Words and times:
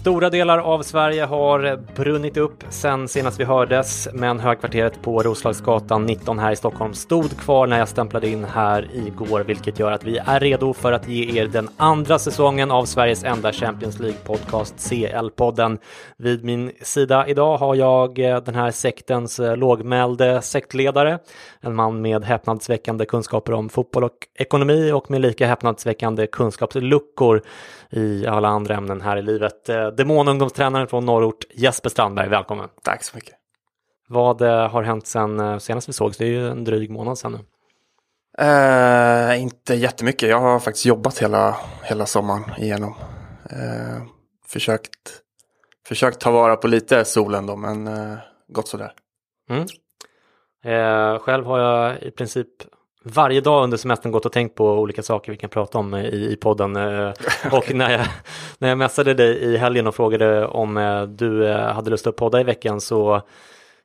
Stora 0.00 0.30
delar 0.30 0.58
av 0.58 0.82
Sverige 0.82 1.24
har 1.24 1.76
brunnit 1.94 2.36
upp 2.36 2.64
sen 2.68 3.08
senast 3.08 3.40
vi 3.40 3.44
hördes, 3.44 4.08
men 4.12 4.40
högkvarteret 4.40 5.02
på 5.02 5.22
Roslagsgatan 5.22 6.06
19 6.06 6.38
här 6.38 6.52
i 6.52 6.56
Stockholm 6.56 6.94
stod 6.94 7.36
kvar 7.36 7.66
när 7.66 7.78
jag 7.78 7.88
stämplade 7.88 8.28
in 8.28 8.44
här 8.44 8.88
igår, 8.92 9.40
vilket 9.40 9.78
gör 9.78 9.92
att 9.92 10.04
vi 10.04 10.18
är 10.18 10.40
redo 10.40 10.72
för 10.72 10.92
att 10.92 11.08
ge 11.08 11.40
er 11.40 11.46
den 11.46 11.68
andra 11.76 12.18
säsongen 12.18 12.70
av 12.70 12.84
Sveriges 12.84 13.24
enda 13.24 13.52
Champions 13.52 13.98
League-podcast, 13.98 14.74
CL-podden. 14.76 15.78
Vid 16.16 16.44
min 16.44 16.72
sida 16.82 17.26
idag 17.28 17.56
har 17.56 17.74
jag 17.74 18.18
eh, 18.18 18.42
den 18.42 18.54
här 18.54 18.70
sektens 18.70 19.40
eh, 19.40 19.56
lågmälde 19.56 20.42
sektledare, 20.42 21.18
en 21.60 21.74
man 21.74 22.02
med 22.02 22.24
häpnadsväckande 22.24 23.04
kunskaper 23.04 23.52
om 23.52 23.68
fotboll 23.68 24.04
och 24.04 24.26
ekonomi 24.38 24.92
och 24.92 25.10
med 25.10 25.20
lika 25.20 25.46
häpnadsväckande 25.46 26.26
kunskapsluckor 26.26 27.42
i 27.90 28.26
alla 28.26 28.48
andra 28.48 28.74
ämnen 28.74 29.00
här 29.00 29.16
i 29.16 29.22
livet. 29.22 29.68
Eh, 29.68 29.86
Demonungdomstränaren 29.86 30.86
från 30.86 31.06
norrort 31.06 31.44
Jesper 31.54 31.90
Strandberg, 31.90 32.28
välkommen. 32.28 32.68
Tack 32.82 33.04
så 33.04 33.16
mycket. 33.16 33.34
Vad 34.08 34.42
eh, 34.42 34.68
har 34.68 34.82
hänt 34.82 35.06
sen 35.06 35.40
eh, 35.40 35.58
senast 35.58 35.88
vi 35.88 35.92
sågs? 35.92 36.16
Det 36.16 36.24
är 36.24 36.28
ju 36.28 36.48
en 36.48 36.64
dryg 36.64 36.90
månad 36.90 37.18
sedan 37.18 37.32
nu. 37.32 37.38
Eh, 38.38 39.42
inte 39.42 39.74
jättemycket. 39.74 40.28
Jag 40.28 40.40
har 40.40 40.60
faktiskt 40.60 40.86
jobbat 40.86 41.18
hela, 41.18 41.56
hela 41.82 42.06
sommaren 42.06 42.44
igenom. 42.58 42.94
Eh, 43.50 44.02
försökt, 44.46 45.22
försökt 45.86 46.20
ta 46.20 46.30
vara 46.30 46.56
på 46.56 46.68
lite 46.68 47.04
solen 47.04 47.46
då, 47.46 47.56
men 47.56 47.86
eh, 47.86 48.18
gått 48.48 48.68
sådär. 48.68 48.92
Mm. 49.50 49.66
Eh, 50.64 51.18
själv 51.18 51.44
har 51.44 51.58
jag 51.58 52.02
i 52.02 52.10
princip 52.10 52.48
varje 53.04 53.40
dag 53.40 53.64
under 53.64 53.76
semestern 53.76 54.12
gått 54.12 54.26
och 54.26 54.32
tänkt 54.32 54.54
på 54.54 54.72
olika 54.72 55.02
saker 55.02 55.32
vi 55.32 55.38
kan 55.38 55.50
prata 55.50 55.78
om 55.78 55.94
i, 55.94 56.28
i 56.32 56.36
podden. 56.36 56.76
Eh, 56.76 57.12
och 57.52 57.74
när 57.74 57.90
jag, 57.90 58.06
när 58.58 58.68
jag 58.68 58.78
messade 58.78 59.14
dig 59.14 59.36
i 59.36 59.56
helgen 59.56 59.86
och 59.86 59.94
frågade 59.94 60.46
om 60.46 60.76
eh, 60.76 61.02
du 61.02 61.46
eh, 61.48 61.72
hade 61.72 61.90
lust 61.90 62.06
att 62.06 62.16
podda 62.16 62.40
i 62.40 62.44
veckan 62.44 62.80
så 62.80 63.22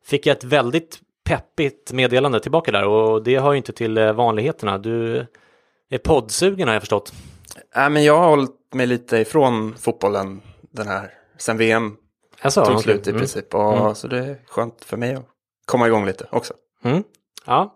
fick 0.06 0.26
jag 0.26 0.38
ett 0.38 0.44
väldigt 0.44 1.00
peppigt 1.26 1.92
meddelande 1.94 2.40
tillbaka 2.40 2.72
där 2.72 2.86
och 2.86 3.24
det 3.24 3.40
hör 3.40 3.52
ju 3.52 3.58
inte 3.58 3.74
till 3.74 3.98
eh, 3.98 4.14
vanligheterna. 4.14 4.78
Du 4.78 5.26
är 5.90 5.98
poddsugen 5.98 6.68
har 6.68 6.76
jag 6.76 6.82
förstått. 6.82 7.14
Äh, 7.76 7.90
men 7.90 8.04
jag 8.04 8.18
har 8.18 8.30
hållit 8.30 8.52
mig 8.74 8.88
lite 8.88 9.18
ifrån 9.18 9.76
fotbollen 9.78 10.42
den 10.72 10.88
här, 10.88 11.10
sen 11.38 11.58
VM 11.58 11.98
Alltså, 12.42 12.66
tog 12.66 12.82
slut 12.82 13.08
i 13.08 13.10
Mm. 13.10 13.20
princip. 13.20 13.56
Och, 13.56 13.78
Mm. 13.78 13.96
Så 13.96 14.08
det 14.08 14.18
är 14.18 14.38
skönt 14.48 14.84
för 14.84 14.98
mig 14.98 15.16
att 15.16 15.26
komma 15.66 15.88
igång 15.88 16.06
lite 16.06 16.28
också. 16.32 16.54
Mm. 16.84 17.04
Ja. 17.46 17.76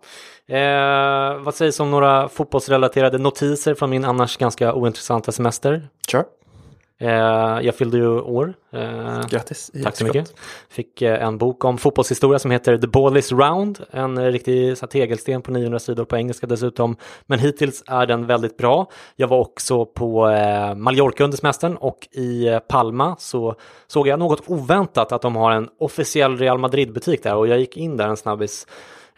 Eh, 0.50 1.38
vad 1.38 1.54
sägs 1.54 1.80
om 1.80 1.90
några 1.90 2.28
fotbollsrelaterade 2.28 3.18
notiser 3.18 3.74
från 3.74 3.90
min 3.90 4.04
annars 4.04 4.36
ganska 4.36 4.74
ointressanta 4.74 5.32
semester? 5.32 5.88
Kör, 6.08 6.24
Eh, 7.02 7.60
jag 7.62 7.74
fyllde 7.74 7.96
ju 7.96 8.20
år. 8.20 8.54
Eh, 8.72 9.28
grattis. 9.28 9.70
Tack 9.84 9.96
så 9.96 10.04
mycket. 10.04 10.34
Fick 10.68 11.02
eh, 11.02 11.24
en 11.24 11.38
bok 11.38 11.64
om 11.64 11.78
fotbollshistoria 11.78 12.38
som 12.38 12.50
heter 12.50 12.78
The 12.78 12.86
Ball 12.86 13.16
is 13.16 13.32
Round. 13.32 13.78
En 13.90 14.18
eh, 14.18 14.24
riktig 14.24 14.78
så 14.78 14.82
här, 14.82 14.88
tegelsten 14.88 15.42
på 15.42 15.50
900 15.50 15.78
sidor 15.78 16.04
på 16.04 16.16
engelska 16.16 16.46
dessutom. 16.46 16.96
Men 17.26 17.38
hittills 17.38 17.84
är 17.86 18.06
den 18.06 18.26
väldigt 18.26 18.56
bra. 18.56 18.86
Jag 19.16 19.28
var 19.28 19.38
också 19.38 19.84
på 19.84 20.28
eh, 20.28 20.74
Mallorca 20.74 21.24
under 21.24 21.36
semestern 21.36 21.76
och 21.76 22.08
i 22.12 22.48
eh, 22.48 22.58
Palma 22.58 23.16
så 23.18 23.54
såg 23.86 24.08
jag 24.08 24.18
något 24.18 24.42
oväntat 24.46 25.12
att 25.12 25.22
de 25.22 25.36
har 25.36 25.50
en 25.50 25.68
officiell 25.78 26.38
Real 26.38 26.58
Madrid-butik 26.58 27.22
där 27.22 27.36
och 27.36 27.48
jag 27.48 27.58
gick 27.58 27.76
in 27.76 27.96
där 27.96 28.08
en 28.08 28.16
snabbis 28.16 28.66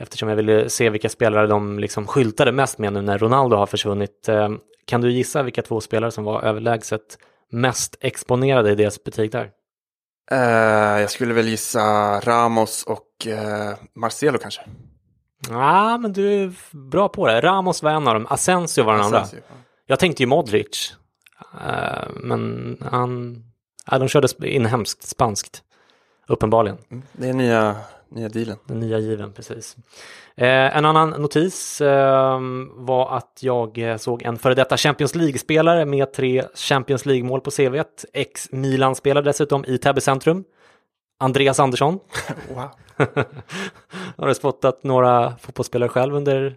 eftersom 0.02 0.28
jag 0.28 0.36
ville 0.36 0.68
se 0.70 0.90
vilka 0.90 1.08
spelare 1.08 1.46
de 1.46 1.78
liksom 1.78 2.06
skyltade 2.06 2.52
mest 2.52 2.78
med 2.78 2.92
nu 2.92 3.02
när 3.02 3.18
Ronaldo 3.18 3.56
har 3.56 3.66
försvunnit. 3.66 4.28
Eh, 4.28 4.48
kan 4.86 5.00
du 5.00 5.12
gissa 5.12 5.42
vilka 5.42 5.62
två 5.62 5.80
spelare 5.80 6.10
som 6.10 6.24
var 6.24 6.42
överlägset 6.42 7.18
mest 7.50 7.96
exponerade 8.00 8.70
i 8.70 8.74
deras 8.74 9.04
butik 9.04 9.32
där? 9.32 9.50
Eh, 10.30 11.00
jag 11.00 11.10
skulle 11.10 11.34
väl 11.34 11.48
gissa 11.48 11.80
Ramos 12.20 12.82
och 12.82 13.26
eh, 13.26 13.74
Marcelo 13.94 14.38
kanske. 14.38 14.60
Ja, 15.48 15.98
men 15.98 16.12
du 16.12 16.42
är 16.42 16.52
bra 16.90 17.08
på 17.08 17.26
det. 17.26 17.40
Ramos 17.40 17.82
var 17.82 17.90
en 17.90 18.08
av 18.08 18.14
dem, 18.14 18.26
Asensio 18.30 18.84
var 18.84 18.92
den 18.92 19.02
andra. 19.02 19.26
Jag 19.86 19.98
tänkte 19.98 20.22
ju 20.22 20.26
Modric, 20.26 20.94
men 22.10 22.76
han... 22.90 23.42
Ja, 23.90 23.98
de 23.98 24.08
körde 24.08 24.48
inhemskt, 24.48 25.02
spanskt, 25.08 25.62
uppenbarligen. 26.28 26.78
Mm, 26.90 27.02
Det 27.12 27.28
är 27.28 27.32
nya, 27.32 27.76
nya 28.14 28.28
dealen. 28.28 28.56
Den 28.66 28.80
nya 28.80 28.98
given, 28.98 29.32
precis. 29.32 29.76
Eh, 30.36 30.76
en 30.76 30.84
annan 30.84 31.10
notis 31.10 31.80
eh, 31.80 32.40
var 32.74 33.16
att 33.16 33.38
jag 33.40 33.78
eh, 33.78 33.96
såg 33.96 34.22
en 34.22 34.38
före 34.38 34.54
detta 34.54 34.76
Champions 34.76 35.14
League-spelare 35.14 35.84
med 35.84 36.12
tre 36.12 36.44
Champions 36.54 37.06
League-mål 37.06 37.40
på 37.40 37.50
CV. 37.50 37.82
Ex-Milan-spelare 38.12 39.24
dessutom 39.24 39.64
i 39.64 39.78
Täby 39.78 40.00
centrum. 40.00 40.44
Andreas 41.20 41.60
Andersson. 41.60 41.98
Wow. 42.54 42.70
Har 44.16 44.26
du 44.26 44.34
spottat 44.34 44.84
några 44.84 45.36
fotbollsspelare 45.36 45.88
själv 45.88 46.14
under 46.14 46.56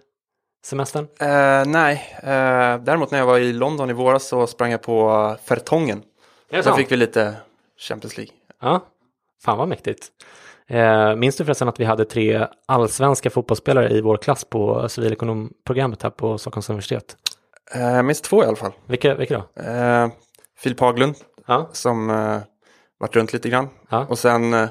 semestern? 0.65 1.07
Eh, 1.19 1.65
nej, 1.65 2.15
eh, 2.17 2.83
däremot 2.83 3.11
när 3.11 3.19
jag 3.19 3.25
var 3.25 3.39
i 3.39 3.53
London 3.53 3.89
i 3.89 3.94
våras 3.94 4.27
så 4.27 4.47
sprang 4.47 4.71
jag 4.71 4.81
på 4.81 5.35
Fertongen. 5.44 6.03
Där 6.49 6.61
så? 6.61 6.75
fick 6.75 6.91
vi 6.91 6.97
lite 6.97 7.35
Champions 7.77 8.17
League. 8.17 8.33
Ja, 8.61 8.85
fan 9.44 9.57
vad 9.57 9.67
mäktigt. 9.67 10.11
Eh, 10.69 11.15
minns 11.15 11.35
du 11.35 11.45
förresten 11.45 11.67
att 11.69 11.79
vi 11.79 11.85
hade 11.85 12.06
tre 12.06 12.47
allsvenska 12.65 13.29
fotbollsspelare 13.29 13.89
i 13.89 14.01
vår 14.01 14.17
klass 14.17 14.45
på 14.45 14.89
civilekonomprogrammet 14.89 16.03
här 16.03 16.09
på 16.09 16.38
Stockholms 16.38 16.69
universitet? 16.69 17.17
Eh, 17.75 18.01
minns 18.03 18.21
två 18.21 18.44
i 18.44 18.45
alla 18.45 18.56
fall. 18.56 18.71
Vilka, 18.88 19.15
vilka 19.15 19.33
då? 19.56 19.62
Eh, 19.63 20.07
Filip 20.57 20.79
Haglund 20.79 21.15
Ja, 21.47 21.69
som 21.71 22.09
eh, 22.09 22.38
varit 22.97 23.15
runt 23.15 23.33
lite 23.33 23.50
grann. 23.50 23.69
Ja. 23.89 24.06
Och 24.09 24.19
sen 24.19 24.53
eh, 24.53 24.67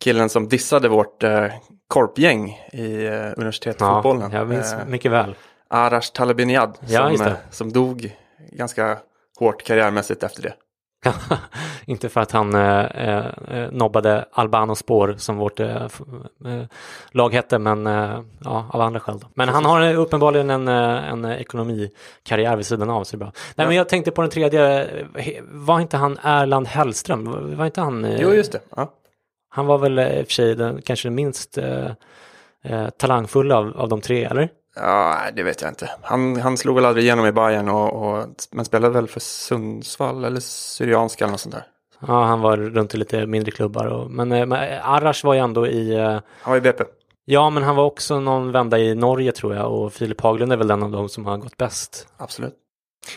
killen 0.00 0.28
som 0.28 0.48
dissade 0.48 0.88
vårt 0.88 1.22
eh, 1.22 1.46
korpgäng 1.88 2.58
i 2.72 3.04
eh, 3.06 3.12
ja 3.12 3.32
universitetsfotbollen. 3.32 4.32
jag 4.32 4.48
minns 4.48 4.72
Eh, 4.72 4.78
mycket 4.86 5.12
väl. 5.12 5.34
Arash 5.68 6.12
Talebiniad 6.14 6.78
Ja, 6.86 7.16
som, 7.16 7.26
eh, 7.26 7.32
som 7.50 7.72
dog 7.72 8.16
ganska 8.52 8.98
hårt 9.38 9.62
karriärmässigt 9.62 10.22
efter 10.22 10.42
det. 10.42 10.54
Inte 11.86 12.08
för 12.08 12.20
att 12.20 12.32
han 12.32 12.54
eh, 12.54 12.84
eh, 12.84 13.26
eh, 13.48 13.70
nobbade 13.72 14.24
Albano 14.32 14.74
spår 14.74 15.14
som 15.18 15.36
vårt 15.36 15.60
eh, 15.60 15.82
eh, 16.46 16.64
lag 17.10 17.34
hette, 17.34 17.58
men 17.58 17.86
eh, 17.86 18.20
ja, 18.44 18.66
av 18.70 18.80
andra 18.80 19.00
skäl. 19.00 19.18
Då. 19.18 19.26
Men 19.34 19.48
han 19.48 19.64
har 19.64 19.94
uppenbarligen 19.94 20.50
en, 20.50 20.68
en 20.68 21.24
ekonomikarriär 21.24 22.56
vid 22.56 22.66
sidan 22.66 22.90
av, 22.90 23.04
så 23.04 23.16
bra. 23.16 23.32
Nej, 23.54 23.66
men 23.66 23.76
jag 23.76 23.88
tänkte 23.88 24.10
på 24.10 24.20
den 24.20 24.30
tredje, 24.30 24.88
var 25.42 25.80
inte 25.80 25.96
han 25.96 26.18
Erland 26.22 26.66
Hellström? 26.66 27.56
Var- 27.56 27.66
inte 27.66 27.80
han? 27.80 28.16
Jo, 28.18 28.32
just 28.34 28.52
det. 28.52 28.60
Ja. 28.76 28.92
Han 29.48 29.66
var 29.66 29.78
väl 29.78 29.98
i 29.98 30.22
och 30.22 30.26
för 30.26 30.32
sig 30.32 30.54
den, 30.54 30.82
kanske 30.82 31.08
den 31.08 31.14
minst 31.14 31.58
eh, 31.58 31.90
eh, 32.64 32.88
talangfull 32.88 33.52
av, 33.52 33.76
av 33.76 33.88
de 33.88 34.00
tre, 34.00 34.24
eller? 34.24 34.48
Ja, 34.76 35.18
det 35.36 35.42
vet 35.42 35.60
jag 35.62 35.70
inte. 35.70 35.90
Han, 36.02 36.40
han 36.40 36.56
slog 36.56 36.74
väl 36.76 36.84
aldrig 36.84 37.04
igenom 37.04 37.26
i 37.26 37.32
Bayern 37.32 37.68
och, 37.68 37.92
och 37.92 38.26
men 38.52 38.64
spelade 38.64 38.94
väl 38.94 39.08
för 39.08 39.20
Sundsvall 39.20 40.24
eller 40.24 40.40
Syrianska 40.40 41.24
eller 41.24 41.32
något 41.32 41.40
sånt 41.40 41.54
där. 41.54 41.66
Ja, 42.06 42.24
han 42.24 42.40
var 42.40 42.56
runt 42.56 42.94
i 42.94 42.98
lite 42.98 43.26
mindre 43.26 43.50
klubbar. 43.50 43.86
Och, 43.86 44.10
men, 44.10 44.32
eh, 44.32 44.46
men 44.46 44.78
Arash 44.82 45.24
var 45.24 45.34
ju 45.34 45.40
ändå 45.40 45.66
i... 45.66 45.94
eh, 45.94 46.08
Han 46.42 46.50
var 46.50 46.56
i 46.56 46.60
BP. 46.60 46.84
Ja, 47.24 47.50
men 47.50 47.62
han 47.62 47.76
var 47.76 47.84
också 47.84 48.20
någon 48.20 48.52
vända 48.52 48.78
i 48.78 48.94
Norge 48.94 49.32
tror 49.32 49.54
jag 49.54 49.72
och 49.72 49.92
Filip 49.92 50.20
Haglund 50.20 50.52
är 50.52 50.56
väl 50.56 50.68
den 50.68 50.82
av 50.82 50.90
dem 50.90 51.08
som 51.08 51.26
har 51.26 51.36
gått 51.36 51.56
bäst. 51.56 52.08
Absolut. 52.16 52.54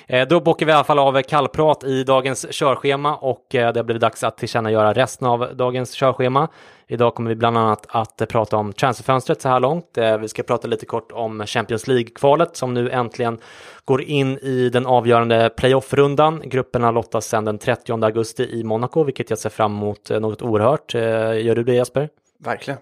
Eh, 0.07 0.27
Då 0.27 0.39
bockar 0.39 0.65
vi 0.65 0.71
i 0.71 0.75
alla 0.75 0.83
fall 0.83 0.99
av 0.99 1.21
kallprat 1.21 1.83
i 1.83 2.03
dagens 2.03 2.45
körschema 2.51 3.15
och 3.15 3.55
eh, 3.55 3.73
det 3.73 3.79
har 3.79 3.83
blivit 3.83 4.01
dags 4.01 4.23
att 4.23 4.37
tillkännagöra 4.37 4.93
resten 4.93 5.27
av 5.27 5.55
dagens 5.55 5.93
körschema. 5.95 6.47
Idag 6.87 7.15
kommer 7.15 7.29
vi 7.29 7.35
bland 7.35 7.57
annat 7.57 7.85
att 7.89 8.21
eh, 8.21 8.25
prata 8.27 8.57
om 8.57 8.73
transferfönstret 8.73 9.41
så 9.41 9.49
här 9.49 9.59
långt. 9.59 9.97
Vi 10.21 10.27
ska 10.27 10.43
prata 10.43 10.67
lite 10.67 10.85
kort 10.85 11.11
om 11.11 11.45
Champions 11.45 11.87
League-kvalet 11.87 12.55
som 12.55 12.73
nu 12.73 12.89
äntligen 12.91 13.37
går 13.85 14.01
in 14.01 14.37
i 14.37 14.69
den 14.69 14.85
avgörande 14.85 15.49
playoff-rundan. 15.57 16.41
Grupperna 16.45 16.91
lottas 16.91 17.25
sedan 17.27 17.45
den 17.45 17.57
30 17.57 18.03
augusti 18.05 18.43
i 18.59 18.63
Monaco, 18.63 19.03
vilket 19.03 19.29
jag 19.29 19.39
ser 19.39 19.49
fram 19.49 19.75
emot 19.75 20.09
något 20.09 20.41
oerhört. 20.41 20.93
Gör 20.93 21.55
du 21.55 21.63
det 21.63 21.73
Jesper? 21.73 22.09
Verkligen. 22.39 22.79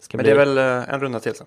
Ska 0.00 0.16
Men 0.16 0.24
bli- 0.24 0.34
det 0.34 0.40
är 0.40 0.46
väl 0.46 0.58
en 0.94 1.00
runda 1.00 1.20
till 1.20 1.34
sen. 1.34 1.46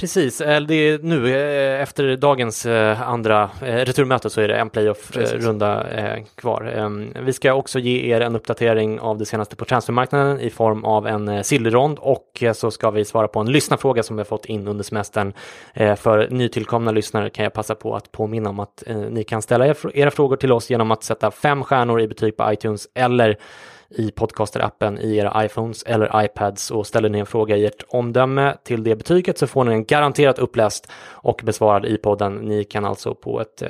Precis, 0.00 0.40
eh, 0.40 0.60
det 0.60 0.74
är 0.74 0.98
nu 1.02 1.28
eh, 1.34 1.82
efter 1.82 2.16
dagens 2.16 2.66
eh, 2.66 3.08
andra 3.10 3.50
returmöte 3.60 4.30
så 4.30 4.40
är 4.40 4.48
det 4.48 4.56
en 4.56 4.70
playoff-runda 4.70 5.86
kvar. 6.34 6.72
Ehm, 6.76 7.12
Vi 7.20 7.32
ska 7.32 7.54
också 7.54 7.78
ge 7.78 8.14
er 8.14 8.20
en 8.20 8.36
uppdatering 8.36 9.00
av 9.00 9.18
det 9.18 9.26
senaste 9.26 9.56
på 9.56 9.64
transfermarknaden 9.64 10.40
i 10.40 10.50
form 10.50 10.84
av 10.84 11.06
en 11.06 11.44
silverrond 11.44 11.98
och 11.98 12.42
så 12.54 12.70
ska 12.70 12.90
vi 12.90 13.04
svara 13.04 13.28
på 13.28 13.40
en 13.40 13.52
lyssnarfråga 13.52 14.02
som 14.02 14.16
vi 14.16 14.20
har 14.20 14.24
fått 14.24 14.44
in 14.46 14.68
under 14.68 14.84
semestern. 14.84 15.32
För 15.74 16.28
nytillkomna 16.30 16.90
lyssnare 16.90 17.30
kan 17.30 17.42
jag 17.44 17.52
passa 17.52 17.74
på 17.74 17.96
att 17.96 18.12
påminna 18.12 18.50
om 18.50 18.60
att 18.60 18.82
ni 19.10 19.24
kan 19.24 19.42
ställa 19.42 19.66
er- 19.66 19.96
era 19.98 20.10
frågor 20.10 20.36
till 20.36 20.52
oss 20.52 20.70
genom 20.70 20.90
att 20.90 21.04
sätta 21.04 21.30
fem 21.30 21.64
stjärnor 21.64 22.00
i 22.00 22.08
betyg 22.08 22.36
på 22.36 22.52
iTunes 22.52 22.88
eller 22.94 23.36
i 23.94 24.10
podcasterappen 24.10 24.98
i 24.98 25.16
era 25.16 25.44
iPhones 25.44 25.82
eller 25.82 26.24
iPads 26.24 26.70
och 26.70 26.86
ställer 26.86 27.08
ni 27.08 27.18
en 27.18 27.26
fråga 27.26 27.56
i 27.56 27.66
ert 27.66 27.84
omdöme 27.88 28.56
till 28.64 28.84
det 28.84 28.96
betyget 28.96 29.38
så 29.38 29.46
får 29.46 29.64
ni 29.64 29.70
den 29.70 29.84
garanterat 29.84 30.38
uppläst 30.38 30.90
och 31.10 31.40
besvarad 31.44 31.86
i 31.86 31.96
podden. 31.96 32.34
Ni 32.34 32.64
kan 32.64 32.84
alltså 32.84 33.14
på 33.14 33.40
ett 33.40 33.62
eh, 33.62 33.68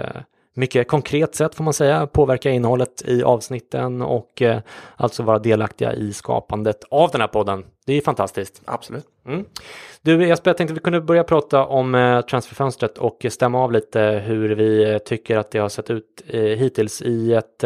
mycket 0.55 0.89
konkret 0.89 1.35
sätt 1.35 1.55
får 1.55 1.65
man 1.65 1.73
säga 1.73 2.07
påverka 2.07 2.51
innehållet 2.51 3.03
i 3.07 3.23
avsnitten 3.23 4.03
och 4.03 4.43
eh, 4.43 4.61
alltså 4.97 5.23
vara 5.23 5.39
delaktiga 5.39 5.93
i 5.93 6.13
skapandet 6.13 6.85
av 6.91 7.11
den 7.11 7.21
här 7.21 7.29
podden. 7.29 7.65
Det 7.87 7.93
är 7.93 8.01
fantastiskt. 8.01 8.63
Absolut. 8.65 9.05
Mm. 9.27 9.45
Du 10.03 10.27
Jesper, 10.27 10.51
jag 10.51 10.57
tänkte 10.57 10.73
att 10.73 10.79
vi 10.79 10.83
kunde 10.83 11.01
börja 11.01 11.25
prata 11.25 11.65
om 11.67 11.95
eh, 11.95 12.21
transferfönstret 12.21 12.99
och 12.99 13.27
stämma 13.31 13.65
av 13.65 13.73
lite 13.73 14.01
hur 14.27 14.49
vi 14.55 14.99
tycker 15.05 15.37
att 15.37 15.51
det 15.51 15.59
har 15.59 15.69
sett 15.69 15.91
ut 15.91 16.23
eh, 16.27 16.41
hittills. 16.41 17.03
I 17.03 17.35
ett 17.35 17.65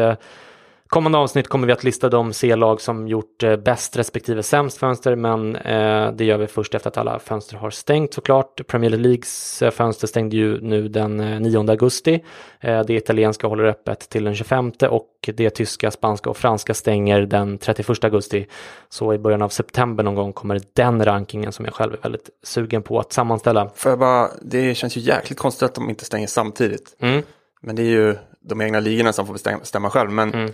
kommande 0.88 1.18
avsnitt 1.18 1.48
kommer 1.48 1.66
vi 1.66 1.72
att 1.72 1.84
lista 1.84 2.08
de 2.08 2.32
C-lag 2.32 2.80
som 2.80 3.08
gjort 3.08 3.42
eh, 3.42 3.56
bäst 3.56 3.96
respektive 3.96 4.42
sämst 4.42 4.78
fönster, 4.78 5.16
men 5.16 5.56
eh, 5.56 6.12
det 6.12 6.24
gör 6.24 6.38
vi 6.38 6.46
först 6.46 6.74
efter 6.74 6.90
att 6.90 6.96
alla 6.96 7.18
fönster 7.18 7.56
har 7.56 7.70
stängt 7.70 8.14
såklart. 8.14 8.66
Premier 8.66 8.90
Leagues 8.90 9.62
eh, 9.62 9.70
fönster 9.70 10.06
stängde 10.06 10.36
ju 10.36 10.60
nu 10.60 10.88
den 10.88 11.20
eh, 11.20 11.40
9 11.40 11.70
augusti. 11.70 12.24
Eh, 12.60 12.80
det 12.80 12.94
italienska 12.94 13.46
håller 13.46 13.64
öppet 13.64 14.08
till 14.08 14.24
den 14.24 14.34
25 14.34 14.72
och 14.90 15.08
det 15.36 15.50
tyska, 15.50 15.90
spanska 15.90 16.30
och 16.30 16.36
franska 16.36 16.74
stänger 16.74 17.20
den 17.20 17.58
31 17.58 18.04
augusti. 18.04 18.46
Så 18.88 19.14
i 19.14 19.18
början 19.18 19.42
av 19.42 19.48
september 19.48 20.04
någon 20.04 20.14
gång 20.14 20.32
kommer 20.32 20.60
den 20.72 21.04
rankingen 21.04 21.52
som 21.52 21.64
jag 21.64 21.74
själv 21.74 21.94
är 21.94 21.98
väldigt 22.02 22.30
sugen 22.42 22.82
på 22.82 22.98
att 22.98 23.12
sammanställa. 23.12 23.70
Får 23.74 23.90
jag 23.90 23.98
bara, 23.98 24.30
det 24.42 24.74
känns 24.74 24.96
ju 24.96 25.00
jäkligt 25.00 25.38
konstigt 25.38 25.62
att 25.62 25.74
de 25.74 25.90
inte 25.90 26.04
stänger 26.04 26.26
samtidigt. 26.26 26.96
Mm. 26.98 27.22
Men 27.60 27.76
det 27.76 27.82
är 27.82 27.90
ju 27.90 28.16
de 28.40 28.60
egna 28.60 28.80
ligorna 28.80 29.12
som 29.12 29.26
får 29.26 29.32
bestämma, 29.32 29.58
bestämma 29.58 29.90
själv. 29.90 30.10
Men 30.10 30.34
Mm. 30.34 30.52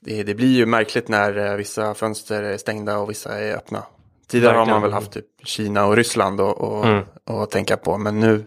Det, 0.00 0.22
det 0.22 0.34
blir 0.34 0.56
ju 0.56 0.66
märkligt 0.66 1.08
när 1.08 1.46
eh, 1.50 1.56
vissa 1.56 1.94
fönster 1.94 2.42
är 2.42 2.56
stängda 2.56 2.98
och 2.98 3.10
vissa 3.10 3.38
är 3.38 3.56
öppna. 3.56 3.82
Tidigare 4.28 4.52
har 4.52 4.58
man 4.58 4.66
Verkligen. 4.66 4.82
väl 4.82 4.92
haft 4.92 5.12
typ 5.12 5.24
Kina 5.44 5.86
och 5.86 5.96
Ryssland 5.96 6.40
och, 6.40 6.60
och, 6.60 6.84
Mm. 6.86 7.04
och 7.24 7.50
tänka 7.50 7.76
på. 7.76 7.98
Men 7.98 8.20
nu, 8.20 8.44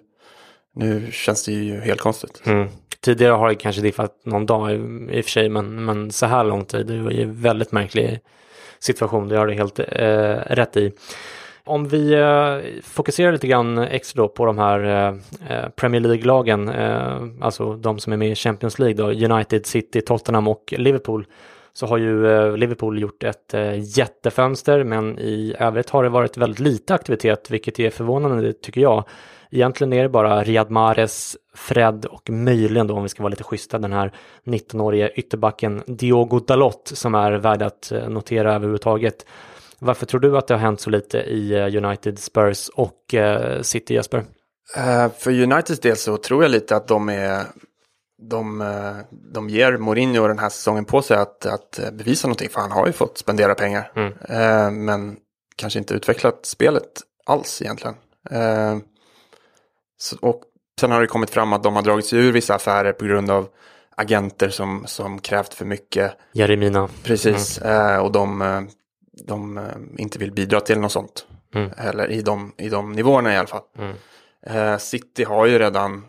nu 0.75 1.11
känns 1.11 1.45
det 1.45 1.51
ju 1.51 1.79
helt 1.79 2.01
konstigt. 2.01 2.41
Mm. 2.45 2.67
Tidigare 2.99 3.33
har 3.33 3.49
det 3.49 3.55
kanske 3.55 3.81
diffat 3.81 4.21
någon 4.25 4.45
dag 4.45 4.71
i, 4.71 4.75
i 5.11 5.21
och 5.21 5.25
för 5.25 5.31
sig, 5.31 5.49
men, 5.49 5.85
men 5.85 6.11
så 6.11 6.25
här 6.25 6.43
lång 6.43 6.65
tid, 6.65 6.87
det 6.87 6.93
är 6.93 7.11
ju 7.11 7.23
en 7.23 7.41
väldigt 7.41 7.71
märklig 7.71 8.19
situation, 8.79 9.27
det 9.27 9.37
har 9.37 9.47
du 9.47 9.53
helt 9.53 9.79
eh, 9.79 9.85
rätt 10.55 10.77
i. 10.77 10.91
Om 11.71 11.87
vi 11.87 12.13
eh, 12.13 12.81
fokuserar 12.83 13.31
lite 13.31 13.47
grann 13.47 13.77
extra 13.77 14.23
då 14.23 14.27
på 14.29 14.45
de 14.45 14.57
här 14.57 14.79
eh, 14.79 15.15
eh, 15.49 15.69
Premier 15.69 16.01
League-lagen, 16.01 16.69
eh, 16.69 17.21
alltså 17.41 17.73
de 17.73 17.99
som 17.99 18.13
är 18.13 18.17
med 18.17 18.31
i 18.31 18.35
Champions 18.35 18.79
League 18.79 18.95
då, 18.95 19.33
United, 19.33 19.65
City, 19.65 20.01
Tottenham 20.01 20.47
och 20.47 20.73
Liverpool, 20.77 21.25
så 21.73 21.85
har 21.85 21.97
ju 21.97 22.31
eh, 22.31 22.57
Liverpool 22.57 23.01
gjort 23.01 23.23
ett 23.23 23.53
eh, 23.53 23.97
jättefönster, 23.97 24.83
men 24.83 25.19
i 25.19 25.55
övrigt 25.59 25.89
har 25.89 26.03
det 26.03 26.09
varit 26.09 26.37
väldigt 26.37 26.59
lite 26.59 26.93
aktivitet, 26.93 27.51
vilket 27.51 27.79
är 27.79 27.89
förvånande 27.89 28.53
tycker 28.53 28.81
jag. 28.81 29.03
Egentligen 29.51 29.93
är 29.93 30.03
det 30.03 30.09
bara 30.09 30.43
Riyad 30.43 30.71
Mahrez, 30.71 31.37
Fred 31.53 32.05
och 32.05 32.29
möjligen 32.29 32.87
då 32.87 32.95
om 32.95 33.03
vi 33.03 33.09
ska 33.09 33.23
vara 33.23 33.29
lite 33.29 33.43
schyssta 33.43 33.77
den 33.77 33.93
här 33.93 34.11
19-årige 34.43 35.11
ytterbacken 35.15 35.83
Diogo 35.87 36.39
Dalot 36.39 36.91
som 36.93 37.15
är 37.15 37.31
värd 37.31 37.61
att 37.61 37.91
eh, 37.91 38.09
notera 38.09 38.53
överhuvudtaget. 38.53 39.25
Varför 39.83 40.05
tror 40.05 40.19
du 40.19 40.37
att 40.37 40.47
det 40.47 40.53
har 40.53 40.61
hänt 40.61 40.81
så 40.81 40.89
lite 40.89 41.17
i 41.17 41.53
eh, 41.53 41.85
United, 41.85 42.19
Spurs 42.19 42.69
och 42.69 43.13
eh, 43.13 43.61
City 43.61 43.93
Jesper? 43.93 44.25
Eh, 44.77 45.11
för 45.17 45.41
Uniteds 45.41 45.79
del 45.79 45.97
så 45.97 46.17
tror 46.17 46.43
jag 46.43 46.51
lite 46.51 46.75
att 46.75 46.87
de 46.87 47.09
är 47.09 47.43
de, 48.29 48.63
de 49.33 49.49
ger 49.49 49.77
Mourinho 49.77 50.27
den 50.27 50.39
här 50.39 50.49
säsongen 50.49 50.85
på 50.85 51.01
sig 51.01 51.17
att, 51.17 51.45
att 51.45 51.79
bevisa 51.93 52.27
någonting. 52.27 52.49
För 52.49 52.61
han 52.61 52.71
har 52.71 52.87
ju 52.87 52.93
fått 52.93 53.17
spendera 53.17 53.55
pengar. 53.55 53.91
Mm. 53.95 54.85
Men 54.85 55.17
kanske 55.55 55.79
inte 55.79 55.93
utvecklat 55.93 56.45
spelet 56.45 57.01
alls 57.25 57.61
egentligen. 57.61 57.95
Och 60.19 60.41
sen 60.79 60.91
har 60.91 61.01
det 61.01 61.07
kommit 61.07 61.29
fram 61.29 61.53
att 61.53 61.63
de 61.63 61.75
har 61.75 61.83
dragit 61.83 62.05
sig 62.05 62.19
ur 62.19 62.31
vissa 62.31 62.55
affärer 62.55 62.93
på 62.93 63.05
grund 63.05 63.31
av 63.31 63.47
agenter 63.95 64.49
som, 64.49 64.83
som 64.87 65.19
krävt 65.19 65.53
för 65.53 65.65
mycket. 65.65 66.11
Jeremina. 66.33 66.89
Precis. 67.03 67.57
Eh, 67.57 67.97
och 67.97 68.11
de, 68.11 68.41
de 69.27 69.57
eh, 69.57 69.63
inte 69.97 70.19
vill 70.19 70.31
bidra 70.31 70.59
till 70.59 70.79
något 70.79 70.91
sånt. 70.91 71.25
Mm. 71.55 71.71
Eller 71.77 72.11
i 72.11 72.21
de, 72.21 72.53
i 72.57 72.69
de 72.69 72.91
nivåerna 72.91 73.33
i 73.33 73.37
alla 73.37 73.47
fall. 73.47 73.63
Mm. 73.77 73.95
Eh, 74.45 74.77
City 74.77 75.23
har 75.23 75.45
ju 75.45 75.59
redan 75.59 76.05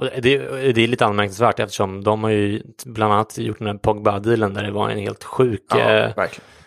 det, 0.00 0.38
det 0.72 0.82
är 0.82 0.88
lite 0.88 1.06
anmärkningsvärt 1.06 1.60
eftersom 1.60 2.04
de 2.04 2.24
har 2.24 2.30
ju 2.30 2.62
bland 2.84 3.12
annat 3.12 3.38
gjort 3.38 3.58
den 3.58 3.66
här 3.66 3.74
Pogba-dealen 3.74 4.54
där 4.54 4.62
det 4.62 4.70
var 4.70 4.90
en 4.90 4.98
helt 4.98 5.24
sjuk 5.24 5.64
Ja, 5.70 5.78
eh. 5.78 6.10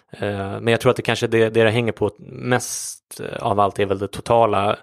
Eh, 0.09 0.59
Men 0.59 0.67
jag 0.67 0.81
tror 0.81 0.89
att 0.89 0.95
det 0.95 1.01
kanske 1.01 1.27
det, 1.27 1.49
det 1.49 1.63
det 1.63 1.69
hänger 1.69 1.91
på 1.91 2.11
mest 2.19 3.21
av 3.39 3.59
allt 3.59 3.79
är 3.79 3.85
väl 3.85 3.99
det 3.99 4.07
totala 4.07 4.77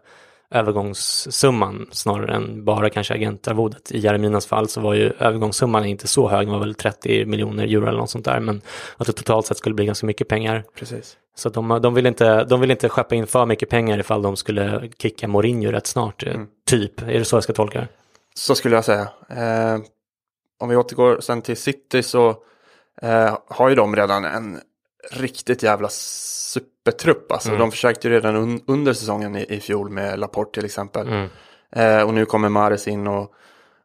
övergångssumman 0.52 1.86
snarare 1.90 2.34
än 2.34 2.64
bara 2.64 2.90
kanske 2.90 3.14
agentarvodet. 3.14 3.92
I 3.92 3.98
Jereminas 3.98 4.46
fall 4.46 4.68
så 4.68 4.80
var 4.80 4.94
ju 4.94 5.12
övergångssumman 5.18 5.84
inte 5.84 6.08
så 6.08 6.28
hög, 6.28 6.46
den 6.46 6.52
var 6.52 6.60
väl 6.60 6.74
30 6.74 7.26
miljoner 7.26 7.64
euro 7.64 7.86
eller 7.86 7.98
något 7.98 8.10
sånt 8.10 8.24
där, 8.24 8.40
men 8.40 8.60
att 8.96 9.06
det 9.06 9.12
totalt 9.12 9.46
sett 9.46 9.56
skulle 9.56 9.74
bli 9.74 9.86
ganska 9.86 10.06
mycket 10.06 10.28
pengar. 10.28 10.64
Precis. 10.74 11.16
Så 11.34 11.48
de, 11.48 11.78
de, 11.82 11.94
vill 11.94 12.06
inte, 12.06 12.44
de 12.44 12.60
vill 12.60 12.70
inte 12.70 12.88
skeppa 12.88 13.14
in 13.14 13.26
för 13.26 13.46
mycket 13.46 13.68
pengar 13.68 13.98
ifall 13.98 14.22
de 14.22 14.36
skulle 14.36 14.90
kicka 14.98 15.28
Mourinho 15.28 15.70
rätt 15.70 15.86
snart, 15.86 16.26
eh, 16.26 16.40
typ. 16.66 17.02
Är 17.02 17.18
det 17.18 17.24
så 17.24 17.36
jag 17.36 17.42
ska 17.42 17.52
tolka 17.52 17.80
det? 17.80 17.88
Så 18.34 18.54
skulle 18.54 18.74
jag 18.74 18.84
säga. 18.84 19.08
Eh, 19.28 19.80
om 20.58 20.68
vi 20.68 20.76
återgår 20.76 21.20
sen 21.20 21.42
till 21.42 21.56
City 21.56 22.02
så 22.02 22.28
eh, 23.02 23.38
har 23.48 23.68
ju 23.68 23.74
de 23.74 23.96
redan 23.96 24.24
en 24.24 24.60
riktigt 25.10 25.62
jävla 25.62 25.88
supertrupp. 25.88 27.32
Alltså, 27.32 27.56
De 27.56 27.70
försökte 27.70 28.08
ju 28.08 28.14
redan 28.14 28.36
un 28.36 28.60
under 28.66 28.92
säsongen 28.92 29.36
i, 29.36 29.46
i 29.48 29.60
fjol 29.60 29.90
med 29.90 30.18
Laporte 30.18 30.54
till 30.60 30.64
exempel. 30.64 31.08
Mm. 31.08 31.28
Eh, 31.76 32.02
och 32.02 32.14
nu 32.14 32.24
kommer 32.24 32.48
Mares 32.48 32.88
in 32.88 33.06
och, 33.06 33.32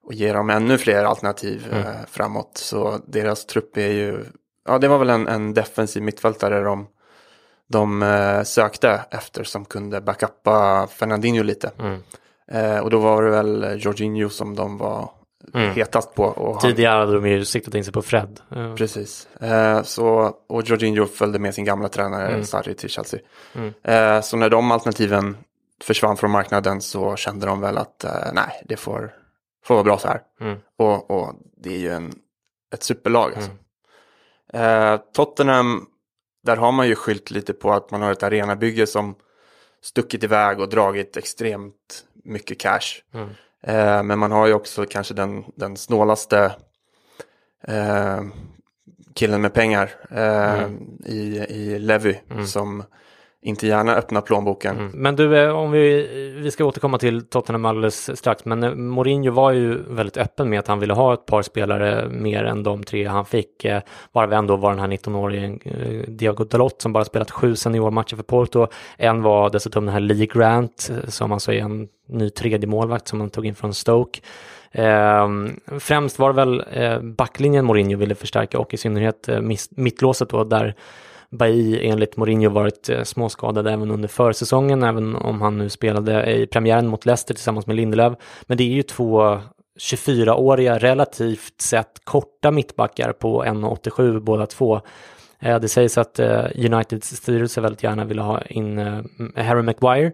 och 0.03 0.13
ger 0.13 0.33
dem 0.33 0.49
ännu 0.49 0.77
fler 0.77 1.03
alternativ 1.03 1.67
Mm. 1.71 1.87
eh, 1.87 1.93
framåt. 2.07 2.51
Så 2.57 2.99
deras 3.07 3.45
trupp 3.45 3.77
är 3.77 3.91
ju, 3.91 4.25
ja 4.65 4.77
det 4.77 4.87
var 4.87 4.97
väl 4.97 5.09
en, 5.09 5.27
en 5.27 5.53
defensiv 5.53 6.03
mittfältare 6.03 6.61
de, 6.63 6.87
de 7.67 8.03
eh, 8.03 8.43
sökte 8.43 9.01
efter 9.11 9.43
som 9.43 9.65
kunde 9.65 10.01
backuppa 10.01 10.87
Fernandinho 10.87 11.43
lite. 11.43 11.71
Mm. 11.79 12.01
Eh, 12.51 12.79
och 12.79 12.89
då 12.89 12.99
var 12.99 13.23
det 13.23 13.29
väl 13.29 13.79
Jorginho 13.85 14.29
som 14.29 14.55
de 14.55 14.77
var 14.77 15.09
Mm. 15.53 15.75
hetast 15.75 16.15
på. 16.15 16.23
Och 16.23 16.53
han, 16.53 16.61
Tidigare 16.61 16.99
hade 16.99 17.13
de 17.13 17.29
ju 17.29 17.45
siktat 17.45 17.75
in 17.75 17.83
sig 17.83 17.93
på 17.93 18.01
Fred. 18.01 18.39
Eh, 18.55 18.75
Precis. 18.75 19.27
Eh, 19.41 19.83
så, 19.83 20.35
och 20.47 20.63
Jorginho 20.63 21.05
följde 21.05 21.39
med 21.39 21.53
sin 21.53 21.65
gamla 21.65 21.89
tränare 21.89 22.27
Mm. 22.27 22.43
Sarri 22.43 22.73
till 22.73 22.89
Chelsea. 22.89 23.19
Mm. 23.55 23.73
Eh, 23.83 24.21
så 24.21 24.37
när 24.37 24.49
de 24.49 24.71
alternativen 24.71 25.37
försvann 25.83 26.17
från 26.17 26.31
marknaden 26.31 26.81
så 26.81 27.15
kände 27.15 27.45
de 27.45 27.61
väl 27.61 27.77
att 27.77 28.03
eh, 28.03 28.33
nej, 28.33 28.63
det 28.65 28.77
får, 28.77 29.13
får 29.65 29.75
vara 29.75 29.83
bra 29.83 29.97
så 29.97 30.07
här. 30.07 30.21
Mm. 30.41 30.57
Och, 30.77 31.11
och 31.11 31.33
det 31.57 31.75
är 31.75 31.79
ju 31.79 31.91
en, 31.91 32.13
ett 32.73 32.83
superlag. 32.83 33.33
Alltså. 33.35 33.51
Mm. 34.53 34.93
Eh, 34.93 34.99
Tottenham, 35.13 35.85
där 36.43 36.55
har 36.55 36.71
man 36.71 36.87
ju 36.87 36.95
skylt 36.95 37.31
lite 37.31 37.53
på 37.53 37.71
att 37.71 37.91
man 37.91 38.01
har 38.01 38.11
ett 38.11 38.23
arenabygge 38.23 38.87
som, 38.87 39.15
stuckit 39.81 40.23
iväg 40.23 40.59
och 40.59 40.69
dragit 40.69 41.17
extremt 41.17 42.03
mycket 42.23 42.59
cash. 42.59 43.01
Eh, 43.63 44.03
men 44.03 44.19
man 44.19 44.31
har 44.31 44.47
ju 44.47 44.53
också 44.53 44.85
kanske 44.85 45.13
den, 45.13 45.43
den 45.55 45.77
snålaste 45.77 46.55
eh, 47.67 48.21
killen 49.15 49.41
med 49.41 49.53
pengar 49.53 49.91
eh, 50.11 50.69
i, 51.05 51.45
i 51.49 51.79
Levy 51.79 52.15
som 52.47 52.83
inte 53.47 53.67
gärna 53.67 53.95
öppna 53.95 54.21
plånboken. 54.21 54.77
Mm. 54.77 54.91
Men 54.93 55.15
du, 55.15 55.37
eh, 55.37 55.55
om 55.55 55.71
vi, 55.71 56.07
vi 56.41 56.51
ska 56.51 56.65
återkomma 56.65 56.97
till 56.97 57.25
Tottenham 57.25 57.65
alldeles 57.65 58.17
strax, 58.17 58.45
men 58.45 58.63
eh, 58.63 58.75
Mourinho 58.75 59.31
var 59.31 59.51
ju 59.51 59.83
väldigt 59.89 60.17
öppen 60.17 60.49
med 60.49 60.59
att 60.59 60.67
han 60.67 60.79
ville 60.79 60.93
ha 60.93 61.13
ett 61.13 61.25
par 61.25 61.41
spelare 61.41 62.09
mer 62.09 62.43
än 62.43 62.63
de 62.63 62.83
tre 62.83 63.07
han 63.07 63.25
fick, 63.25 63.65
eh, 63.65 63.81
varav 64.11 64.33
en 64.33 64.47
då 64.47 64.55
var 64.55 64.69
den 64.69 64.79
här 64.79 64.87
19-åringen 64.87 65.59
eh, 65.65 66.09
Diego 66.09 66.43
Dalot 66.43 66.81
som 66.81 66.93
bara 66.93 67.05
spelat 67.05 67.31
sju 67.31 67.55
seniormatcher 67.55 68.15
för 68.15 68.23
Porto. 68.23 68.67
En 68.97 69.21
var 69.21 69.49
dessutom 69.49 69.85
den 69.85 69.93
här 69.93 69.99
Lee 69.99 70.25
Grant 70.25 70.91
som 71.07 71.31
alltså 71.31 71.53
är 71.53 71.61
en 71.61 71.87
ny 72.09 72.29
tredje 72.29 72.67
målvakt 72.67 73.07
som 73.07 73.19
han 73.19 73.29
tog 73.29 73.45
in 73.45 73.55
från 73.55 73.73
Stoke. 73.73 74.19
Eh, 74.71 75.27
främst 75.79 76.19
var 76.19 76.33
det 76.33 76.35
väl 76.35 76.63
eh, 76.71 76.99
backlinjen 77.01 77.65
Mourinho 77.65 77.97
ville 77.97 78.15
förstärka 78.15 78.59
och 78.59 78.73
i 78.73 78.77
synnerhet 78.77 79.29
eh, 79.29 79.41
mittlåset 79.69 80.29
då 80.29 80.43
där 80.43 80.75
Bailly 81.29 81.87
enligt 81.87 82.17
Mourinho 82.17 82.49
varit 82.49 82.89
eh, 82.89 83.03
småskadad 83.03 83.67
även 83.67 83.91
under 83.91 84.07
försäsongen, 84.07 84.83
även 84.83 85.15
om 85.15 85.41
han 85.41 85.57
nu 85.57 85.69
spelade 85.69 86.35
i 86.35 86.47
premiären 86.47 86.87
mot 86.87 87.05
Leicester 87.05 87.33
tillsammans 87.33 87.67
med 87.67 87.75
Lindelöf. 87.75 88.13
Men 88.45 88.57
det 88.57 88.63
är 88.63 88.73
ju 88.73 88.83
två 88.83 89.39
24-åriga 89.79 90.77
relativt 90.77 91.61
sett 91.61 92.01
korta 92.03 92.51
mittbackar 92.51 93.13
på 93.13 93.43
1,87 93.43 94.19
båda 94.19 94.45
två. 94.45 94.81
Eh, 95.39 95.59
det 95.59 95.67
sägs 95.67 95.97
att 95.97 96.19
eh, 96.19 96.45
Uniteds 96.55 97.15
styrelse 97.15 97.61
väldigt 97.61 97.83
gärna 97.83 98.05
ville 98.05 98.21
ha 98.21 98.41
in 98.41 98.77
Harry 99.35 99.61
Maguire 99.61 100.11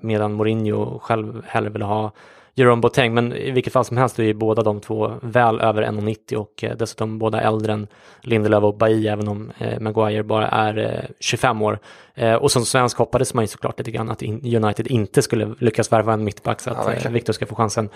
medan 0.00 0.32
Mourinho 0.32 0.98
själv 0.98 1.42
hellre 1.46 1.70
ville 1.70 1.84
ha 1.84 2.12
Jerome 2.58 2.80
Boateng, 2.80 3.14
men 3.14 3.32
i 3.32 3.50
vilket 3.50 3.72
fall 3.72 3.84
som 3.84 3.96
helst 3.96 4.18
är 4.18 4.22
ju 4.22 4.34
båda 4.34 4.62
de 4.62 4.80
två 4.80 5.12
väl 5.22 5.60
över 5.60 5.82
1,90 5.82 6.34
och 6.34 6.64
eh, 6.64 6.76
dessutom 6.76 7.18
båda 7.18 7.40
äldre 7.40 7.72
än 7.72 7.86
Lindelöf 8.22 8.64
och 8.64 8.76
Bailly, 8.76 9.08
även 9.08 9.28
om 9.28 9.52
eh, 9.58 9.80
Maguire 9.80 10.22
bara 10.22 10.48
är 10.48 10.78
eh, 10.78 11.10
25 11.20 11.62
år. 11.62 11.78
Eh, 12.14 12.34
och 12.34 12.52
som 12.52 12.64
svensk 12.64 12.98
hoppades 12.98 13.34
man 13.34 13.44
ju 13.44 13.48
såklart 13.48 13.78
lite 13.78 13.90
grann 13.90 14.10
att 14.10 14.22
in, 14.22 14.64
United 14.64 14.86
inte 14.86 15.22
skulle 15.22 15.54
lyckas 15.58 15.92
värva 15.92 16.12
en 16.12 16.24
mittback 16.24 16.60
så 16.60 16.70
Ja, 16.70 16.76
att 16.76 16.88
verkligen. 16.88 17.12
Victor 17.12 17.32
ska 17.32 17.46
få 17.46 17.54
chansen. 17.54 17.88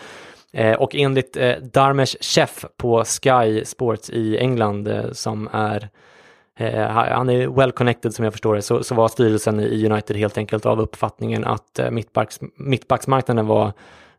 Och 0.79 0.95
enligt 0.95 1.37
eh, 1.37 1.53
Darmesh 1.57 2.17
Chef 2.21 2.65
på 2.77 3.05
Sky 3.05 3.65
Sports 3.65 4.11
i 4.11 4.39
England 4.39 4.89
som 5.13 5.49
är 5.53 5.89
han 6.89 7.29
är 7.29 7.49
well 7.49 7.73
connected 7.73 8.15
som 8.15 8.25
jag 8.25 8.35
förstår 8.35 8.55
det, 8.55 8.63
så, 8.63 8.83
så 8.83 8.95
var 8.95 9.09
styrelsen 9.09 9.61
i 9.61 9.87
United 9.87 10.17
helt 10.17 10.39
enkelt 10.39 10.67
av 10.67 10.81
uppfattningen 10.81 11.45
att 11.45 11.81
mittbacks, 11.91 12.41
mittbacksmarknaden 12.57 13.47
var 13.47 13.73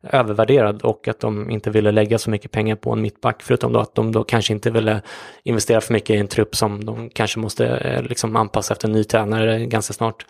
övervärderad 0.04 0.82
och 0.82 1.08
att 1.08 1.20
de 1.20 1.50
inte 1.50 1.70
ville 1.70 1.92
lägga 1.92 2.18
så 2.18 2.30
mycket 2.30 2.52
pengar 2.52 2.76
på 2.76 2.92
en 2.92 3.02
mittback, 3.02 3.42
förutom 3.44 3.74
då 3.74 3.80
att 3.80 3.96
de 3.96 4.12
då 4.12 4.24
kanske 4.24 4.54
inte 4.54 4.72
ville 4.72 5.02
investera 5.44 5.82
för 5.82 5.94
mycket 5.94 6.10
i 6.10 6.20
en 6.20 6.28
trupp 6.28 6.56
som 6.56 6.86
de 6.86 7.10
kanske 7.10 7.40
måste 7.40 7.68
eh, 7.68 8.04
liksom 8.04 8.36
anpassa 8.36 8.74
efter 8.74 8.88
en 8.88 8.92
ny 8.92 9.04
tränare 9.04 9.66
ganska 9.66 9.94
snart. 9.94 10.26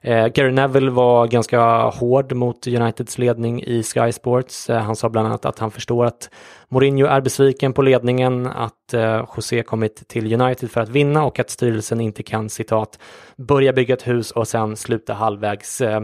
Eh, 0.00 0.26
Gary 0.26 0.52
Neville 0.52 0.90
var 0.90 1.26
ganska 1.26 1.82
hård 1.82 2.32
mot 2.32 2.66
Uniteds 2.66 3.18
ledning 3.18 3.62
i 3.62 3.82
Sky 3.82 4.12
Sports. 4.12 4.70
Eh, 4.70 4.80
han 4.80 4.96
sa 4.96 5.08
bland 5.08 5.28
annat 5.28 5.44
att 5.44 5.58
han 5.58 5.70
förstår 5.70 6.04
att 6.04 6.30
Mourinho 6.68 7.06
är 7.06 7.20
besviken 7.20 7.72
på 7.72 7.82
ledningen, 7.82 8.46
att 8.46 8.94
eh, 8.94 9.26
José 9.36 9.62
kommit 9.62 10.08
till 10.08 10.42
United 10.42 10.70
för 10.70 10.80
att 10.80 10.88
vinna 10.88 11.24
och 11.24 11.40
att 11.40 11.50
styrelsen 11.50 12.00
inte 12.00 12.22
kan 12.22 12.48
citat 12.48 12.98
börja 13.36 13.72
bygga 13.72 13.94
ett 13.94 14.08
hus 14.08 14.30
och 14.30 14.48
sen 14.48 14.76
sluta 14.76 15.14
halvvägs. 15.14 15.80
Eh, 15.80 16.00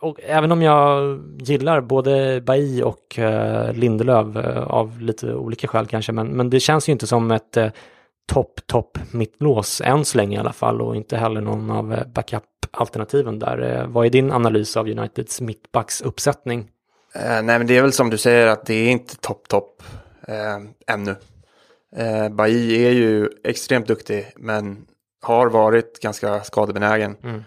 och 0.00 0.20
även 0.22 0.52
om 0.52 0.62
jag 0.62 1.20
gillar 1.38 1.80
både 1.80 2.40
Bailly 2.40 2.82
och 2.82 3.18
eh, 3.18 3.72
Lindelöf 3.72 4.36
eh, 4.36 4.62
av 4.62 5.00
lite 5.00 5.34
olika 5.34 5.68
skäl 5.68 5.86
kanske, 5.86 6.12
men, 6.12 6.28
men 6.28 6.50
det 6.50 6.60
känns 6.60 6.88
ju 6.88 6.92
inte 6.92 7.06
som 7.06 7.30
ett 7.30 7.56
eh, 7.56 7.70
topp, 8.32 8.60
topp 8.66 8.98
mittlås 9.10 9.80
än 9.84 10.04
så 10.04 10.18
länge 10.18 10.36
i 10.36 10.40
alla 10.40 10.52
fall 10.52 10.80
och 10.80 10.96
inte 10.96 11.16
heller 11.16 11.40
någon 11.40 11.70
av 11.70 11.92
eh, 11.92 12.06
backup-alternativen 12.06 13.38
där. 13.38 13.78
Eh, 13.80 13.86
vad 13.86 14.06
är 14.06 14.10
din 14.10 14.32
analys 14.32 14.76
av 14.76 14.88
Uniteds 14.88 15.40
mittbacksuppsättning? 15.40 16.68
Eh, 17.14 17.42
nej 17.42 17.58
men 17.58 17.66
det 17.66 17.76
är 17.76 17.82
väl 17.82 17.92
som 17.92 18.10
du 18.10 18.18
säger 18.18 18.46
att 18.46 18.66
det 18.66 18.74
är 18.74 18.90
inte 18.90 19.16
topp 19.16 19.48
topp 19.48 19.82
eh, 20.28 20.94
ännu. 20.94 21.16
Eh, 21.96 22.28
Bailly 22.28 22.86
är 22.86 22.90
ju 22.90 23.28
extremt 23.44 23.86
duktig 23.86 24.32
men 24.36 24.86
har 25.22 25.46
varit 25.46 26.00
ganska 26.00 26.40
skadebenägen. 26.40 27.16
Mm. 27.22 27.44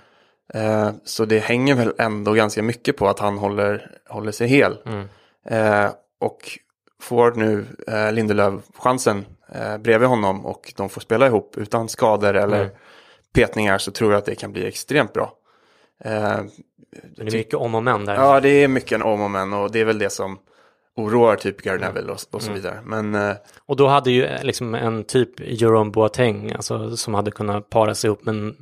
Eh, 0.53 0.89
så 1.03 1.25
det 1.25 1.39
hänger 1.39 1.75
väl 1.75 1.93
ändå 1.97 2.33
ganska 2.33 2.63
mycket 2.63 2.97
på 2.97 3.07
att 3.07 3.19
han 3.19 3.37
håller, 3.37 3.91
håller 4.09 4.31
sig 4.31 4.47
hel. 4.47 4.77
Mm. 4.85 5.07
Eh, 5.45 5.91
och 6.19 6.59
får 7.01 7.31
nu 7.31 7.65
eh, 7.87 8.11
Lindelöf 8.11 8.53
chansen 8.77 9.25
eh, 9.55 9.77
bredvid 9.77 10.09
honom 10.09 10.45
och 10.45 10.73
de 10.77 10.89
får 10.89 11.01
spela 11.01 11.27
ihop 11.27 11.57
utan 11.57 11.89
skador 11.89 12.33
eller 12.35 12.59
Mm. 12.61 12.75
petningar 13.33 13.77
så 13.77 13.91
tror 13.91 14.11
jag 14.11 14.17
att 14.19 14.25
det 14.25 14.35
kan 14.35 14.51
bli 14.51 14.67
extremt 14.67 15.13
bra. 15.13 15.33
Eh, 16.03 16.11
Det 17.15 17.21
är 17.21 17.31
mycket 17.31 17.53
om 17.53 17.75
och 17.75 17.83
men 17.83 18.05
där. 18.05 18.15
Ja, 18.15 18.39
det 18.39 18.49
är 18.49 18.67
mycket 18.67 18.91
en 18.91 19.01
om 19.01 19.21
och 19.21 19.31
men 19.31 19.53
och 19.53 19.71
det 19.71 19.79
är 19.81 19.85
väl 19.85 19.99
det 19.99 20.09
som 20.09 20.39
oroar 20.95 21.35
typ 21.35 21.61
Gary 21.61 21.79
Neville 21.79 22.11
och, 22.11 22.19
och 22.31 22.41
så 22.41 22.49
Mm. 22.51 22.61
vidare. 22.61 22.79
Men 22.83 23.15
eh, 23.15 23.35
Och 23.65 23.75
då 23.75 23.87
hade 23.87 24.11
ju 24.11 24.25
eh, 24.25 24.43
liksom 24.43 24.75
en 24.75 25.03
typ 25.03 25.29
Jerome 25.39 25.91
Boateng, 25.91 26.51
alltså 26.51 26.97
som 26.97 27.13
hade 27.13 27.31
kunnat 27.31 27.69
para 27.69 27.95
sig 27.95 28.07
ihop 28.07 28.25
med 28.25 28.55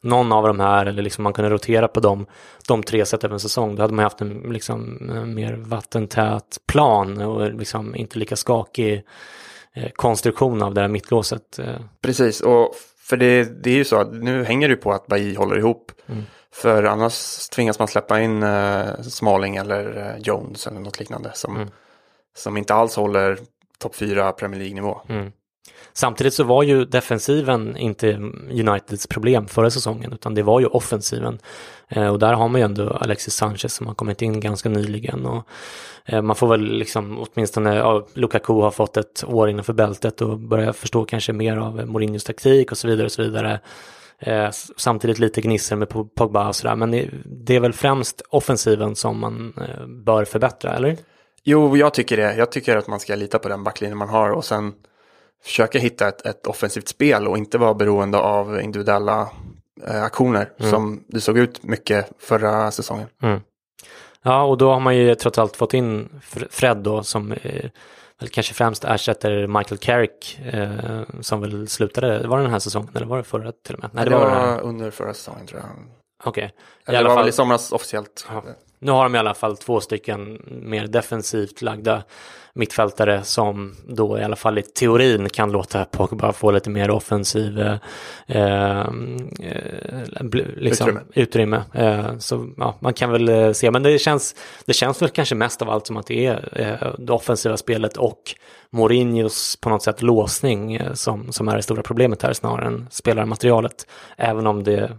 någon 0.00 0.32
av 0.32 0.46
de 0.46 0.60
här, 0.60 0.86
eller 0.86 1.02
liksom 1.02 1.24
man 1.24 1.32
kunde 1.32 1.50
rotera 1.50 1.88
på 1.88 2.00
dem, 2.00 2.26
de 2.68 2.82
tre 2.82 3.06
sätt 3.06 3.24
över 3.24 3.34
en 3.34 3.40
säsong. 3.40 3.76
Då 3.76 3.82
hade 3.82 3.94
man 3.94 4.02
haft 4.02 4.20
en 4.20 4.28
liksom 4.52 4.98
mer 5.34 5.52
vattentät 5.52 6.58
plan 6.66 7.20
och 7.22 7.54
liksom 7.54 7.94
inte 7.94 8.18
lika 8.18 8.36
skakig 8.36 9.04
eh, 9.74 9.90
konstruktion 9.96 10.62
av 10.62 10.74
det 10.74 10.80
här 10.80 10.88
mittlåset. 10.88 11.58
Eh, 11.58 11.74
precis, 12.02 12.40
och 12.40 12.74
för 12.98 13.16
det, 13.16 13.62
det 13.64 13.70
är 13.70 13.74
ju 13.74 13.84
så 13.84 13.96
att 13.96 14.12
nu 14.12 14.44
hänger 14.44 14.68
det 14.68 14.76
på 14.76 14.92
att 14.92 15.06
Bailly 15.06 15.36
håller 15.36 15.58
ihop. 15.58 15.92
Mm. 16.06 16.22
För 16.52 16.84
annars 16.84 17.48
tvingas 17.48 17.78
man 17.78 17.88
släppa 17.88 18.20
in 18.20 18.42
eh, 18.42 19.00
Smalling 19.02 19.56
eller 19.56 19.96
eh, 19.96 20.22
Jones 20.22 20.66
eller 20.66 20.80
något 20.80 20.98
liknande 20.98 21.30
som, 21.34 21.56
Mm. 21.56 21.68
som 22.36 22.56
inte 22.56 22.74
alls 22.74 22.96
håller 22.96 23.38
topp 23.78 23.94
4 23.94 24.32
Premier 24.32 24.60
League-nivå. 24.60 25.00
Mm. 25.08 25.32
Samtidigt 25.92 26.34
så 26.34 26.44
var 26.44 26.62
ju 26.62 26.84
defensiven 26.84 27.76
inte 27.76 28.12
Uniteds 28.50 29.06
problem 29.06 29.46
förra 29.46 29.70
säsongen, 29.70 30.12
utan 30.12 30.34
det 30.34 30.42
var 30.42 30.60
ju 30.60 30.66
offensiven. 30.66 31.38
Eh, 31.88 32.08
och 32.08 32.18
där 32.18 32.32
har 32.32 32.48
man 32.48 32.60
ju 32.60 32.64
ändå 32.64 32.90
Alexis 32.90 33.34
Sanchez 33.34 33.74
som 33.74 33.86
har 33.86 33.94
kommit 33.94 34.22
in 34.22 34.40
ganska 34.40 34.68
nyligen. 34.68 35.26
Och, 35.26 35.44
eh, 36.04 36.22
man 36.22 36.36
får 36.36 36.48
väl 36.48 36.60
liksom 36.60 37.18
åtminstone, 37.18 37.76
ja, 37.76 38.06
Lukaku 38.14 38.52
har 38.52 38.70
fått 38.70 38.96
ett 38.96 39.24
år 39.26 39.50
innanför 39.50 39.72
bältet 39.72 40.20
och 40.20 40.38
börjar 40.38 40.72
förstå 40.72 41.04
kanske 41.04 41.32
mer 41.32 41.56
av 41.56 41.86
Mourinhos 41.86 42.24
taktik 42.24 42.72
och 42.72 42.78
så 42.78 42.88
vidare 42.88 43.04
och 43.04 43.12
så 43.12 43.22
vidare. 43.22 43.60
Eh, 44.20 44.50
samtidigt 44.76 45.18
lite 45.18 45.40
gnisser 45.40 45.76
med 45.76 45.88
Pogba 45.88 46.48
och 46.48 46.56
sådär, 46.56 46.76
men 46.76 46.90
det, 46.90 47.08
det 47.24 47.56
är 47.56 47.60
väl 47.60 47.72
främst 47.72 48.22
offensiven 48.30 48.96
som 48.96 49.18
man 49.20 49.52
eh, 49.56 49.86
bör 49.86 50.24
förbättra, 50.24 50.76
eller? 50.76 50.96
Jo, 51.44 51.76
jag 51.76 51.94
tycker 51.94 52.16
det. 52.16 52.34
Jag 52.34 52.52
tycker 52.52 52.76
att 52.76 52.88
man 52.88 53.00
ska 53.00 53.14
lita 53.14 53.38
på 53.38 53.48
den 53.48 53.64
backlinjen 53.64 53.98
man 53.98 54.08
har 54.08 54.30
och 54.30 54.44
sen 54.44 54.72
försöka 55.44 55.78
hitta 55.78 56.08
ett, 56.08 56.26
ett 56.26 56.46
offensivt 56.46 56.88
spel 56.88 57.28
och 57.28 57.38
inte 57.38 57.58
vara 57.58 57.74
beroende 57.74 58.18
av 58.18 58.60
individuella 58.60 59.28
eh, 59.86 60.02
aktioner 60.02 60.52
Mm. 60.58 60.70
som 60.70 61.04
det 61.08 61.20
såg 61.20 61.38
ut 61.38 61.62
mycket 61.62 62.10
förra 62.18 62.70
säsongen. 62.70 63.06
Ja, 64.22 64.42
och 64.44 64.58
då 64.58 64.72
har 64.72 64.80
man 64.80 64.96
ju 64.96 65.14
trots 65.14 65.38
allt 65.38 65.56
fått 65.56 65.74
in 65.74 66.08
Fr- 66.22 66.46
Fred 66.50 66.76
då 66.76 67.02
som 67.02 67.32
eh, 67.32 67.70
väl 68.20 68.28
kanske 68.30 68.54
främst 68.54 68.84
ersätter 68.84 69.46
Michael 69.46 69.78
Carrick 69.78 70.40
eh, 70.52 71.02
som 71.20 71.40
väl 71.40 71.68
slutade, 71.68 72.28
var 72.28 72.36
det 72.36 72.42
den 72.44 72.52
här 72.52 72.58
säsongen 72.58 72.90
eller 72.94 73.06
var 73.06 73.16
det 73.16 73.24
förra 73.24 73.52
till 73.52 73.74
och 73.74 73.80
med? 73.82 73.90
Nej, 73.92 74.04
det, 74.04 74.10
var, 74.10 74.24
den 74.30 74.34
här. 74.34 74.60
under 74.60 74.90
förra 74.90 75.14
säsongen 75.14 75.46
tror 75.46 75.60
jag. 75.60 75.68
Okej. 76.24 76.52
Alla 76.86 76.98
det 76.98 77.04
var 77.04 77.10
fall- 77.14 77.22
väl 77.22 77.28
i 77.28 77.32
somras 77.32 77.72
officiellt. 77.72 78.26
Ja. 78.30 78.44
Nu 78.78 78.92
har 78.92 79.02
de 79.02 79.14
i 79.14 79.18
alla 79.18 79.34
fall 79.34 79.56
två 79.56 79.80
stycken 79.80 80.42
mer 80.62 80.86
defensivt 80.86 81.62
lagda 81.62 82.02
mittfältare 82.58 83.22
som 83.24 83.74
då 83.86 84.18
i 84.18 84.22
alla 84.22 84.36
fall 84.36 84.58
i 84.58 84.62
teorin 84.62 85.28
kan 85.28 85.52
låta 85.52 85.84
Pogba 85.84 86.32
få 86.32 86.50
lite 86.50 86.70
mer 86.70 86.90
offensiv 86.90 87.60
eh, 87.60 87.76
eh, 88.26 88.86
liksom, 90.56 90.88
Utrymme. 90.88 91.00
utrymme. 91.14 91.62
Eh, 91.74 92.18
så 92.18 92.48
ja, 92.56 92.78
man 92.80 92.94
kan 92.94 93.10
väl 93.10 93.28
eh, 93.28 93.52
se, 93.52 93.70
men 93.70 93.82
det 93.82 93.98
känns, 93.98 94.34
det 94.64 94.72
känns 94.72 95.02
väl 95.02 95.08
kanske 95.08 95.34
mest 95.34 95.62
av 95.62 95.70
allt 95.70 95.86
som 95.86 95.96
att 95.96 96.06
det 96.06 96.26
är 96.26 96.94
det 96.98 97.12
offensiva 97.12 97.56
spelet 97.56 97.96
och 97.96 98.22
Mourinhos 98.70 99.56
på 99.60 99.70
något 99.70 99.82
sätt 99.82 100.02
låsning 100.02 100.80
som, 100.94 101.32
som 101.32 101.48
är 101.48 101.56
det 101.56 101.62
stora 101.62 101.82
problemet 101.82 102.22
här 102.22 102.32
snarare 102.32 102.66
än 102.66 102.86
spelarmaterialet. 102.90 103.86
Även 104.16 104.46
om 104.46 104.64
det 104.64 104.98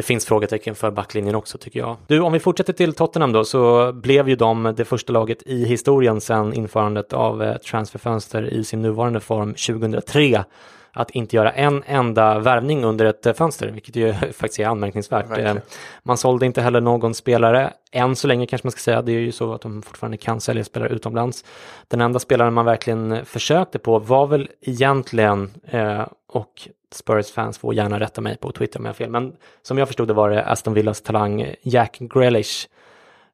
det 0.00 0.04
finns 0.04 0.26
frågetecken 0.26 0.74
för 0.74 0.90
backlinjen 0.90 1.34
också 1.34 1.58
tycker 1.58 1.80
jag. 1.80 1.96
Du, 2.06 2.20
om 2.20 2.32
vi 2.32 2.40
fortsätter 2.40 2.72
till 2.72 2.92
Tottenham 2.92 3.32
då 3.32 3.44
så 3.44 3.92
blev 3.92 4.28
ju 4.28 4.36
de 4.36 4.74
det 4.76 4.84
första 4.84 5.12
laget 5.12 5.42
i 5.46 5.64
historien 5.64 6.20
sedan 6.20 6.52
införandet 6.54 7.12
av 7.12 7.42
eh, 7.42 7.56
transferfönster 7.56 8.42
i 8.54 8.64
sin 8.64 8.82
nuvarande 8.82 9.20
form 9.20 9.54
2003 9.54 10.44
att 10.92 11.10
inte 11.10 11.36
göra 11.36 11.52
en 11.52 11.82
enda 11.86 12.38
värvning 12.38 12.84
under 12.84 13.04
ett 13.04 13.26
eh, 13.26 13.32
fönster, 13.32 13.68
vilket 13.68 13.96
ju 13.96 14.12
faktiskt 14.32 14.60
är 14.60 14.66
anmärkningsvärt. 14.66 15.30
Verkligen. 15.30 15.56
Eh, 15.56 15.62
Man 16.02 16.18
sålde 16.18 16.46
inte 16.46 16.62
heller 16.62 16.80
någon 16.80 17.14
spelare, 17.14 17.72
än 17.92 18.16
så 18.16 18.26
länge 18.26 18.46
kanske 18.46 18.66
man 18.66 18.72
ska 18.72 18.80
säga, 18.80 19.02
det 19.02 19.12
är 19.12 19.20
ju 19.20 19.32
så 19.32 19.54
att 19.54 19.60
de 19.60 19.82
fortfarande 19.82 20.16
kan 20.16 20.40
sälja 20.40 20.64
spelare 20.64 20.88
utomlands. 20.88 21.44
Den 21.88 22.00
enda 22.00 22.18
spelaren 22.18 22.54
man 22.54 22.64
verkligen 22.64 23.24
försökte 23.24 23.78
på 23.78 23.98
var 23.98 24.26
väl 24.26 24.48
egentligen, 24.60 25.50
eh, 25.64 26.06
och 26.28 26.68
Spurs-fans 26.94 27.58
får 27.58 27.74
gärna 27.74 28.00
rätta 28.00 28.20
mig 28.20 28.36
på 28.36 28.52
Twitter 28.52 28.78
om 28.78 28.84
jag 28.84 28.88
har 28.92 28.94
fel, 28.94 29.10
men 29.10 29.32
som 29.62 29.78
jag 29.78 29.88
förstod 29.88 30.08
det 30.08 30.14
var 30.14 30.30
det 30.30 30.44
Aston 30.44 30.74
Villas 30.74 31.02
talang 31.02 31.54
Jack 31.62 31.98
Grealish 31.98 32.68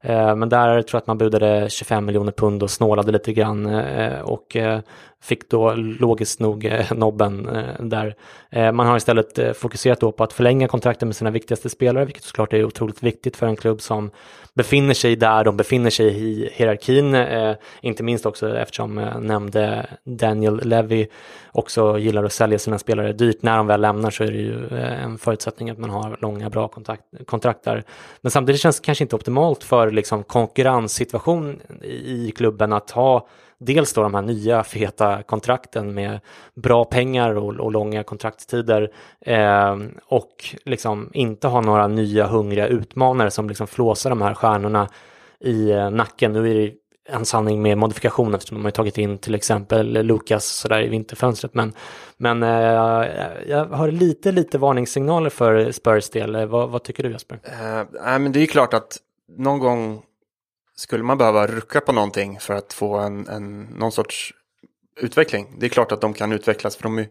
eh, 0.01 0.37
Men 0.37 0.49
där 0.49 0.83
tror 0.83 0.97
jag 0.97 1.01
att 1.01 1.07
man 1.07 1.19
budade 1.19 1.67
25 1.71 2.05
miljoner 2.05 2.33
pund 2.33 2.63
och 2.63 2.71
snålade 2.71 3.13
lite 3.13 3.33
grann 3.33 3.67
eh, 3.67 4.21
och 4.21 4.57
eh, 4.57 4.81
fick 5.21 5.51
då 5.51 5.75
logiskt 5.75 6.41
nog 6.41 6.73
nobben 6.95 7.49
där. 7.81 8.15
Man 8.73 8.87
har 8.87 8.97
istället 8.97 9.57
fokuserat 9.57 10.01
då 10.01 10.13
på 10.13 10.25
att 10.25 10.33
förlänga 10.33 10.69
kontrakten 10.69 11.09
med 11.09 11.17
sina 11.17 11.31
viktigaste 11.31 11.69
spelare, 11.69 12.05
vilket 12.05 12.25
såklart 12.25 12.53
är 12.53 12.65
otroligt 12.65 13.03
viktigt 13.03 13.37
för 13.37 13.47
en 13.47 13.57
klubb 13.57 13.81
som 13.81 14.11
befinner 14.57 14.95
sig 14.95 15.17
där 15.17 15.45
de 15.45 15.57
befinner 15.57 15.91
sig 15.91 16.07
i 16.07 16.51
hierarkin. 16.53 17.15
eh, 17.15 17.55
Inte 17.81 18.03
minst 18.03 18.27
också 18.27 18.57
eftersom 18.57 18.99
jag 18.99 19.23
nämnde 19.23 19.87
Daniel 20.05 20.61
Levy 20.65 21.07
också 21.53 21.99
gillar 21.99 22.25
att 22.25 22.33
sälja 22.33 22.59
sina 22.59 22.79
spelare 22.79 23.13
dyrt. 23.13 23.43
När 23.43 23.57
de 23.57 23.67
väl 23.67 23.81
lämnar 23.81 24.11
så 24.11 24.25
är 24.25 24.31
det 24.31 24.39
ju 24.39 24.67
eh, 24.67 25.05
en 25.05 25.19
förutsättning 25.19 25.71
att 25.71 25.79
man 25.79 25.91
har 25.91 26.17
långa 26.21 26.51
bra 26.51 26.69
kontakt, 26.69 27.03
kontrakt 27.27 27.65
där. 27.65 27.83
Men 28.21 28.31
samtidigt 28.31 28.61
känns 28.61 28.81
det 28.81 28.85
kanske 28.85 29.05
inte 29.05 29.17
optimalt 29.17 29.65
för 29.65 29.91
liksom 29.91 30.25
konkurrenssituation 30.25 31.61
i 31.83 32.27
i 32.29 32.33
klubben 32.37 32.73
att 32.73 32.91
ha 32.91 33.29
dels 33.59 33.93
då 33.93 34.03
de 34.03 34.15
här 34.15 34.23
nya 34.23 34.65
feta 34.65 35.23
kontrakten 35.23 35.95
med 35.95 36.21
bra 36.55 36.85
pengar 36.85 37.35
och, 37.35 37.55
och 37.61 37.73
långa 37.73 38.03
kontraktstider 38.03 38.91
eh, 39.21 39.77
och 40.07 40.55
liksom 40.65 41.11
inte 41.13 41.49
ha 41.49 41.61
några 41.61 41.87
nya 41.87 42.27
hungriga 42.27 42.67
utmanare 42.67 43.31
som 43.31 43.49
liksom 43.49 43.67
flåsar 43.67 44.11
de 44.11 44.23
här 44.23 44.35
stjärnorna 44.35 44.89
i 45.41 45.71
eh, 45.71 45.91
nacken. 45.91 46.33
Nu 46.33 46.51
är 46.51 46.55
det 46.55 46.73
en 47.09 47.25
sanning 47.25 47.63
med 47.63 47.79
modifikation 47.79 48.35
eftersom 48.35 48.57
de 48.57 48.65
har 48.65 48.71
tagit 48.71 48.99
in 48.99 49.19
till 49.19 49.35
exempel 49.35 50.07
Lukas 50.07 50.47
sådär 50.47 50.83
i 50.83 50.89
vinterfönstret. 50.89 51.55
Men, 51.55 51.73
men 52.17 52.43
eh, 52.43 53.09
jag 53.47 53.65
har 53.65 53.91
lite, 53.91 54.33
lite 54.33 54.59
varningssignaler 54.59 55.31
för 55.31 55.73
Spurs 55.73 56.11
del. 56.11 56.35
Eh, 56.35 56.47
vad, 56.47 56.71
vad 56.71 56.83
tycker 56.83 57.03
du 57.03 57.13
Jesper? 57.13 57.35
Uh, 57.35 58.13
äh, 58.15 58.19
men 58.19 58.33
det 58.33 58.39
är 58.39 58.41
ju 58.41 58.47
klart 58.47 58.75
att 58.75 58.97
någon 59.39 59.59
gång 59.59 60.03
skulle 60.77 61.05
man 61.05 61.19
behöva 61.19 61.47
rucka 61.47 61.81
på 61.81 61.93
någonting 61.93 62.41
för 62.41 62.55
att 62.55 62.73
få 62.73 62.97
en, 62.97 63.29
en, 63.29 63.63
någon 63.63 63.93
sorts 63.93 64.35
utveckling. 65.01 65.55
Det 65.59 65.67
är 65.67 65.71
klart 65.71 65.93
att 65.93 66.01
de 66.01 66.15
kan 66.15 66.33
utvecklas 66.33 66.77
för 66.77 66.83
de 66.83 66.99
är, 66.99 67.09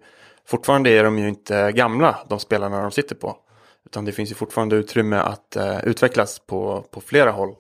fortfarande 0.48 0.90
är 0.90 1.04
de 1.04 1.18
ju 1.20 1.30
inte 1.30 1.72
gamla, 1.72 2.18
de 2.30 2.40
spelarna 2.40 2.82
de 2.82 2.92
sitter 2.92 3.16
på. 3.16 3.38
Utan 3.86 4.06
det 4.06 4.12
finns 4.12 4.32
ju 4.32 4.36
fortfarande 4.36 4.76
utrymme 4.76 5.16
att 5.18 5.56
eh, 5.56 5.86
utvecklas 5.86 6.40
på, 6.40 6.86
på 6.92 7.02
flera 7.02 7.32
håll. 7.32 7.56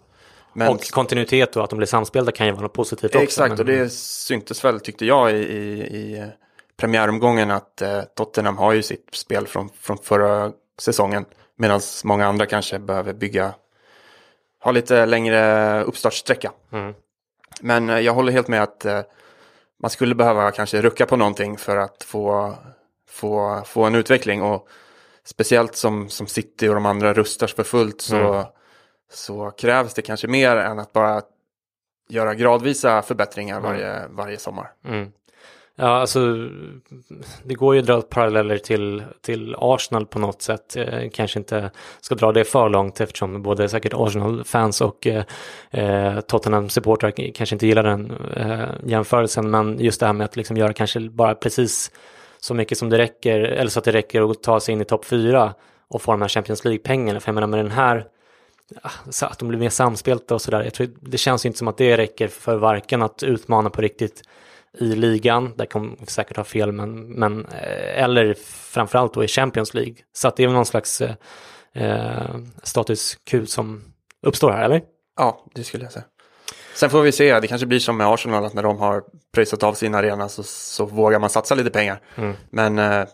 Men, 0.53 0.67
Och 0.69 0.91
kontinuitet 0.91 1.55
och 1.55 1.63
att 1.63 1.69
de 1.69 1.77
blir 1.77 1.87
samspelta 1.87 2.31
kan 2.31 2.45
ju 2.47 2.51
vara 2.51 2.61
något 2.61 2.73
positivt 2.73 3.15
också. 3.15 3.23
exakt, 3.23 3.49
men- 3.49 3.59
och 3.59 3.65
det 3.65 3.89
syntes 3.93 4.65
väl 4.65 4.79
tyckte 4.79 5.05
jag 5.05 5.31
i, 5.31 5.35
i, 5.35 5.81
i 5.81 6.31
premiäromgången 6.77 7.51
att 7.51 7.81
eh, 7.81 8.01
Tottenham 8.01 8.57
har 8.57 8.73
ju 8.73 8.81
sitt 8.83 9.09
spel 9.13 9.47
från, 9.47 9.69
från 9.81 9.97
förra 9.97 10.51
säsongen. 10.79 11.25
Medan 11.57 11.81
många 12.03 12.27
andra 12.27 12.45
kanske 12.45 12.79
behöver 12.79 13.13
bygga, 13.13 13.53
ha 14.65 14.71
lite 14.71 15.05
längre 15.05 15.83
uppstartssträcka. 15.83 16.51
Mm. 16.71 16.93
Men 17.61 17.89
eh, 17.89 17.99
jag 17.99 18.13
håller 18.13 18.31
helt 18.31 18.47
med 18.47 18.63
att 18.63 18.85
eh, 18.85 19.01
man 19.79 19.89
skulle 19.91 20.15
behöva 20.15 20.51
kanske 20.51 20.81
rucka 20.81 21.05
på 21.05 21.15
någonting 21.15 21.57
för 21.57 21.77
att 21.77 22.03
få, 22.03 22.55
få, 23.09 23.61
få 23.65 23.83
en 23.83 23.95
utveckling. 23.95 24.41
Och 24.41 24.67
speciellt 25.23 25.75
som, 25.75 26.09
som 26.09 26.27
City 26.27 26.67
och 26.69 26.75
de 26.75 26.85
andra 26.85 27.13
rustar 27.13 27.47
för 27.47 27.63
fullt 27.63 28.01
så, 28.01 28.15
Mm. 28.33 28.45
så 29.11 29.51
krävs 29.51 29.93
det 29.93 30.01
kanske 30.01 30.27
mer 30.27 30.55
än 30.55 30.79
att 30.79 30.93
bara 30.93 31.21
göra 32.09 32.33
gradvisa 32.35 33.01
förbättringar 33.01 33.57
Mm. 33.59 33.71
varje, 33.71 34.07
varje 34.09 34.37
sommar. 34.37 34.71
Mm. 34.85 35.11
Ja, 35.77 35.87
alltså 35.87 36.49
det 37.43 37.53
går 37.53 37.75
ju 37.75 37.81
att 37.81 37.87
dra 37.87 38.01
paralleller 38.01 38.57
till, 38.57 39.03
till 39.21 39.55
Arsenal 39.59 40.05
på 40.05 40.19
något 40.19 40.41
sätt. 40.41 40.73
Jag 40.75 41.13
kanske 41.13 41.39
inte 41.39 41.71
ska 42.01 42.15
dra 42.15 42.31
det 42.31 42.43
för 42.43 42.69
långt 42.69 43.01
eftersom 43.01 43.41
både 43.41 43.69
säkert 43.69 43.93
Arsenal-fans 43.95 44.81
och 44.81 45.07
eh, 45.07 45.23
eh 45.71 46.19
Tottenham-supportrar 46.19 47.31
kanske 47.33 47.55
inte 47.55 47.67
gillar 47.67 47.83
den 47.83 48.11
eh, 48.35 48.69
jämförelsen. 48.85 49.49
Men 49.49 49.79
just 49.79 49.99
det 49.99 50.05
här 50.05 50.13
med 50.13 50.25
att 50.25 50.35
liksom 50.35 50.57
göra 50.57 50.73
kanske 50.73 50.99
bara 50.99 51.35
precis 51.35 51.91
så 52.39 52.53
mycket 52.53 52.77
som 52.77 52.89
det 52.89 52.97
räcker, 52.97 53.39
eller 53.39 53.69
så 53.69 53.79
att 53.79 53.85
det 53.85 53.91
räcker 53.91 54.31
att 54.31 54.43
ta 54.43 54.59
sig 54.59 54.73
in 54.73 54.81
i 54.81 54.85
topp 54.85 55.05
fyra 55.05 55.53
och 55.87 56.01
få 56.01 56.11
de 56.11 56.21
här 56.21 56.29
Champions 56.29 56.65
League-pengarna. 56.65 57.19
För 57.19 57.29
jag 57.29 57.35
menar 57.35 57.47
med 57.47 57.59
den 57.59 57.71
här 57.71 58.05
ah, 58.81 58.89
så 59.09 59.25
att 59.25 59.39
de 59.39 59.47
blir 59.47 59.59
mer 59.59 59.69
samspelta 59.69 60.35
och 60.35 60.41
sådär. 60.41 60.71
Det 61.01 61.17
känns 61.17 61.45
ju 61.45 61.47
inte 61.47 61.59
som 61.59 61.67
att 61.67 61.77
det 61.77 61.97
räcker 61.97 62.27
för 62.27 62.57
varken 62.57 63.01
att 63.01 63.23
utmana 63.23 63.69
på 63.69 63.81
riktigt 63.81 64.23
i 64.77 64.95
ligan, 64.95 65.53
där 65.57 65.65
kommer 65.65 65.95
vi 65.99 66.05
säkert 66.05 66.37
ha 66.37 66.43
fel, 66.43 66.71
men, 66.71 67.05
men 67.05 67.45
eh, 67.45 68.03
eller 68.03 68.33
framförallt 68.43 69.13
då 69.13 69.23
i 69.23 69.27
Champions 69.27 69.73
League. 69.73 69.95
Så 70.13 70.27
att 70.27 70.37
det 70.37 70.43
är 70.43 70.47
någon 70.47 70.65
slags 70.65 71.01
eh, 71.01 71.15
eh, 71.73 72.35
status 72.63 73.17
Q 73.29 73.45
som 73.45 73.83
uppstår 74.21 74.51
här, 74.51 74.65
eller? 74.65 74.81
Ja, 75.17 75.45
det 75.55 75.63
skulle 75.63 75.83
jag 75.83 75.91
säga. 75.91 76.05
Sen 76.75 76.89
får 76.89 77.01
vi 77.01 77.11
se, 77.11 77.39
det 77.39 77.47
kanske 77.47 77.67
blir 77.67 77.79
som 77.79 77.97
med 77.97 78.07
Arsenal 78.07 78.45
att 78.45 78.53
när 78.53 78.63
de 78.63 78.77
har 78.77 79.03
pröjsat 79.33 79.63
av 79.63 79.73
sin 79.73 79.95
arena 79.95 80.29
så, 80.29 80.43
så 80.43 80.85
vågar 80.85 81.19
man 81.19 81.29
satsa 81.29 81.55
lite 81.55 81.69
pengar. 81.69 82.01
Mm. 82.15 82.33
Men 82.49 82.79
eh, 82.79 83.07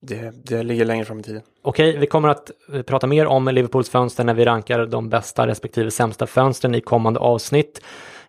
det, 0.00 0.32
det 0.44 0.62
ligger 0.62 0.84
längre 0.84 1.04
fram 1.04 1.20
i 1.20 1.22
tiden. 1.22 1.42
Okej, 1.62 1.96
vi 1.98 2.06
kommer 2.06 2.28
att 2.28 2.50
eh, 2.72 2.82
prata 2.82 3.06
mer 3.06 3.26
om 3.26 3.48
Liverpools 3.48 3.90
fönster 3.90 4.24
när 4.24 4.34
vi 4.34 4.44
rankar 4.44 4.86
de 4.86 5.08
bästa 5.08 5.46
respektive 5.46 5.90
sämsta 5.90 6.26
fönstren 6.26 6.74
i 6.74 6.80
kommande 6.80 7.20
avsnitt. 7.20 7.80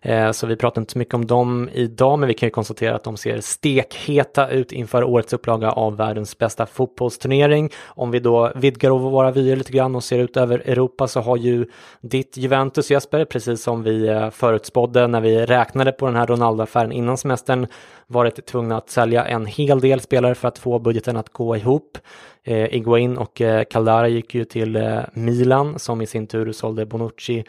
Eh, 0.02 0.32
så 0.32 0.46
vi 0.46 0.56
pratar 0.56 0.80
inte 0.80 0.92
så 0.92 0.98
mycket 0.98 1.14
om 1.14 1.26
dem 1.26 1.68
idag, 1.72 2.18
men 2.18 2.26
vi 2.26 2.34
kan 2.34 2.46
ju 2.46 2.50
konstatera 2.50 2.96
att 2.96 3.04
de 3.04 3.16
ser 3.16 3.40
stekheta 3.40 4.48
ut 4.48 4.72
inför 4.72 5.04
årets 5.04 5.32
upplaga 5.32 5.70
av 5.70 5.96
världens 5.96 6.38
bästa 6.38 6.66
fotbollsturnering. 6.66 7.70
Om 7.86 8.10
vi 8.10 8.20
då 8.20 8.52
vidgar 8.54 8.90
våra 8.90 9.30
vyer 9.30 9.56
lite 9.56 9.72
grann 9.72 9.96
och 9.96 10.04
ser 10.04 10.18
ut 10.18 10.36
över 10.36 10.58
Europa 10.58 11.08
så 11.08 11.20
har 11.20 11.36
ju 11.36 11.66
ditt 12.00 12.36
Juventus 12.36 12.90
Jesper, 12.90 13.24
precis 13.24 13.62
som 13.62 13.82
vi 13.82 14.08
eh, 14.08 14.30
förutspådde 14.30 15.06
när 15.06 15.20
vi 15.20 15.46
räknade 15.46 15.92
på 15.92 16.06
den 16.06 16.16
här 16.16 16.26
Ronaldo-affären 16.26 16.92
innan 16.92 17.16
semestern, 17.16 17.66
varit 18.06 18.46
tvungna 18.46 18.76
att 18.76 18.90
sälja 18.90 19.24
en 19.24 19.46
hel 19.46 19.80
del 19.80 20.00
spelare 20.00 20.34
för 20.34 20.48
att 20.48 20.58
få 20.58 20.78
budgeten 20.78 21.16
att 21.16 21.28
gå 21.28 21.56
ihop. 21.56 21.98
Eh, 22.44 22.74
Iguain 22.74 23.18
och 23.18 23.40
eh, 23.40 23.64
Caldara 23.64 24.08
gick 24.08 24.34
ju 24.34 24.44
till 24.44 24.76
eh, 24.76 25.00
Milan 25.12 25.78
som 25.78 26.00
i 26.00 26.06
sin 26.06 26.26
tur 26.26 26.52
sålde 26.52 26.86
Bonucci 26.86 27.44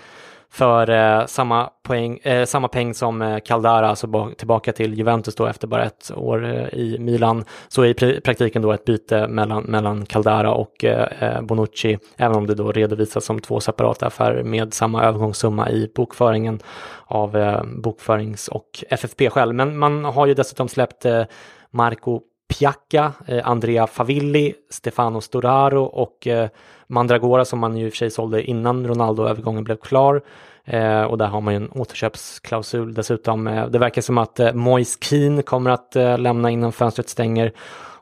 för 0.52 0.90
eh, 0.90 1.26
samma, 1.26 1.70
poäng, 1.84 2.18
eh, 2.24 2.46
samma 2.46 2.68
peng 2.68 2.94
som 2.94 3.22
eh, 3.22 3.40
Caldara, 3.40 3.88
alltså 3.88 4.32
tillbaka 4.38 4.72
till 4.72 4.94
Juventus 4.94 5.36
då 5.36 5.46
efter 5.46 5.68
bara 5.68 5.86
ett 5.86 6.12
år 6.16 6.46
eh, 6.46 6.80
i 6.80 6.98
Milan. 7.00 7.46
Så 7.68 7.86
i 7.86 7.94
pr- 7.94 8.22
praktiken 8.22 8.62
då 8.62 8.72
ett 8.72 8.86
byte 8.86 9.28
mellan, 9.28 9.64
mellan 9.64 10.06
Caldara 10.06 10.54
och 10.54 10.86
eh, 10.86 11.08
eh, 11.20 11.42
Bonucci, 11.42 11.98
även 12.18 12.38
om 12.38 12.48
det 12.48 12.56
då 12.56 12.72
redovisas 12.72 13.26
som 13.26 13.40
två 13.40 13.60
separata 13.60 14.08
affärer 14.08 14.44
med 14.44 14.74
samma 14.74 15.04
övergångssumma 15.04 15.70
i 15.70 15.92
bokföringen 15.96 16.60
av 17.06 17.38
eh, 17.38 17.64
bokförings 17.64 18.48
och 18.48 18.84
FFP-skäl. 18.90 19.54
Men 19.54 19.78
man 19.78 20.06
har 20.06 20.26
ju 20.28 20.34
dessutom 20.34 20.68
släppt 20.68 21.06
eh, 21.06 21.24
Marco 21.72 22.22
Piacca, 22.52 23.14
eh, 23.28 23.48
Andrea 23.48 23.88
Favilli, 23.88 24.54
Stefano 24.70 25.22
Storaro 25.22 25.84
och 25.84 26.28
eh, 26.28 26.50
Mandragora 26.88 27.46
som 27.46 27.60
man 27.60 27.78
ju 27.78 27.86
i 27.86 27.90
och 27.90 27.94
för 27.94 27.98
sig 27.98 28.12
sålde 28.12 28.44
innan 28.44 28.88
Ronaldo-övergången 28.88 29.64
blev 29.64 29.76
klar. 29.76 30.22
Eh, 30.66 31.02
och 31.02 31.18
där 31.18 31.28
har 31.28 31.42
man 31.42 31.54
ju 31.54 31.58
en 31.58 31.72
återköpsklausul 31.72 32.94
dessutom. 32.94 33.66
Det 33.70 33.80
verkar 33.80 34.02
som 34.02 34.18
att 34.18 34.40
Moise 34.54 34.98
Keane 35.02 35.42
kommer 35.42 35.70
att 35.72 35.96
lämna 36.20 36.50
innan 36.50 36.72
fönstret 36.72 37.10
stänger 37.10 37.52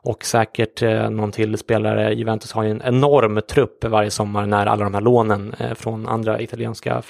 och 0.02 0.26
säkert 0.26 0.82
någon 1.12 1.32
till 1.32 1.58
spelare. 1.58 2.14
Juventus 2.14 2.52
har 2.52 2.64
ju 2.64 2.72
en 2.72 2.82
enorm 2.82 3.42
trupp 3.50 3.86
varje 3.86 4.12
sommar 4.12 4.46
när 4.46 4.66
alla 4.66 4.84
de 4.84 4.94
här 4.94 5.02
lånen 5.02 5.56
från 5.76 6.08
andra 6.08 6.42
italienska 6.42 7.02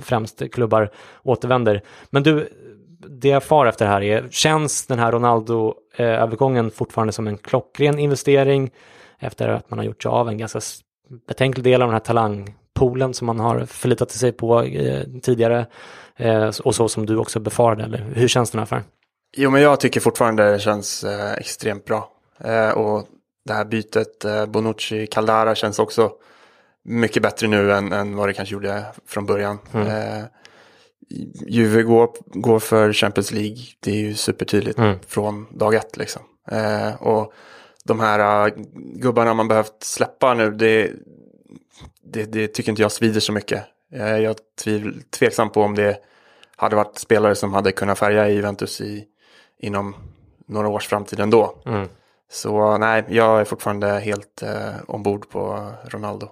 främst 0.00 0.42
klubbar 0.52 0.90
återvänder. 1.22 1.82
Men 2.10 2.22
du, 2.22 2.48
det 3.08 3.28
jag 3.28 3.44
far 3.44 3.66
efter 3.66 3.86
här 3.86 4.02
är, 4.02 4.28
känns 4.30 4.86
den 4.86 4.98
här 4.98 5.12
Ronaldo-övergången 5.12 6.70
fortfarande 6.70 7.12
som 7.12 7.26
en 7.26 7.38
klockren 7.38 7.98
investering 7.98 8.70
efter 9.18 9.48
att 9.48 9.70
man 9.70 9.78
har 9.78 9.86
gjort 9.86 10.02
sig 10.02 10.08
av 10.08 10.28
en 10.28 10.38
ganska 10.38 10.60
betänklig 11.28 11.64
del 11.64 11.82
av 11.82 11.88
den 11.88 11.94
här 11.94 12.00
talangpoolen 12.00 13.14
som 13.14 13.26
man 13.26 13.40
har 13.40 13.66
förlitat 13.66 14.10
sig 14.10 14.32
på 14.32 14.62
eh, 14.62 15.02
tidigare 15.22 15.66
eh, 16.16 16.50
och 16.64 16.74
så 16.74 16.88
som 16.88 17.06
du 17.06 17.16
också 17.16 17.40
befarade, 17.40 17.84
eller 17.84 17.98
hur 17.98 18.28
känns 18.28 18.50
den 18.50 18.58
här 18.58 18.62
affären? 18.64 18.84
Jo, 19.36 19.50
men 19.50 19.62
jag 19.62 19.80
tycker 19.80 20.00
fortfarande 20.00 20.52
det 20.52 20.58
känns 20.58 21.04
eh, 21.04 21.34
extremt 21.34 21.84
bra. 21.84 22.10
Och 22.74 23.08
det 23.44 23.52
här 23.52 23.64
bytet, 23.64 24.24
Bonucci-Caldara 24.46 25.54
känns 25.54 25.78
också 25.78 26.12
mycket 26.84 27.22
bättre 27.22 27.48
nu 27.48 27.72
än, 27.72 27.92
än 27.92 28.16
vad 28.16 28.28
det 28.28 28.32
kanske 28.32 28.52
gjorde 28.52 28.84
från 29.06 29.26
början. 29.26 29.58
Eh, 29.74 30.24
Juve 31.46 31.82
går, 31.82 32.10
går 32.26 32.58
för 32.58 32.92
Champions 32.92 33.32
League, 33.32 33.58
det 33.80 33.90
är 33.90 33.96
ju 33.96 34.14
supertydligt 34.14 34.78
Mm. 34.78 34.98
från 35.06 35.46
dag 35.50 35.74
ett 35.74 35.96
liksom. 35.96 36.22
Eh, 36.50 37.02
och 37.02 37.32
de 37.84 38.00
här 38.00 38.46
uh, 38.46 38.54
gubbarna 38.74 39.34
man 39.34 39.48
behövt 39.48 39.82
släppa 39.82 40.34
nu, 40.34 40.50
det, 40.50 40.92
det, 42.04 42.24
det 42.24 42.48
tycker 42.48 42.70
inte 42.70 42.82
jag 42.82 42.92
svider 42.92 43.20
så 43.20 43.32
mycket. 43.32 43.64
Uh, 43.94 44.00
jag 44.20 44.30
är 44.30 44.36
tvivel, 44.64 45.02
tveksam 45.10 45.50
på 45.50 45.62
om 45.62 45.74
det 45.74 45.98
hade 46.56 46.76
varit 46.76 46.98
spelare 46.98 47.34
som 47.34 47.54
hade 47.54 47.72
kunnat 47.72 47.98
färga 47.98 48.28
Juventus 48.28 48.80
i, 48.80 49.04
inom 49.58 49.96
några 50.46 50.68
års 50.68 50.86
framtid 50.86 51.20
ändå. 51.20 51.62
Mm. 51.66 51.88
Så 52.30 52.78
nej, 52.78 53.04
jag 53.08 53.40
är 53.40 53.44
fortfarande 53.44 53.88
helt 53.88 54.42
uh, 54.42 54.74
ombord 54.86 55.28
på 55.28 55.72
Ronaldo. 55.84 56.28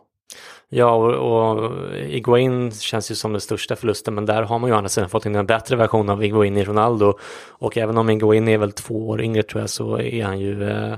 Ja, 0.75 0.95
och, 0.95 1.15
och 1.15 1.73
Iguain 1.97 2.71
känns 2.73 3.11
ju 3.11 3.15
som 3.15 3.33
den 3.33 3.41
största 3.41 3.77
förlusten, 3.77 4.15
men 4.15 4.27
där 4.27 4.43
har 4.43 4.59
man 4.59 4.71
ju 4.71 4.75
å 4.75 4.77
andra 4.77 4.89
sidan 4.89 5.09
fått 5.11 5.27
in 5.27 5.35
en 5.35 5.47
bättre 5.47 5.77
version 5.77 6.11
av 6.11 6.25
Iguain 6.25 6.57
i 6.57 6.65
Ronaldo. 6.65 7.19
Och 7.49 7.79
även 7.79 7.99
om 7.99 8.11
Iguain 8.11 8.49
är 8.49 8.59
väl 8.59 8.73
två 8.73 9.09
år 9.09 9.23
yngre 9.23 9.43
tror 9.43 9.61
jag 9.61 9.71
så 9.71 9.99
är 10.01 10.25
han 10.25 10.41
ju 10.41 10.71
eh, 10.71 10.95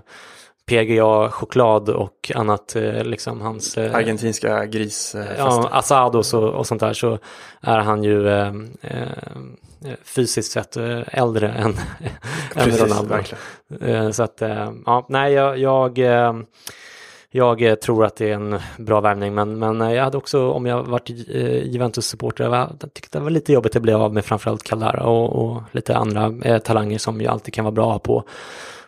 PGA 0.67 1.31
choklad 1.31 1.89
och 1.89 2.33
annat 2.35 2.77
eh, 2.77 3.05
liksom 3.05 3.41
hans 3.41 3.79
eh, 3.79 3.95
Argentinska 3.95 4.67
gris 4.67 5.15
eh, 5.15 5.39
Ja, 5.39 5.69
asados 5.73 6.35
och, 6.35 6.49
och 6.49 6.67
sånt 6.67 6.81
där 6.81 6.93
så 6.93 7.19
är 7.61 7.79
han 7.79 8.05
ju 8.05 8.29
eh, 8.29 8.53
eh, 8.81 9.09
fysiskt 10.05 10.53
sett 10.53 10.77
äldre 11.07 11.49
än, 11.49 11.75
Precis, 12.55 12.81
än 12.81 12.89
Ronaldo. 12.89 14.13
så 14.13 14.23
att 14.23 14.43
ja, 14.87 15.07
nej 15.09 15.33
jag, 15.33 15.59
jag 15.59 15.99
jag 17.37 17.62
eh, 17.62 17.75
tror 17.75 18.05
att 18.05 18.16
det 18.16 18.31
är 18.31 18.35
en 18.35 18.59
bra 18.77 19.01
värvning, 19.01 19.35
men, 19.35 19.59
men 19.59 19.81
eh, 19.81 19.92
jag 19.92 20.05
hade 20.05 20.16
också, 20.16 20.51
om 20.51 20.66
jag 20.66 20.83
varit 20.83 21.11
eh, 21.11 21.66
Juventus-supporter, 21.66 22.44
jag 22.44 22.92
tyckte 22.92 23.18
det 23.18 23.23
var 23.23 23.31
lite 23.31 23.53
jobbigt 23.53 23.77
att 23.77 23.83
bli 23.83 23.92
av 23.92 24.14
med 24.14 24.25
framförallt 24.25 24.62
Caldara 24.62 25.03
och, 25.03 25.44
och 25.44 25.62
lite 25.73 25.97
andra 25.97 26.35
eh, 26.42 26.59
talanger 26.59 26.99
som 26.99 27.20
ju 27.20 27.27
alltid 27.27 27.55
kan 27.55 27.64
vara 27.64 27.73
bra 27.73 27.99
på, 27.99 28.25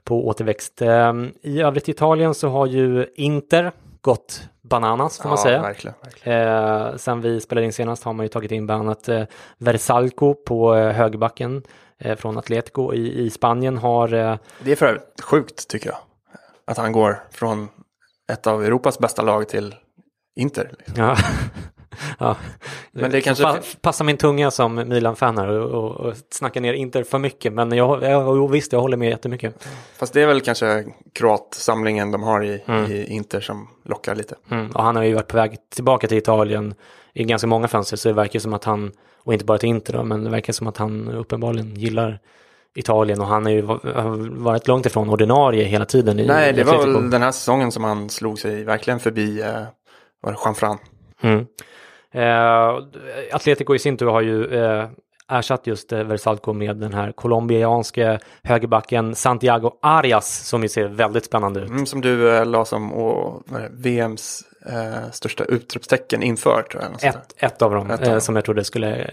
på 0.05 0.27
återväxt. 0.27 0.83
Eh, 0.83 1.13
I 1.43 1.61
övrigt 1.61 1.89
i 1.89 1.91
Italien 1.93 2.35
så 2.35 2.49
har 2.49 2.67
ju 2.67 3.07
Inter 3.15 3.73
gått 4.01 4.49
bananas 4.63 5.19
får 5.19 5.29
man 5.29 5.39
säga. 5.39 5.63
Verkligen, 5.63 5.95
verkligen. 6.03 6.49
Eh, 6.49 6.97
sen 6.97 7.21
vi 7.21 7.41
spelade 7.41 7.67
in 7.67 7.73
senast 7.73 8.05
har 8.05 8.13
man 8.13 8.25
ju 8.25 8.29
tagit 8.29 8.53
in 8.53 8.67
bland 8.67 8.83
annat 8.83 9.09
eh, 9.09 9.23
Versalco 9.59 10.35
på 10.35 10.75
eh, 10.75 10.93
högerbacken 10.93 11.63
från 12.17 12.39
Atletico 12.39 12.95
i, 12.95 13.25
i 13.25 13.31
Spanien 13.31 13.79
har... 13.79 14.09
det 14.09 14.73
är 14.73 14.77
för 14.77 15.01
sjukt 15.23 15.69
tycker 15.69 15.91
jag. 15.91 15.99
Att 16.65 16.79
han 16.79 16.93
går 16.93 17.23
från 17.31 17.69
ett 18.33 18.47
av 18.47 18.65
Europas 18.65 18.99
bästa 18.99 19.23
lag 19.23 19.49
till 19.49 19.75
Inter. 20.37 20.73
Liksom. 20.79 21.05
Ja. 21.05 21.17
ja. 22.19 22.37
Men 22.93 23.11
det 23.11 23.21
kanske... 23.21 23.45
Pa 23.45 23.59
passar 23.81 24.05
min 24.05 24.17
tunga 24.17 24.51
som 24.51 24.75
Milan-fan 24.75 25.39
här 25.39 25.49
och, 25.49 25.85
och, 25.85 25.91
och 25.91 26.15
snacka 26.31 26.61
ner 26.61 26.73
Inter 26.73 27.03
för 27.03 27.19
mycket. 27.19 27.53
Men 27.53 27.73
jag, 27.73 28.03
jag, 28.03 28.51
visst, 28.51 28.73
jag 28.73 28.81
håller 28.81 28.97
med 28.97 29.09
jättemycket. 29.09 29.67
Fast 29.97 30.13
det 30.13 30.23
är 30.23 30.27
väl 30.27 30.41
kanske 30.41 30.85
kroatsamlingen 31.13 32.11
de 32.11 32.23
har 32.23 32.45
i, 32.45 32.63
mm. 32.67 32.93
i 32.93 33.07
Inter 33.07 33.41
som 33.41 33.69
lockar 33.85 34.15
lite. 34.15 34.35
Mm. 34.51 34.71
Och 34.71 34.83
han 34.83 34.97
har 34.97 35.03
ju 35.03 35.15
varit 35.15 35.29
på 35.29 35.37
väg 35.37 35.57
tillbaka 35.71 36.09
till 36.09 36.19
Italien 36.19 36.75
i 37.13 37.25
ganska 37.25 37.47
många 37.47 37.69
fönster. 37.69 37.97
Så 37.97 38.09
det 38.09 38.15
verkar 38.15 38.41
som 38.41 38.53
att 38.53 38.65
han, 38.65 38.93
och 39.23 39.33
inte 39.33 39.45
bara 39.45 39.59
till 39.59 39.69
Inter 39.69 39.93
då, 39.93 40.05
men 40.05 40.25
det 40.25 40.31
verkar 40.31 40.53
som 40.53 40.67
att 40.67 40.77
han 40.77 41.09
uppenbarligen 41.09 41.75
gillar 41.75 42.21
Italien 42.77 43.21
och 43.21 43.27
han 43.27 43.45
har 43.45 43.53
ju 43.53 43.63
varit 44.31 44.69
långt 44.69 44.87
ifrån 44.87 45.11
ordinarie 45.11 45.65
hela 45.65 45.85
tiden. 45.85 46.21
I 46.21 46.27
Nej, 46.27 46.53
det 46.53 46.65
var 46.65 46.87
väl 46.87 47.11
den 47.11 47.23
här 47.23 47.33
säsongen 47.33 47.73
som 47.73 47.85
han 47.85 48.11
slog 48.11 48.39
sig 48.39 48.65
verkligen 48.65 49.01
förbi 49.01 49.41
eh, 49.41 49.63
var 50.21 50.33
det 50.33 50.39
Jean 50.63 50.79
mm. 51.23 51.47
eh, 52.13 53.37
Atletico 53.37 53.75
i 53.75 53.79
sin 53.79 53.97
tur 53.97 54.07
har 54.07 54.21
ju 54.21 54.45
eh, 54.45 54.89
ersatt 55.29 55.67
just 55.67 55.93
eh, 55.93 56.05
Versalco 56.05 56.53
med 56.53 56.77
den 56.77 56.95
här 56.95 57.13
colombianske 57.13 58.19
högerbacken 58.43 59.15
Santiago 59.15 59.71
Arias 59.83 60.49
som 60.49 60.63
ju 60.63 60.69
ser 60.69 60.89
väldigt 60.89 61.25
spännande 61.25 61.61
ut. 61.61 61.69
Mm, 61.69 61.87
som 61.87 62.01
du 62.01 62.37
eh, 62.37 62.47
la 62.47 62.65
som 62.65 62.93
och, 62.93 63.43
VMs 63.71 64.43
eh, 64.67 65.11
största 65.13 65.45
utropstecken 65.45 66.23
inför. 66.23 66.63
Tror 66.63 66.83
jag, 66.83 67.05
ett, 67.05 67.35
ett 67.37 67.63
av 67.63 67.71
dem, 67.71 67.91
ett 67.91 68.01
av 68.01 68.09
dem. 68.09 68.21
som 68.21 68.37
jag 68.37 68.45
trodde 68.45 68.65
skulle 68.65 69.05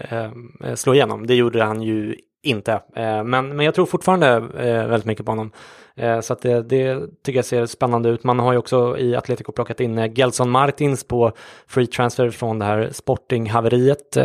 eh, 0.64 0.74
slå 0.74 0.94
igenom. 0.94 1.26
Det 1.26 1.34
gjorde 1.34 1.64
han 1.64 1.82
ju 1.82 2.16
inte. 2.46 2.72
Eh, 2.72 3.24
men, 3.24 3.56
men 3.56 3.60
jag 3.60 3.74
tror 3.74 3.86
fortfarande 3.86 4.28
eh, 4.58 4.86
väldigt 4.86 5.04
mycket 5.04 5.26
på 5.26 5.32
honom. 5.32 5.50
Eh, 5.96 6.20
så 6.20 6.32
att 6.32 6.42
det, 6.42 6.62
det, 6.62 7.00
tycker 7.22 7.38
jag 7.38 7.44
ser 7.44 7.66
spännande 7.66 8.08
ut. 8.08 8.24
Man 8.24 8.38
har 8.38 8.52
ju 8.52 8.58
också 8.58 8.98
i 8.98 9.16
Atletico 9.16 9.52
plockat 9.52 9.80
in 9.80 10.14
Gelson 10.14 10.50
Martins 10.50 11.04
på 11.04 11.32
free 11.66 11.86
transfer 11.86 12.30
från 12.30 12.58
det 12.58 12.64
här 12.64 12.88
Sporting-haveriet. 12.92 14.16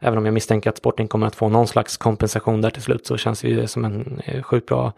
Även 0.00 0.18
om 0.18 0.24
jag 0.24 0.34
misstänker 0.34 0.70
att 0.70 0.78
Sporting 0.78 1.08
kommer 1.08 1.26
att 1.26 1.34
få 1.34 1.48
någon 1.48 1.66
slags 1.68 1.96
kompensation 1.96 2.60
där 2.60 2.70
till 2.70 2.82
slut 2.82 3.06
så 3.06 3.16
känns 3.16 3.40
det 3.40 3.48
ju 3.48 3.66
som 3.66 3.84
en 3.84 4.22
sjukt 4.42 4.68
bra 4.68 4.92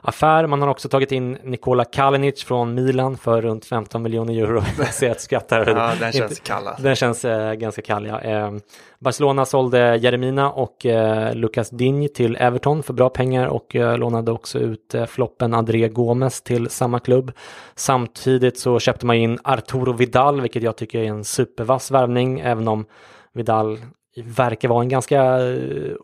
affär. 0.00 0.46
Man 0.46 0.62
har 0.62 0.68
också 0.68 0.88
tagit 0.88 1.12
in 1.12 1.38
Nikola 1.42 1.84
Kalinic 1.84 2.44
från 2.44 2.74
Milan 2.74 3.18
för 3.18 3.42
runt 3.42 3.64
15 3.64 4.02
miljoner 4.02 4.34
euro. 4.34 4.62
jag 4.78 4.94
ser 4.94 5.10
att 5.10 5.20
skrattar. 5.20 5.66
Ja, 5.66 5.92
den 6.00 6.12
känns 6.12 6.40
kall. 6.40 6.68
Alltså. 6.68 6.82
Den 6.82 6.96
känns 6.96 7.22
ganska 7.58 7.82
kall, 7.82 8.06
ja. 8.06 8.52
Barcelona 8.98 9.44
sålde 9.44 9.96
Jeremina 9.96 10.50
och 10.50 10.86
eh, 10.86 11.34
Lucas 11.34 11.70
Digne 11.70 12.08
till 12.08 12.36
Everton 12.40 12.82
för 12.82 12.92
bra 12.92 13.08
pengar 13.08 13.46
och 13.46 13.76
eh, 13.76 13.98
lånade 13.98 14.32
också 14.32 14.58
ut 14.58 14.94
eh, 14.94 15.06
floppen 15.06 15.54
André 15.54 15.88
Gomes 15.88 16.42
till 16.42 16.70
samma 16.70 16.98
klubb. 16.98 17.32
Samtidigt 17.74 18.58
så 18.58 18.78
köpte 18.78 19.06
man 19.06 19.16
in 19.16 19.38
Arturo 19.44 19.92
Vidal, 19.92 20.40
vilket 20.40 20.62
jag 20.62 20.76
tycker 20.76 20.98
är 20.98 21.04
en 21.04 21.24
supervass 21.24 21.90
värvning, 21.90 22.40
även 22.40 22.68
om 22.68 22.86
Vidal 23.32 23.78
verkar 24.24 24.68
vara 24.68 24.82
en 24.82 24.88
ganska 24.88 25.38
uh, 25.38 25.94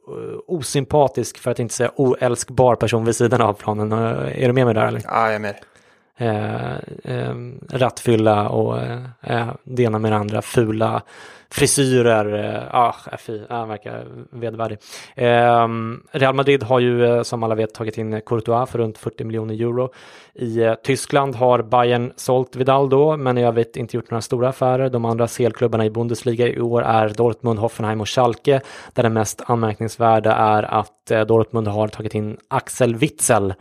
osympatisk, 0.47 1.39
för 1.39 1.51
att 1.51 1.59
inte 1.59 1.75
säga 1.75 1.91
oälskbar 1.97 2.75
person 2.75 3.05
vid 3.05 3.17
sidan 3.17 3.41
av 3.41 3.53
planen. 3.53 3.93
Uh, 3.93 4.43
är 4.43 4.47
du 4.47 4.53
med 4.53 4.67
mig 4.67 4.75
där 4.75 4.87
eller? 4.87 5.03
Ja, 5.05 5.27
jag 5.27 5.35
är 5.35 5.39
med. 5.39 5.55
Eh, 6.17 6.75
eh, 7.05 7.35
rattfylla 7.71 8.49
och 8.49 8.79
eh, 9.23 9.49
det 9.65 9.83
ena 9.83 9.99
med 9.99 10.13
det 10.13 10.17
andra, 10.17 10.43
fula 10.43 11.03
frisyrer, 11.53 12.69
ah, 12.71 12.95
fy, 13.19 13.41
han 13.49 13.69
verkar 13.69 14.07
vedervärdig. 14.31 14.79
Eh, 15.15 15.69
Real 16.13 16.35
Madrid 16.35 16.63
har 16.63 16.81
ju 16.81 17.05
eh, 17.05 17.23
som 17.23 17.43
alla 17.43 17.55
vet 17.55 17.75
tagit 17.75 17.99
in 17.99 18.21
Courtois 18.27 18.71
för 18.71 18.79
runt 18.79 18.99
40 18.99 19.25
miljoner 19.25 19.55
euro. 19.55 19.93
I 20.35 20.63
eh, 20.63 20.75
Tyskland 20.75 21.35
har 21.35 21.63
Bayern 21.63 22.13
sålt 22.17 22.57
Vidal 22.57 22.89
då, 22.89 23.17
men 23.17 23.39
i 23.39 23.45
övrigt 23.45 23.77
inte 23.77 23.97
gjort 23.97 24.11
några 24.11 24.23
stora 24.23 24.49
affärer. 24.49 24.89
De 24.89 25.05
andra 25.05 25.29
CL-klubbarna 25.29 25.85
i 25.85 25.91
Bundesliga 25.91 26.49
i 26.49 26.61
år 26.61 26.83
är 26.83 27.09
Dortmund, 27.09 27.59
Hoffenheim 27.59 28.01
och 28.01 28.09
Schalke, 28.09 28.61
där 28.93 29.03
det 29.03 29.09
mest 29.09 29.43
anmärkningsvärda 29.47 30.33
är 30.35 30.63
att 30.63 31.11
eh, 31.11 31.21
Dortmund 31.21 31.69
har 31.69 31.89
tagit 31.89 32.15
in 32.15 32.37
Axel 32.49 32.97
Witzel 32.97 33.55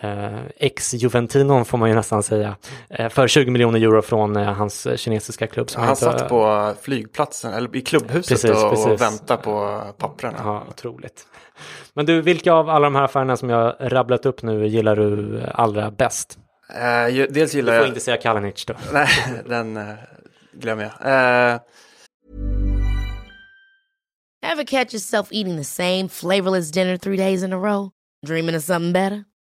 eh, 0.00 0.40
ex-Juventinon 0.56 1.64
får 1.64 1.78
man 1.78 1.88
ju 1.88 1.94
nästan 1.94 2.22
säga, 2.22 2.56
eh, 2.90 3.08
för 3.08 3.28
20 3.28 3.50
miljoner 3.50 3.80
euro 3.80 4.02
från 4.02 4.36
eh, 4.36 4.52
hans 4.52 4.86
kinesiska 4.96 5.46
klubb. 5.46 5.70
Som 5.70 5.82
han 5.82 5.96
satt 5.96 6.28
på 6.28 6.72
flygplatsen, 6.82 7.52
eller 7.52 7.76
i 7.76 7.80
klubbhuset 7.80 8.28
precis, 8.28 8.50
och, 8.50 8.70
precis. 8.70 8.86
och 8.86 9.00
väntade 9.00 9.42
på 9.42 9.82
papperna. 9.98 10.38
Ja, 10.38 10.62
otroligt. 10.68 11.26
Men 11.94 12.06
du, 12.06 12.22
vilka 12.22 12.52
av 12.52 12.68
alla 12.68 12.86
de 12.86 12.94
här 12.94 13.02
affärerna 13.02 13.36
som 13.36 13.50
jag 13.50 13.74
rabblat 13.80 14.26
upp 14.26 14.42
nu 14.42 14.66
gillar 14.66 14.96
du 14.96 15.40
allra 15.54 15.90
bäst? 15.90 16.38
Uh, 16.70 17.26
dels 17.30 17.54
gillar 17.54 17.72
jag... 17.72 17.80
Du 17.80 17.84
får 17.84 17.88
inte 17.88 18.00
säga 18.00 18.16
Kalinic 18.16 18.64
då. 18.66 18.74
Nej, 18.92 19.08
den 19.46 19.76
uh, 19.76 19.94
glömmer 20.52 20.82
jag. 20.82 21.54
Uh... 21.54 21.60
Have 24.44 24.64
catch 24.64 24.92
yourself 24.92 25.28
eating 25.30 25.56
the 25.56 25.64
same 25.64 26.08
flavorless 26.08 26.70
dinner 26.70 26.96
three 26.96 27.16
days 27.16 27.42
in 27.42 27.52
a 27.52 27.58
row? 27.58 27.90
Dreaming 28.26 28.56
of 28.56 28.62
something 28.62 28.92
better? 28.92 29.24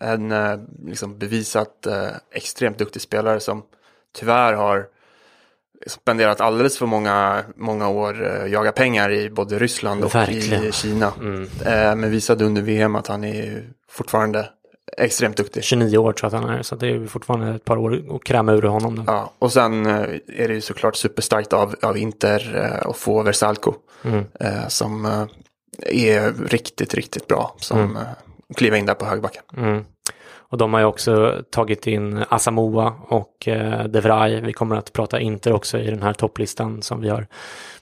En 0.00 0.32
eh, 0.32 0.58
liksom 0.84 1.18
bevisat 1.18 1.86
eh, 1.86 2.08
extremt 2.32 2.78
duktig 2.78 3.02
spelare 3.02 3.40
som 3.40 3.62
tyvärr 4.18 4.52
har 4.52 4.86
spenderat 5.86 6.40
alldeles 6.40 6.78
för 6.78 6.86
många, 6.86 7.44
många 7.56 7.88
år 7.88 8.26
eh, 8.26 8.52
jaga 8.52 8.72
pengar 8.72 9.12
i 9.12 9.30
både 9.30 9.58
Ryssland 9.58 10.04
och 10.04 10.14
Verkligen. 10.14 10.64
i 10.64 10.72
Kina. 10.72 11.12
Mm. 11.20 11.42
Eh, 11.42 11.96
men 11.96 12.10
visade 12.10 12.44
under 12.44 12.62
VM 12.62 12.96
att 12.96 13.06
han 13.06 13.24
är 13.24 13.68
fortfarande 13.88 14.48
extremt 14.96 15.36
duktig. 15.36 15.64
29 15.64 15.98
år 15.98 16.12
tror 16.12 16.32
jag 16.32 16.38
att 16.38 16.44
han 16.48 16.58
är, 16.58 16.62
så 16.62 16.76
det 16.76 16.88
är 16.88 17.06
fortfarande 17.06 17.54
ett 17.54 17.64
par 17.64 17.76
år 17.76 18.16
att 18.16 18.24
kräma 18.24 18.52
ur 18.52 18.62
honom. 18.62 18.96
Då. 18.96 19.02
Ja, 19.06 19.32
och 19.38 19.52
sen 19.52 19.86
är 19.86 20.48
det 20.48 20.54
ju 20.54 20.60
såklart 20.60 20.96
superstarkt 20.96 21.52
av, 21.52 21.74
av 21.82 21.96
Inter 21.96 22.56
att 22.86 22.96
få 22.96 23.22
Versalco. 23.22 23.74
Mm. 24.04 24.24
Som 24.68 25.04
är 25.86 26.46
riktigt, 26.48 26.94
riktigt 26.94 27.26
bra. 27.26 27.56
Som 27.58 27.78
Mm. 27.78 27.96
Kliva 28.54 28.76
in 28.76 28.86
där 28.86 28.94
på 28.94 29.04
högerbacken. 29.04 29.42
Mm. 29.56 29.84
Och 30.48 30.58
de 30.58 30.72
har 30.72 30.80
ju 30.80 30.86
också 30.86 31.42
tagit 31.50 31.86
in 31.86 32.24
Asamoa 32.28 32.94
och 33.08 33.48
eh, 33.48 33.84
De 33.84 34.00
Vrij. 34.00 34.40
Vi 34.40 34.52
kommer 34.52 34.76
att 34.76 34.92
prata 34.92 35.20
Inter 35.20 35.52
också 35.52 35.78
i 35.78 35.90
den 35.90 36.02
här 36.02 36.12
topplistan 36.12 36.82
som 36.82 37.00
vi 37.00 37.08
har 37.08 37.26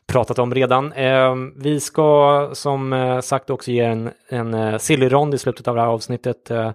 pratat 0.07 0.39
om 0.39 0.55
redan. 0.55 0.93
Eh, 0.93 1.35
vi 1.57 1.81
ska 1.81 2.51
som 2.53 2.93
eh, 2.93 3.21
sagt 3.21 3.51
också 3.51 3.71
ge 3.71 3.81
en, 3.81 4.11
en 4.29 4.55
eh, 4.55 4.79
sillyrond 4.79 5.35
i 5.35 5.39
slutet 5.39 5.69
av 5.69 5.75
det 5.75 5.81
här 5.81 5.89
avsnittet 5.89 6.51
eh, 6.51 6.71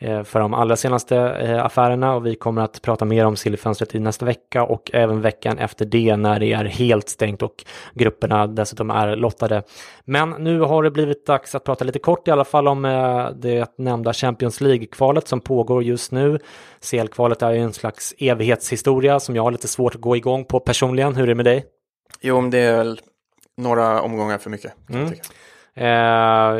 för 0.00 0.40
de 0.40 0.54
allra 0.54 0.76
senaste 0.76 1.16
eh, 1.16 1.64
affärerna 1.64 2.14
och 2.14 2.26
vi 2.26 2.34
kommer 2.34 2.62
att 2.62 2.82
prata 2.82 3.04
mer 3.04 3.26
om 3.26 3.36
sillyfönstret 3.36 3.94
i 3.94 3.98
nästa 3.98 4.26
vecka 4.26 4.64
och 4.64 4.90
även 4.94 5.20
veckan 5.20 5.58
efter 5.58 5.84
det 5.84 6.16
när 6.16 6.40
det 6.40 6.52
är 6.52 6.64
helt 6.64 7.08
stängt 7.08 7.42
och 7.42 7.64
grupperna 7.94 8.46
dessutom 8.46 8.90
är 8.90 9.16
lottade. 9.16 9.62
Men 10.04 10.30
nu 10.30 10.60
har 10.60 10.82
det 10.82 10.90
blivit 10.90 11.26
dags 11.26 11.54
att 11.54 11.64
prata 11.64 11.84
lite 11.84 11.98
kort 11.98 12.28
i 12.28 12.30
alla 12.30 12.44
fall 12.44 12.68
om 12.68 12.84
eh, 12.84 13.30
det 13.30 13.78
nämnda 13.78 14.12
Champions 14.12 14.60
League-kvalet 14.60 15.28
som 15.28 15.40
pågår 15.40 15.82
just 15.82 16.12
nu. 16.12 16.38
CL-kvalet 16.90 17.42
är 17.42 17.50
ju 17.52 17.58
en 17.58 17.72
slags 17.72 18.14
evighetshistoria 18.18 19.20
som 19.20 19.36
jag 19.36 19.42
har 19.42 19.50
lite 19.50 19.68
svårt 19.68 19.94
att 19.94 20.00
gå 20.00 20.16
igång 20.16 20.44
på 20.44 20.60
personligen. 20.60 21.14
Hur 21.14 21.22
är 21.22 21.26
det 21.26 21.34
med 21.34 21.44
dig? 21.44 21.64
Jo, 22.20 22.40
men 22.40 22.50
det 22.50 22.58
är 22.58 22.76
väl 22.76 23.00
några 23.56 24.02
omgångar 24.02 24.38
för 24.38 24.50
mycket. 24.50 24.72
Mm. 24.90 25.12
Eh, 25.74 26.56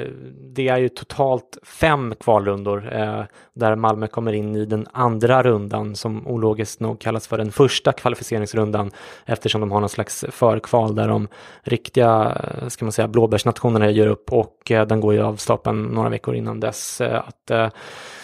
det 0.55 0.69
är 0.69 0.79
ju 0.79 0.89
totalt 0.89 1.59
fem 1.63 2.15
kvalrundor 2.21 2.95
eh, 2.95 3.23
där 3.55 3.75
Malmö 3.75 4.07
kommer 4.07 4.33
in 4.33 4.57
i 4.57 4.65
den 4.65 4.87
andra 4.93 5.43
rundan 5.43 5.97
som 5.97 6.27
ologiskt 6.27 6.81
nog 6.81 7.01
kallas 7.01 7.29
för 7.29 7.39
den 7.39 7.53
första 7.53 7.93
kvalificeringsrundan 7.93 8.91
eftersom 9.27 9.61
de 9.61 9.71
har 9.71 9.81
någon 9.81 9.89
slags 9.89 10.25
förkval 10.29 10.95
där 10.95 11.09
de 11.09 11.29
riktiga, 11.63 12.39
eh, 12.63 12.69
ska 12.69 12.85
man 12.85 12.93
säga, 12.93 13.09
blåbärsnationerna 13.09 13.91
gör 13.91 14.07
upp 14.07 14.33
och 14.33 14.71
eh, 14.71 14.87
den 14.87 15.01
går 15.01 15.15
ju 15.15 15.23
av 15.23 15.37
stapeln 15.37 15.83
några 15.83 16.09
veckor 16.09 16.35
innan 16.35 16.61
dess. 16.61 17.01
Eh, 17.01 17.19
att 17.19 17.51
eh, 17.51 17.69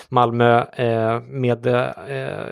Malmö 0.09 0.64
eh, 0.72 1.20
med 1.20 1.66
eh, 1.66 1.87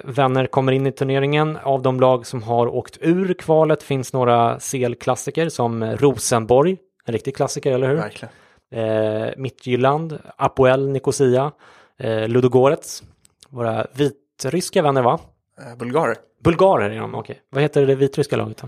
vänner 0.04 0.46
kommer 0.46 0.72
in 0.72 0.86
i 0.86 0.92
turneringen. 0.92 1.58
Av 1.62 1.82
de 1.82 2.00
lag 2.00 2.26
som 2.26 2.42
har 2.42 2.66
åkt 2.66 2.98
ur 3.00 3.34
kvalet 3.34 3.82
finns 3.82 4.12
några 4.12 4.58
CL-klassiker 4.58 5.48
som 5.48 5.84
Rosenborg, 5.84 6.76
en 7.04 7.12
riktig 7.12 7.36
klassiker, 7.36 7.72
eller 7.72 7.88
hur? 7.88 7.94
Verkligen. 7.96 8.34
eh, 8.70 9.30
Midtjylland, 9.36 10.18
Apoel 10.36 10.88
Nicosia, 10.88 11.52
eh, 11.98 12.28
Ludogorets, 12.28 13.02
våra 13.48 13.86
vitryska 13.92 14.82
vänner 14.82 15.02
va? 15.02 15.20
Eh, 15.58 15.76
bulgarer. 15.78 16.16
Bulgarer 16.44 16.90
är 16.90 17.00
de, 17.00 17.14
okej. 17.14 17.40
Vad 17.50 17.62
heter 17.62 17.86
det 17.86 17.94
vitryska 17.94 18.36
laget 18.36 18.56
då? 18.62 18.66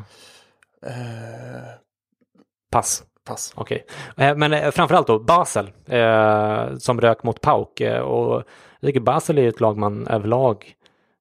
Eh, 0.87 0.92
Pass, 2.70 3.05
pass. 3.25 3.53
okej. 3.57 3.87
Eh, 4.16 4.37
men 4.37 4.53
eh, 4.53 4.70
framförallt 4.70 5.07
då 5.07 5.18
Basel, 5.18 5.70
eh, 5.87 6.77
som 6.79 7.01
rök 7.01 7.22
mot 7.22 7.40
Pauk. 7.40 7.81
Eh, 7.81 8.01
och 8.01 8.42
jag 8.81 8.88
tycker 8.88 9.01
Basel 9.01 9.38
är 9.38 9.49
ett 9.49 9.61
lag 9.61 9.77
man 9.77 10.07
överlag 10.07 10.75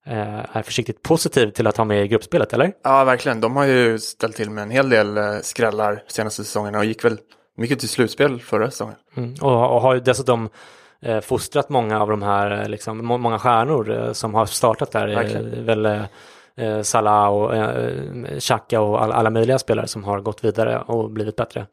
är 0.05 0.61
försiktigt 0.61 1.03
positiv 1.03 1.49
till 1.49 1.67
att 1.67 1.77
ha 1.77 1.85
med 1.85 2.05
i 2.05 2.07
gruppspelet, 2.07 2.53
eller? 2.53 2.73
Ja, 2.83 3.03
verkligen. 3.03 3.41
De 3.41 3.55
har 3.55 3.65
ju 3.65 3.99
ställt 3.99 4.35
till 4.35 4.49
med 4.49 4.61
en 4.61 4.71
hel 4.71 4.89
del 4.89 5.17
eh, 5.17 5.23
skrällar 5.41 6.03
senaste 6.07 6.43
säsongerna 6.43 6.77
och 6.77 6.85
gick 6.85 7.05
väl 7.05 7.17
mycket 7.57 7.79
till 7.79 7.89
slutspel 7.89 8.41
förra 8.41 8.71
säsongen. 8.71 8.95
Mm. 9.17 9.33
Och, 9.41 9.75
och 9.75 9.81
har 9.81 9.93
ju 9.93 9.99
dessutom 9.99 10.49
eh, 11.01 11.19
fostrat 11.19 11.69
många 11.69 12.01
av 12.01 12.09
de 12.09 12.21
här, 12.21 12.61
eh, 12.61 12.69
liksom, 12.69 13.05
må, 13.05 13.17
många 13.17 13.39
stjärnor 13.39 13.91
eh, 13.91 14.11
som 14.13 14.33
har 14.33 14.45
startat 14.45 14.91
där. 14.91 15.07
Eh, 15.07 15.15
Verkligen. 15.15 15.65
väl 15.65 15.85
eh, 15.85 16.03
eh, 16.57 16.81
Salah 16.81 17.27
och 17.27 17.55
eh, 17.55 18.39
Xhaka 18.39 18.81
och 18.81 19.03
all, 19.03 19.11
alla 19.11 19.29
möjliga 19.29 19.59
spelare 19.59 19.87
som 19.87 20.03
har 20.03 20.19
gått 20.19 20.43
vidare 20.43 20.79
och 20.79 21.11
blivit 21.11 21.35
bättre. 21.35 21.65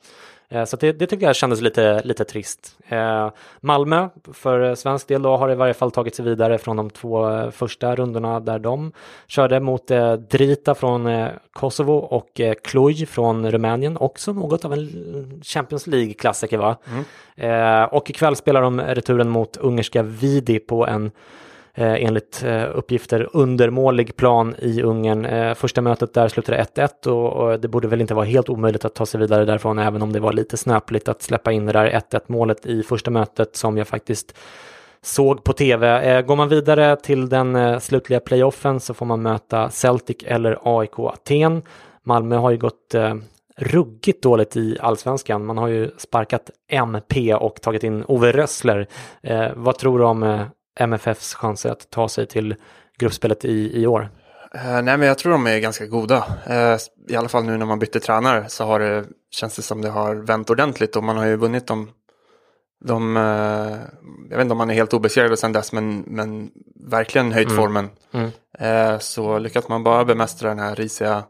Eh, 0.53 0.65
så 0.65 0.77
det, 0.77 0.93
det 0.93 1.07
tycker 1.07 1.27
jag 1.27 1.37
kändes 1.37 1.61
lite, 1.61 2.03
lite 2.05 2.25
trist. 2.25 2.79
Eh, 2.88 3.31
Malmö, 3.61 4.09
för 4.33 4.75
svensk 4.75 5.09
del 5.09 5.23
då, 5.23 5.37
har 5.37 5.51
i 5.51 5.55
varje 5.55 5.75
fall 5.75 5.91
tagit 5.91 6.15
sig 6.15 6.25
vidare 6.25 6.59
från 6.59 6.77
de 6.77 6.91
två 6.91 7.31
eh, 7.31 7.51
första 7.51 7.95
rundorna 7.95 8.41
där 8.41 8.59
de 8.59 8.93
körde 9.27 9.61
mot 9.61 9.87
Drita 10.31 10.75
från 10.75 11.29
Kosovo 11.53 11.93
och 11.93 12.41
Cluj 12.62 13.07
från 13.07 13.51
Rumänien. 13.51 13.97
Också 13.97 14.33
något 14.33 14.65
av 14.65 14.73
en 14.73 15.41
Champions 15.45 15.87
League-klassiker 15.87 16.59
va? 16.59 16.77
Eh, 17.37 17.83
och 17.83 18.11
ikväll 18.11 18.37
spelar 18.37 18.62
de 18.62 18.81
returen 18.81 19.29
mot 19.29 19.57
ungerska 19.57 20.03
Vidi 20.03 20.59
på 20.59 20.87
en 20.87 21.11
eh, 21.75 22.05
enligt 22.05 22.43
eh, 22.45 22.65
uppgifter 22.75 23.29
undermålig 23.33 24.17
plan 24.17 24.55
i 24.59 24.83
Ungern. 24.83 25.25
Eh, 25.25 25.55
första 25.55 25.81
mötet 25.81 26.15
där 26.15 26.29
slutade 26.29 26.67
1-1 26.75 27.07
och, 27.07 27.33
och 27.33 27.61
det 27.61 27.69
borde 27.69 27.89
väl 27.89 28.01
inte 28.01 28.15
vara 28.15 28.27
helt 28.27 28.49
omöjligt 28.49 28.85
att 28.85 28.95
ta 28.95 29.07
sig 29.07 29.21
vidare 29.21 29.45
därifrån 29.45 29.79
även 29.79 30.03
om 30.03 30.13
det 30.13 30.21
var 30.21 30.33
lite 30.33 30.57
snöpligt 30.57 31.09
att 31.09 31.23
släppa 31.23 31.53
in 31.53 31.67
det 31.67 31.73
där 31.73 31.91
1-1 32.11 32.21
målet 32.27 32.67
i 32.67 32.83
första 32.83 33.11
mötet 33.11 33.57
som 33.57 33.79
jag 33.79 33.89
faktiskt 33.89 34.35
såg 35.03 35.45
på 35.45 35.53
tv. 35.53 36.01
Eh, 36.01 36.23
går 36.23 36.37
man 36.37 36.49
vidare 36.49 36.97
till 36.97 37.29
den 37.29 37.57
eh, 37.57 37.79
slutliga 37.79 38.21
playoffen 38.21 38.81
så 38.81 38.95
får 38.95 39.07
man 39.07 39.23
möta 39.23 39.71
Celtic 39.71 40.17
eller 40.25 40.59
AIK 40.63 40.99
Aten. 40.99 41.63
Malmö 42.03 42.37
har 42.37 42.51
ju 42.51 42.57
gått 42.57 42.95
eh, 42.95 43.15
ruggigt 43.57 44.23
dåligt 44.23 44.57
i 44.57 44.79
allsvenskan. 44.81 45.45
Man 45.47 45.59
har 45.59 45.69
ju 45.69 45.91
sparkat 45.99 46.51
MP 46.69 47.35
och 47.35 47.61
tagit 47.61 47.85
in 47.85 48.05
Ove 48.05 48.33
Rössler. 48.33 48.87
Eh, 49.23 49.49
vad 49.55 49.79
tror 49.79 49.99
du 49.99 50.05
om 50.05 50.23
eh, 50.23 50.43
MFFs 50.81 51.35
chanser 51.35 51.71
att 51.71 51.91
ta 51.91 52.09
sig 52.09 52.27
till 52.27 52.55
gruppspelet 52.99 53.45
i, 53.45 53.83
i 53.83 53.87
år? 53.87 54.11
Eh, 54.55 54.83
nej, 54.83 54.99
men 54.99 55.03
jag 55.03 55.19
tror 55.19 55.33
de 55.33 55.47
är 55.47 55.59
ganska 55.59 55.87
goda. 55.87 56.25
Eh, 56.47 56.79
I 57.09 57.17
alla 57.17 57.29
fall 57.29 57.45
nu 57.45 57.57
när 57.57 57.67
man 57.67 57.79
bytte 57.79 58.01
tränare 58.01 58.49
så 58.49 58.65
har 58.65 58.81
det, 58.81 59.05
känns 59.31 59.57
det 59.57 59.63
som 59.63 59.83
det 59.83 59.89
har 59.89 60.15
vänt 60.15 60.51
ordentligt 60.51 60.97
och 60.97 61.05
man 61.05 61.17
har 61.17 61.27
ju 61.27 61.37
vunnit 61.37 61.67
de, 61.67 61.91
de 62.85 63.17
eh, 63.17 63.23
jag 64.31 64.37
vet 64.37 64.41
inte 64.41 64.53
om 64.53 64.59
man 64.59 64.71
är 64.71 64.75
helt 64.75 64.95
obesegrade 64.95 65.37
sedan 65.37 65.53
dess, 65.53 65.73
men, 65.73 66.01
men 66.01 66.51
verkligen 66.87 67.33
höjt 67.33 67.57
formen. 67.57 67.91
Mm. 68.13 68.31
Så 69.01 69.39
lyckas 69.39 69.69
man 69.69 69.83
bara 69.83 70.05
bemästra 70.05 70.49
den 70.49 70.59
här 70.59 70.75
risiga 70.75 71.25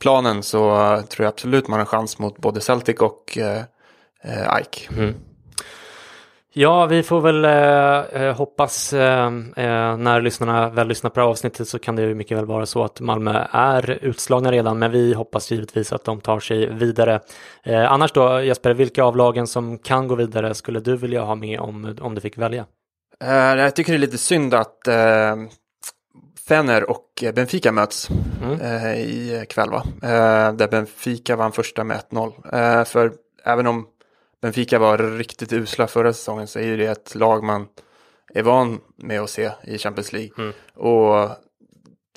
planen 0.00 0.42
så 0.42 0.60
tror 1.08 1.24
jag 1.24 1.32
absolut 1.32 1.68
man 1.68 1.78
har 1.78 1.86
chans 1.86 2.18
mot 2.18 2.38
både 2.38 2.60
Celtic 2.60 2.96
och 2.96 3.38
eh, 3.38 4.60
Ike. 4.60 5.12
Ja, 6.52 6.86
vi 6.86 7.02
får 7.02 7.20
väl 7.20 7.44
eh, 7.44 8.22
eh, 8.22 8.36
hoppas 8.36 8.92
eh, 8.92 9.26
eh, 9.56 9.96
när 9.96 10.20
lyssnarna 10.20 10.68
väl 10.68 10.88
lyssnar 10.88 11.10
på 11.10 11.20
det 11.20 11.24
här 11.24 11.30
avsnittet 11.30 11.68
så 11.68 11.78
kan 11.78 11.96
det 11.96 12.02
ju 12.02 12.14
mycket 12.14 12.38
väl 12.38 12.46
vara 12.46 12.66
så 12.66 12.84
att 12.84 13.00
Malmö 13.00 13.46
är 13.52 13.98
utslagna 14.02 14.52
redan, 14.52 14.78
men 14.78 14.90
vi 14.90 15.14
hoppas 15.14 15.50
givetvis 15.50 15.92
att 15.92 16.04
de 16.04 16.20
tar 16.20 16.40
sig 16.40 16.66
vidare. 16.72 17.20
Eh, 17.62 17.92
annars 17.92 18.12
då, 18.12 18.40
Jesper, 18.42 18.74
vilka 18.74 19.04
av 19.04 19.16
lagen 19.16 19.46
som 19.46 19.78
kan 19.78 20.08
gå 20.08 20.14
vidare 20.14 20.54
skulle 20.54 20.80
du 20.80 20.96
vilja 20.96 21.22
ha 21.22 21.34
med 21.34 21.60
om, 21.60 21.96
om 22.00 22.14
du 22.14 22.20
fick 22.20 22.38
välja? 22.38 22.66
Eh, 23.24 23.34
jag 23.34 23.76
tycker 23.76 23.92
det 23.92 23.96
är 23.96 24.00
lite 24.00 24.18
synd 24.18 24.54
att 24.54 24.76
Fener 26.48 26.90
och 26.90 27.24
Benfica 27.34 27.72
möts 27.72 28.08
Mm. 28.42 28.60
eh, 28.60 29.00
i 29.00 29.44
kväll. 29.48 29.70
Va? 29.70 29.82
Där 30.52 30.68
Benfica 30.68 31.36
vann 31.36 31.52
första 31.52 31.84
med 31.84 31.96
1-0. 32.10 32.32
Eh, 32.52 32.84
för 32.84 33.12
även 33.44 33.66
om 33.66 33.86
Benfica 34.42 34.78
var 34.78 34.98
riktigt 34.98 35.52
usla 35.52 35.86
förra 35.86 36.12
säsongen 36.12 36.46
så 36.46 36.58
är 36.58 36.62
ju 36.62 36.76
det 36.76 36.86
ett 36.86 37.14
lag 37.14 37.42
man 37.44 37.68
är 38.34 38.42
van 38.42 38.80
med 38.96 39.20
att 39.20 39.30
se 39.30 39.50
i 39.64 39.78
Champions 39.78 40.12
League. 40.12 40.52
Och 40.74 41.28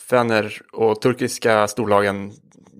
Fener 0.09 0.61
och 0.73 1.01
turkiska 1.01 1.67
storlagen 1.67 2.33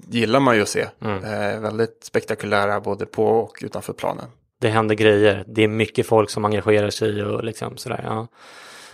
gillar 0.08 0.40
man 0.40 0.56
ju 0.56 0.62
att 0.62 0.70
se. 0.70 0.88
Eh, 1.02 1.60
väldigt 1.60 2.04
spektakulära 2.04 2.80
både 2.82 3.06
på 3.06 3.26
och 3.26 3.60
utanför 3.62 3.94
planen. 3.94 4.26
Det 4.62 4.70
händer 4.70 4.96
grejer. 4.96 5.44
Det 5.48 5.64
är 5.64 5.68
mycket 5.68 6.08
folk 6.08 6.30
som 6.30 6.46
engagerar 6.46 6.90
sig 6.90 7.24
och 7.24 7.44
liksom 7.44 7.78
sådär. 7.78 8.02
Ja, 8.04 8.28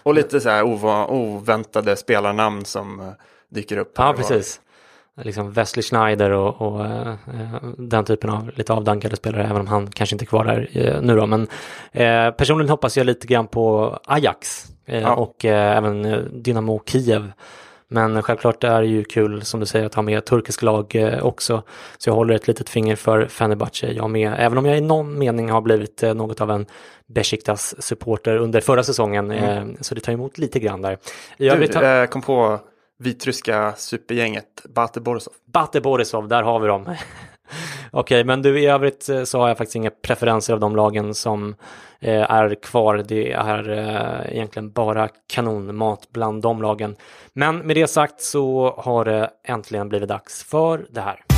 Och 0.04 0.14
lite 0.14 0.42
så 0.42 0.50
här 0.50 0.64
oväntade 1.12 1.96
spelarnamn 1.96 2.66
som 2.66 3.00
eh, 3.00 3.08
dyker 3.50 3.78
upp. 3.78 3.92
ja 3.96 4.14
precis. 4.18 4.62
Liksom 5.24 5.52
Wesley 5.52 5.84
Schneider 5.84 6.32
och, 6.32 6.62
och 6.62 6.86
eh, 6.86 7.14
den 7.78 8.06
typen 8.06 8.30
av 8.30 8.52
lite 8.56 8.74
avdankade 8.74 9.16
spelare, 9.16 9.44
även 9.44 9.58
om 9.62 9.68
han 9.68 9.88
kanske 9.88 10.16
inte 10.16 10.24
är 10.24 10.28
kvar 10.28 10.46
där 10.46 10.70
eh, 10.74 11.02
nu 11.02 11.16
då. 11.16 11.26
Men 11.26 11.48
eh, 11.92 12.32
personligen 12.32 12.70
hoppas 12.70 12.98
jag 12.98 13.06
lite 13.06 13.28
grann 13.28 13.48
på 13.48 13.98
Ajax 14.06 14.66
eh, 14.86 15.02
Ja. 15.02 15.14
och 15.16 15.46
eh, 15.46 15.78
även 15.78 16.06
eh, 16.06 16.20
Dynamo 16.20 16.82
Kiev. 16.86 17.32
Men 17.92 18.24
självklart 18.24 18.64
är 18.64 18.82
det 18.82 18.88
ju 18.88 19.04
kul 19.04 19.42
som 19.46 19.60
du 19.60 19.66
säger 19.66 19.86
att 19.86 19.96
ha 19.96 20.02
med 20.02 20.26
turkisk 20.26 20.62
lag 20.62 20.96
också. 21.22 21.64
Så 21.98 22.10
jag 22.10 22.16
håller 22.16 22.36
ett 22.36 22.48
litet 22.48 22.70
finger 22.70 22.96
för 22.96 23.28
Fenerbahce 23.28 23.88
jag 23.92 24.10
med. 24.10 24.36
Även 24.38 24.58
om 24.58 24.66
jag 24.66 24.78
i 24.78 24.82
någon 24.82 25.20
mening 25.20 25.50
har 25.50 25.62
blivit 25.62 26.02
något 26.02 26.42
av 26.42 26.52
en 26.52 26.66
Besiktas 27.08 27.82
supporter 27.82 28.36
under 28.38 28.62
förra 28.62 28.84
säsongen. 28.84 29.32
Eh, 29.32 29.64
så 29.82 29.96
det 29.96 30.02
tar 30.02 30.14
emot 30.14 30.38
lite 30.38 30.60
grann 30.60 30.82
där. 30.82 30.98
Mm. 31.40 31.60
Du, 31.60 31.86
eh, 31.86 32.06
kom 32.06 32.22
på 32.22 32.60
vitryska 33.00 33.74
supergänget 33.78 34.66
Bate 34.70 35.02
Borisov. 35.02 35.34
Bate 35.46 35.82
Borisov, 35.82 36.28
där 36.28 36.44
har 36.44 36.60
vi 36.60 36.68
dem. 36.68 36.96
Okej, 37.92 38.24
men 38.24 38.42
du 38.42 38.60
i 38.60 38.66
övrigt 38.66 39.10
eh, 39.10 39.24
så 39.24 39.40
har 39.40 39.48
jag 39.48 39.58
faktiskt 39.58 39.76
inga 39.76 39.90
preferenser 39.90 40.54
av 40.54 40.60
de 40.60 40.76
lagen 40.76 41.14
som 41.14 41.56
eh, 42.00 42.32
är 42.32 42.56
kvar. 42.56 43.04
Det 43.08 43.32
är 43.32 43.70
eh, 43.70 44.36
egentligen 44.36 44.72
bara 44.72 45.10
kanonmat 45.28 46.08
bland 46.12 46.42
de 46.42 46.62
lagen. 46.62 46.96
Men 47.34 47.58
med 47.58 47.76
det 47.76 47.88
sagt 47.88 48.22
så 48.22 48.76
har 48.78 49.06
det 49.06 49.30
äntligen 49.44 49.90
blivit 49.90 50.10
dags 50.10 50.44
för 50.44 50.88
det 50.90 51.02
här. 51.02 51.29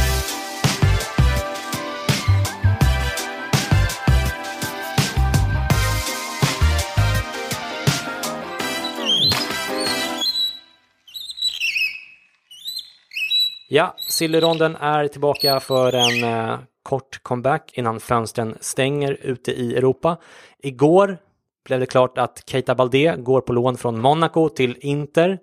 Ja, 13.74 13.96
Sillyronden 13.98 14.76
är 14.76 15.08
tillbaka 15.08 15.60
för 15.60 15.94
en 15.96 16.24
eh, 16.24 16.60
kort 16.84 17.24
comeback 17.24 17.72
innan 17.74 18.00
fönstren 18.00 18.58
stänger 18.62 19.18
ute 19.22 19.52
i 19.52 19.76
Europa. 19.76 20.18
Igår 20.60 21.18
blev 21.66 21.80
det 21.80 21.86
klart 21.86 22.18
att 22.18 22.44
Keita 22.46 22.76
Balde 22.76 23.16
går 23.18 23.42
på 23.42 23.54
lån 23.54 23.78
från 23.78 24.02
Monaco 24.02 24.50
till 24.50 24.78
Inter. 24.80 25.40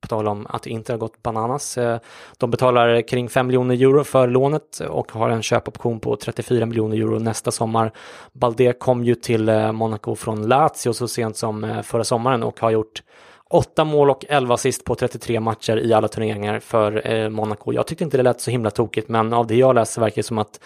På 0.00 0.08
tal 0.08 0.28
om 0.28 0.46
att 0.48 0.66
Inter 0.66 0.94
har 0.94 0.98
gått 0.98 1.22
bananas. 1.22 1.78
Eh, 1.78 1.98
de 2.38 2.50
betalar 2.50 3.08
kring 3.08 3.28
5 3.28 3.46
miljoner 3.46 3.74
euro 3.74 4.04
för 4.04 4.28
lånet 4.28 4.80
och 4.80 5.12
har 5.12 5.30
en 5.30 5.42
köpoption 5.42 6.00
på 6.00 6.16
34 6.16 6.66
miljoner 6.66 6.96
euro 6.96 7.18
nästa 7.18 7.50
sommar. 7.50 7.92
Balde 8.32 8.72
kom 8.72 9.04
ju 9.04 9.14
till 9.14 9.48
eh, 9.48 9.72
Monaco 9.72 10.14
från 10.14 10.48
Lazio 10.48 10.92
så 10.92 11.08
sent 11.08 11.36
som 11.36 11.64
eh, 11.64 11.82
förra 11.82 12.04
sommaren 12.04 12.42
och 12.42 12.60
har 12.60 12.70
gjort 12.70 13.02
Åtta 13.50 13.84
mål 13.84 14.10
och 14.10 14.24
11 14.28 14.54
assist 14.54 14.84
på 14.84 14.94
33 14.94 15.40
matcher 15.40 15.76
i 15.76 15.92
alla 15.92 16.08
turneringar 16.08 16.60
för 16.60 17.10
eh, 17.10 17.28
Monaco. 17.28 17.72
Jag 17.72 17.86
tyckte 17.86 18.04
inte 18.04 18.16
det 18.16 18.22
lät 18.22 18.40
så 18.40 18.50
himla 18.50 18.70
tokigt, 18.70 19.08
men 19.08 19.32
av 19.32 19.46
det 19.46 19.56
jag 19.56 19.74
läser 19.74 20.00
verkar 20.00 20.16
det 20.16 20.22
som 20.22 20.38
att 20.38 20.60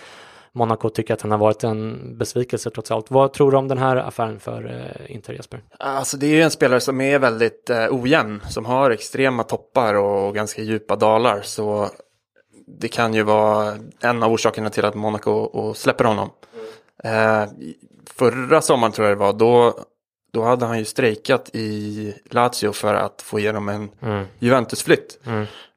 Monaco 0.52 0.90
tycker 0.90 1.14
att 1.14 1.22
han 1.22 1.30
har 1.30 1.38
varit 1.38 1.64
en 1.64 2.18
besvikelse 2.18 2.70
trots 2.70 2.90
allt. 2.90 3.10
Vad 3.10 3.32
tror 3.32 3.50
du 3.50 3.56
om 3.56 3.68
den 3.68 3.78
här 3.78 3.96
affären 3.96 4.40
för 4.40 4.64
eh, 4.66 5.14
Inter, 5.14 5.32
Jesper? 5.32 5.62
Alltså 5.78 6.16
det 6.16 6.26
är 6.26 6.30
ju 6.30 6.42
en 6.42 6.50
spelare 6.50 6.80
som 6.80 7.00
är 7.00 7.18
väldigt 7.18 7.70
eh, 7.70 7.86
ojämn, 7.90 8.42
som 8.48 8.64
har 8.64 8.90
extrema 8.90 9.42
toppar 9.42 9.94
och 9.94 10.34
ganska 10.34 10.62
djupa 10.62 10.96
dalar. 10.96 11.40
Så 11.42 11.88
det 12.66 12.88
kan 12.88 13.14
ju 13.14 13.22
vara 13.22 13.74
en 14.00 14.22
av 14.22 14.32
orsakerna 14.32 14.70
till 14.70 14.84
att 14.84 14.94
Monaco 14.94 15.74
släpper 15.74 16.04
honom. 16.04 16.30
Eh, 17.04 17.44
förra 18.14 18.60
sommaren 18.60 18.92
tror 18.92 19.08
jag 19.08 19.16
det 19.16 19.20
var, 19.20 19.32
då, 19.32 19.74
då 20.32 20.42
hade 20.44 20.66
han 20.66 20.78
ju 20.78 20.84
strejkat 20.84 21.50
i 21.52 22.14
Lazio 22.30 22.72
för 22.72 22.94
att 22.94 23.22
få 23.22 23.38
igenom 23.38 23.68
en 23.68 23.90
Juventus-flytt. 24.38 25.18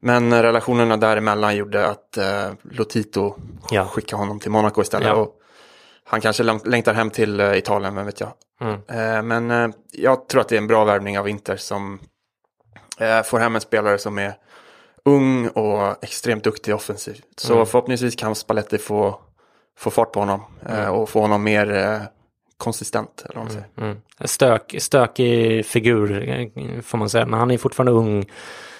Men 0.00 0.42
relationerna 0.42 0.96
däremellan 0.96 1.56
gjorde 1.56 1.86
att 1.86 2.16
eh, 2.16 2.50
Lotito 2.62 3.34
Ja. 3.70 3.86
skickade 3.86 4.22
honom 4.22 4.40
till 4.40 4.50
Monaco 4.50 4.82
istället. 4.82 5.08
Ja. 5.08 5.14
Och 5.14 5.34
han 6.04 6.20
kanske 6.20 6.42
läng- 6.42 6.68
längtar 6.68 6.94
hem 6.94 7.10
till 7.10 7.40
eh, 7.40 7.54
Italien, 7.58 7.94
vem 7.94 8.06
vet 8.06 8.20
jag. 8.20 8.32
Eh, 8.88 9.22
men 9.22 9.50
eh, 9.50 9.68
jag 9.92 10.28
tror 10.28 10.40
att 10.40 10.48
det 10.48 10.54
är 10.54 10.58
en 10.58 10.66
bra 10.66 10.84
värvning 10.84 11.18
av 11.18 11.28
Inter 11.28 11.56
som 11.56 12.00
eh, 12.98 13.22
får 13.22 13.38
hem 13.38 13.54
en 13.54 13.60
spelare 13.60 13.98
som 13.98 14.18
är 14.18 14.34
ung 15.04 15.48
och 15.48 16.04
extremt 16.04 16.44
duktig 16.44 16.74
offensivt. 16.74 17.24
Så 17.36 17.66
förhoppningsvis 17.66 18.16
kan 18.16 18.34
Spalletti 18.34 18.78
få, 18.78 19.18
få 19.78 19.90
fart 19.90 20.12
på 20.12 20.20
honom 20.20 20.40
eh, 20.68 20.88
och 20.88 21.08
få 21.08 21.20
honom 21.20 21.42
mer 21.42 21.72
eh, 21.72 22.00
konsistent. 22.58 23.22
Eller 23.24 23.34
vad 23.34 23.44
man 23.44 23.52
säger. 23.52 23.68
Mm. 23.76 23.90
mm. 23.90 24.02
Stök, 24.20 24.74
stökig 24.78 25.66
figur 25.66 26.82
får 26.82 26.98
man 26.98 27.10
säga, 27.10 27.26
men 27.26 27.38
han 27.38 27.50
är 27.50 27.58
fortfarande 27.58 27.92
ung. 27.92 28.26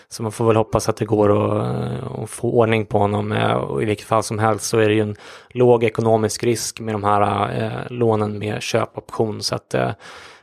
Så 0.08 0.22
man 0.22 0.32
får 0.32 0.46
väl 0.46 0.56
hoppas 0.56 0.88
att 0.88 0.96
det 0.96 1.04
går 1.04 1.30
att, 1.30 2.18
att 2.18 2.30
få 2.30 2.50
ordning 2.50 2.87
på 2.87 2.98
honom. 2.98 3.32
Eh, 3.32 3.52
och 3.52 3.82
I 3.82 3.87
vilket 3.87 4.06
fall 4.06 4.22
som 4.22 4.38
helst 4.38 4.64
så 4.64 4.78
är 4.78 4.88
det 4.88 4.94
ju 4.94 5.00
en 5.00 5.16
låg 5.48 5.84
ekonomisk 5.84 6.44
risk 6.44 6.80
med 6.80 6.94
de 6.94 7.04
här 7.04 7.52
eh, 7.62 7.92
lånen 7.92 8.38
med 8.38 8.62
köpoption. 8.62 9.42
Så 9.42 9.54
att, 9.54 9.74
eh, 9.74 9.90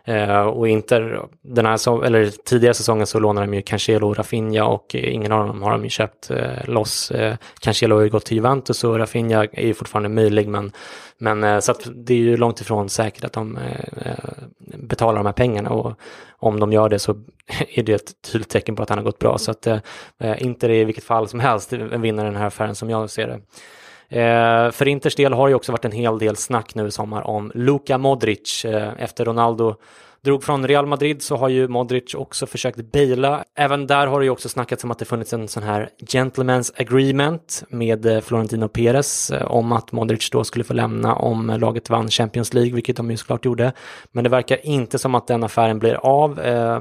eh, 0.04 0.42
och 0.42 0.68
Inter, 0.68 1.26
den 1.42 1.66
här, 1.66 1.78
så, 1.78 2.02
eller 2.02 2.30
tidigare 2.46 2.74
säsongen 2.74 3.08
så 3.08 3.20
lånade 3.20 3.48
de 3.48 3.54
ju 3.54 3.62
Cancelo 3.62 4.10
och 4.10 4.18
Rafinha 4.18 4.66
och 4.66 4.96
eh, 4.96 5.14
ingen 5.14 5.32
av 5.32 5.48
dem 5.48 5.62
har 5.62 5.72
de 5.72 5.84
ju 5.84 5.90
köpt 5.90 6.32
eh, 6.32 6.66
loss. 6.66 7.12
Eh, 7.12 7.36
Cancelo 7.60 7.96
har 7.96 8.04
ju 8.04 8.10
gått 8.10 8.26
till 8.26 8.38
Juventus 8.38 8.84
och 8.84 8.98
Rafinha 8.98 9.46
är 9.52 9.68
ju 9.68 9.74
fortfarande 9.74 10.10
möjlig 10.10 10.48
men, 10.48 10.72
men 11.18 11.44
eh, 11.44 11.60
så 11.60 11.72
att 11.72 11.88
det 11.96 12.14
är 12.14 12.18
ju 12.18 12.38
långt 12.38 12.62
ifrån 12.62 12.90
säkert 12.90 13.24
att 13.24 13.34
de 13.34 13.58
eh, 13.58 14.12
eh 14.12 14.34
betalar 14.76 15.18
de 15.18 15.26
här 15.26 15.34
pengarna 15.34 15.70
och 15.70 15.94
om 16.42 16.60
de 16.60 16.74
gör 16.74 16.90
det 16.90 17.00
så 17.00 17.12
är 17.76 17.84
det 17.84 17.94
ett 17.94 18.22
tydligt 18.32 18.50
tecken 18.50 18.76
på 18.76 18.84
att 18.84 18.90
han 18.90 18.98
har 18.98 19.06
gått 19.06 19.20
bra. 19.20 19.38
Så 19.38 19.52
att 19.52 19.68
eh, 19.68 19.80
eh, 20.20 20.44
Inter 20.44 20.70
är 20.70 20.82
i 20.82 20.84
vilket 20.84 21.04
fall 21.04 21.28
som 21.28 21.40
helst 21.40 21.74
en 21.74 22.02
vinnare 22.02 22.28
i 22.28 22.32
den 22.32 22.40
här 22.40 22.48
affären 22.48 22.76
som 22.76 22.90
jag 22.90 23.10
ser 23.10 23.28
det. 23.28 23.40
Eh, 24.12 24.72
för 24.72 24.88
Inters 24.88 25.16
del 25.16 25.34
har 25.34 25.48
det 25.48 25.52
ju 25.52 25.56
också 25.56 25.72
varit 25.72 25.86
en 25.86 25.92
hel 25.92 26.20
del 26.20 26.36
snack 26.36 26.76
nu 26.76 26.88
i 26.88 26.92
sommar 26.92 27.28
om 27.28 27.52
Luka 27.56 27.98
Modric. 27.98 28.66
Eh, 28.66 28.92
efter 28.98 29.26
Ronaldo 29.26 29.76
drog 30.24 30.44
från 30.44 30.68
Real 30.68 30.86
Madrid 30.86 31.22
så 31.22 31.36
har 31.36 31.50
ju 31.50 31.68
Modric 31.68 32.16
också 32.16 32.46
försökt 32.46 32.92
baila. 32.92 33.44
Även 33.56 33.88
där 33.88 34.08
har 34.08 34.20
det 34.20 34.24
ju 34.24 34.30
också 34.30 34.50
snackats 34.50 34.84
om 34.84 34.92
att 34.92 35.00
det 35.00 35.06
funnits 35.06 35.34
en 35.34 35.48
sån 35.48 35.64
här 35.64 35.90
gentleman's 36.02 36.72
agreement 36.78 37.64
med 37.70 38.06
eh, 38.06 38.22
Florentino 38.22 38.68
Perez 38.68 39.32
eh, 39.32 39.52
om 39.52 39.72
att 39.72 39.92
Modric 39.92 40.30
då 40.30 40.44
skulle 40.44 40.64
få 40.64 40.74
lämna 40.74 41.16
om 41.16 41.58
laget 41.60 41.90
vann 41.90 42.10
Champions 42.10 42.54
League, 42.54 42.74
vilket 42.74 42.98
de 42.98 43.12
ju 43.12 43.18
såklart 43.18 43.46
gjorde. 43.46 43.74
Men 44.12 44.24
det 44.24 44.30
verkar 44.30 44.66
inte 44.66 45.00
som 45.00 45.16
att 45.16 45.28
den 45.28 45.44
affären 45.44 45.80
blir 45.80 45.94
av. 45.94 46.40
Eh, 46.40 46.80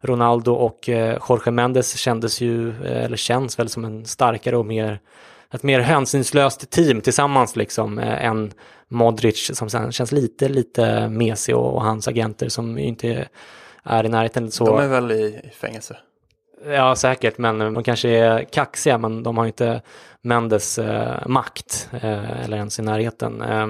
Ronaldo 0.00 0.52
och 0.52 0.88
eh, 0.88 1.18
Jorge 1.28 1.52
Mendes 1.52 1.96
kändes 1.96 2.40
ju, 2.40 2.68
eh, 2.68 3.04
eller 3.04 3.16
känns 3.16 3.58
väl 3.58 3.68
som 3.68 3.84
en 3.84 4.04
starkare 4.04 4.56
och 4.56 4.66
mer 4.66 5.00
ett 5.52 5.62
mer 5.62 5.80
hänsynslöst 5.80 6.70
team 6.70 7.00
tillsammans 7.00 7.56
liksom 7.56 7.98
eh, 7.98 8.24
än 8.24 8.52
Modric 8.88 9.50
som 9.56 9.70
sen 9.70 9.92
känns 9.92 10.12
lite, 10.12 10.48
lite 10.48 11.08
mesig 11.08 11.56
och, 11.56 11.74
och 11.74 11.82
hans 11.82 12.08
agenter 12.08 12.48
som 12.48 12.78
inte 12.78 13.28
är 13.82 14.04
i 14.04 14.08
närheten 14.08 14.50
så. 14.50 14.66
De 14.66 14.78
är 14.78 14.88
väl 14.88 15.12
i, 15.12 15.40
i 15.44 15.50
fängelse. 15.50 15.96
Ja, 16.66 16.96
säkert, 16.96 17.38
men 17.38 17.58
de 17.58 17.82
kanske 17.82 18.08
är 18.08 18.44
kaxiga, 18.44 18.98
men 18.98 19.22
de 19.22 19.38
har 19.38 19.46
inte 19.46 19.82
Mendes 20.22 20.78
eh, 20.78 21.26
makt 21.26 21.88
eh, 21.92 22.44
eller 22.44 22.56
ens 22.56 22.78
i 22.78 22.82
närheten. 22.82 23.42
Eh, 23.42 23.68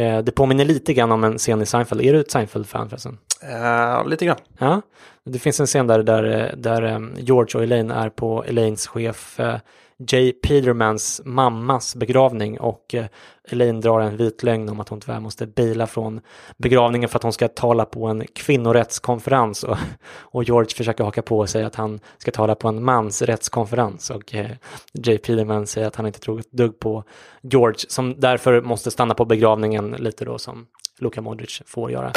eh, 0.00 0.22
det 0.22 0.32
påminner 0.32 0.64
lite 0.64 0.94
grann 0.94 1.12
om 1.12 1.24
en 1.24 1.38
scen 1.38 1.62
i 1.62 1.66
Seinfeld. 1.66 2.00
Är 2.00 2.12
du 2.12 2.20
ett 2.20 2.30
Seinfeld-fan 2.30 2.88
förresten? 2.88 3.18
Eh, 3.42 4.08
lite 4.08 4.24
grann. 4.26 4.36
Ja, 4.58 4.82
det 5.24 5.38
finns 5.38 5.60
en 5.60 5.66
scen 5.66 5.86
där, 5.86 6.02
där, 6.02 6.54
där 6.56 6.82
eh, 6.82 7.00
George 7.16 7.58
och 7.58 7.62
Elaine 7.62 7.90
är 7.90 8.08
på 8.08 8.44
Elaines 8.44 8.86
chef 8.86 9.40
Jay 9.98 10.32
Petermans 10.32 11.20
mammas 11.24 11.96
begravning 11.96 12.60
och 12.60 12.94
eh, 12.94 13.06
Elaine 13.48 13.80
drar 13.80 14.00
en 14.00 14.16
vit 14.16 14.42
lögn 14.42 14.68
om 14.68 14.80
att 14.80 14.88
hon 14.88 15.00
tyvärr 15.00 15.20
måste 15.20 15.46
bila 15.46 15.86
från 15.86 16.20
begravningen 16.56 17.08
för 17.08 17.18
att 17.18 17.22
hon 17.22 17.32
ska 17.32 17.48
tala 17.48 17.84
på 17.84 18.06
en 18.06 18.26
kvinnorättskonferens 18.34 19.64
och, 19.64 19.76
och 20.18 20.44
George 20.44 20.70
försöker 20.76 21.04
haka 21.04 21.22
på 21.22 21.38
och 21.38 21.50
säga 21.50 21.66
att 21.66 21.74
han 21.74 22.00
ska 22.18 22.30
tala 22.30 22.54
på 22.54 22.68
en 22.68 22.84
mansrättskonferens 22.84 24.10
och 24.10 24.34
eh, 24.34 24.50
Jay 24.92 25.18
Peterman 25.18 25.66
säger 25.66 25.86
att 25.86 25.96
han 25.96 26.06
inte 26.06 26.20
tror 26.20 26.40
ett 26.40 26.52
dugg 26.52 26.80
på 26.80 27.04
George 27.42 27.78
som 27.88 28.20
därför 28.20 28.60
måste 28.60 28.90
stanna 28.90 29.14
på 29.14 29.24
begravningen 29.24 29.90
lite 29.90 30.24
då 30.24 30.38
som 30.38 30.66
Luka 30.98 31.20
Modric 31.20 31.62
får 31.66 31.90
göra. 31.90 32.12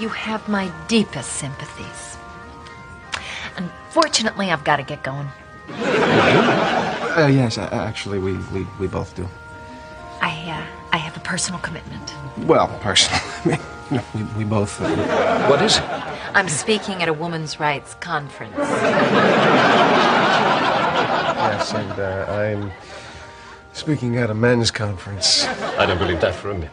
You 0.00 0.10
have 0.14 0.42
my 0.46 0.68
deepest 0.88 1.38
sympathies. 1.38 2.18
Unfortunately, 3.58 4.46
I've 4.46 4.64
got 4.64 4.86
to 4.86 4.92
get 4.92 5.04
going. 5.04 5.28
Uh, 7.16 7.26
yes, 7.26 7.58
actually, 7.58 8.18
we, 8.18 8.36
we, 8.52 8.66
we 8.80 8.86
both 8.86 9.14
do. 9.14 9.28
I 10.20 10.30
uh, 10.50 10.64
I 10.92 10.96
have 10.98 11.16
a 11.16 11.20
personal 11.20 11.60
commitment. 11.60 12.14
Well, 12.46 12.68
personal. 12.80 13.20
I 13.22 13.48
mean, 13.48 13.58
you 13.90 13.96
know, 13.98 14.04
we, 14.14 14.22
we 14.38 14.44
both. 14.44 14.80
Uh, 14.80 15.46
What 15.48 15.60
is 15.62 15.76
it? 15.78 15.84
I'm 16.34 16.48
speaking 16.48 17.02
at 17.02 17.08
a 17.08 17.12
women's 17.12 17.60
rights 17.60 17.94
conference. 17.94 18.56
Yes, 21.42 21.72
and 21.74 21.98
uh, 22.00 22.26
I'm 22.32 22.72
speaking 23.72 24.16
at 24.16 24.30
a 24.30 24.34
men's 24.34 24.70
conference. 24.70 25.44
I 25.78 25.84
don't 25.86 25.98
believe 25.98 26.20
that 26.20 26.34
for 26.34 26.50
a 26.50 26.54
minute. 26.54 26.70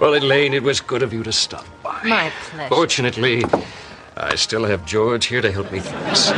Well, 0.00 0.14
Elaine, 0.14 0.54
it 0.54 0.62
was 0.62 0.80
good 0.80 1.02
of 1.02 1.12
you 1.12 1.22
to 1.24 1.32
stop 1.32 1.64
by. 1.82 2.00
My 2.04 2.30
pleasure. 2.50 2.68
Fortunately, 2.74 3.44
I 4.16 4.34
still 4.36 4.64
have 4.64 4.86
George 4.86 5.26
here 5.26 5.42
to 5.42 5.50
help 5.50 5.70
me 5.72 5.80
through 5.80 6.00
this. 6.00 6.32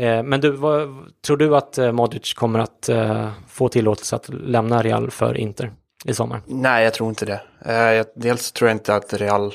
Eh, 0.00 0.22
Men 0.22 0.40
du, 0.40 0.50
vad, 0.50 0.88
tror 1.26 1.36
du 1.36 1.56
att 1.56 1.78
eh, 1.78 1.92
Modric 1.92 2.34
kommer 2.34 2.58
att 2.58 2.88
eh, 2.88 3.30
få 3.48 3.68
tillåtelse 3.68 4.16
att 4.16 4.28
lämna 4.28 4.82
Real 4.82 5.10
för 5.10 5.36
Inter 5.36 5.72
i 6.04 6.14
sommar? 6.14 6.42
Nej, 6.46 6.84
jag 6.84 6.94
tror 6.94 7.08
inte 7.08 7.24
det. 7.26 8.04
Dels 8.16 8.52
tror 8.52 8.68
jag 8.70 8.74
inte 8.74 8.94
att 8.94 9.12
Real 9.14 9.52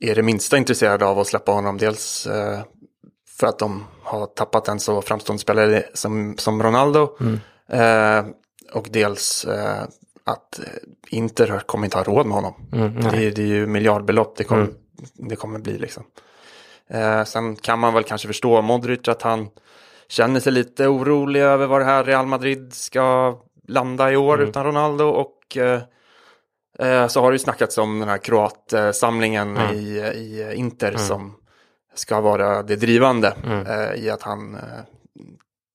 är 0.00 0.14
det 0.14 0.22
minsta 0.22 0.56
intresserade 0.58 1.06
av 1.06 1.18
att 1.18 1.26
släppa 1.26 1.52
honom. 1.52 1.78
Dels 1.78 2.28
för 3.38 3.46
att 3.46 3.58
de 3.58 3.84
har 4.02 4.26
tappat 4.26 4.68
en 4.68 4.80
så 4.80 5.02
framstående 5.02 5.40
spelare 5.40 5.82
som, 5.94 6.34
som 6.38 6.62
Ronaldo. 6.62 7.16
Eh, 7.68 8.24
och 8.72 8.88
dels 8.90 9.46
att 10.24 10.60
Inter 11.08 11.58
kommer 11.66 11.84
inte 11.84 11.96
ha 11.96 12.04
råd 12.04 12.26
med 12.26 12.34
honom. 12.34 12.54
det, 13.10 13.26
är- 13.26 13.30
det 13.30 13.42
är 13.42 13.46
ju 13.46 13.66
miljardbelopp 13.66 14.36
det 14.36 14.44
kommer, 14.44 14.68
det 15.14 15.36
kommer 15.36 15.58
bli 15.58 15.78
liksom. 15.78 16.02
Eh, 16.90 17.24
sen 17.24 17.56
kan 17.56 17.78
man 17.78 17.94
väl 17.94 18.02
kanske 18.04 18.28
förstå 18.28 18.62
Modric 18.62 19.08
att 19.08 19.22
han 19.22 19.48
känner 20.08 20.40
sig 20.40 20.52
lite 20.52 20.86
orolig 20.88 21.40
över 21.40 21.66
var 21.66 21.78
det 21.80 21.86
här 21.86 22.04
Real 22.04 22.26
Madrid 22.26 22.74
ska 22.74 23.36
landa 23.68 24.12
i 24.12 24.16
år 24.16 24.42
utan 24.42 24.64
Ronaldo. 24.64 25.04
Och 25.04 25.56
eh, 25.56 25.80
eh, 26.78 27.06
så 27.06 27.20
har 27.20 27.30
det 27.30 27.34
ju 27.34 27.38
snackats 27.38 27.78
om 27.78 28.00
den 28.00 28.08
här 28.08 28.18
kroatsamlingen 28.18 29.56
i, 29.74 29.78
i 30.14 30.52
Inter 30.54 30.96
som 30.96 31.34
ska 31.94 32.20
vara 32.20 32.62
det 32.62 32.76
drivande 32.76 33.34
eh, 33.68 34.04
i 34.04 34.10
att 34.10 34.22
han 34.22 34.54
eh, 34.54 34.60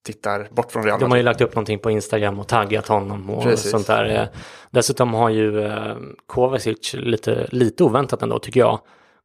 tittar 0.05 0.47
bort 0.51 0.71
från 0.71 0.83
Real 0.83 0.99
De 0.99 1.03
har 1.11 1.17
ju 1.17 1.23
Madrid. 1.23 1.25
lagt 1.25 1.41
upp 1.41 1.55
någonting 1.55 1.79
på 1.79 1.91
Instagram 1.91 2.39
och 2.39 2.47
taggat 2.47 2.87
honom 2.87 3.29
och 3.29 3.43
Precis. 3.43 3.71
sånt 3.71 3.87
där. 3.87 4.21
Eh, 4.21 4.27
Dessutom 4.71 5.13
har 5.13 5.29
ju 5.29 5.65
eh, 5.65 5.95
Kovacic 6.27 6.93
lite, 6.93 7.47
lite 7.51 7.83
oväntat 7.83 8.21
ändå 8.21 8.39
tycker 8.39 8.59
jag 8.59 8.79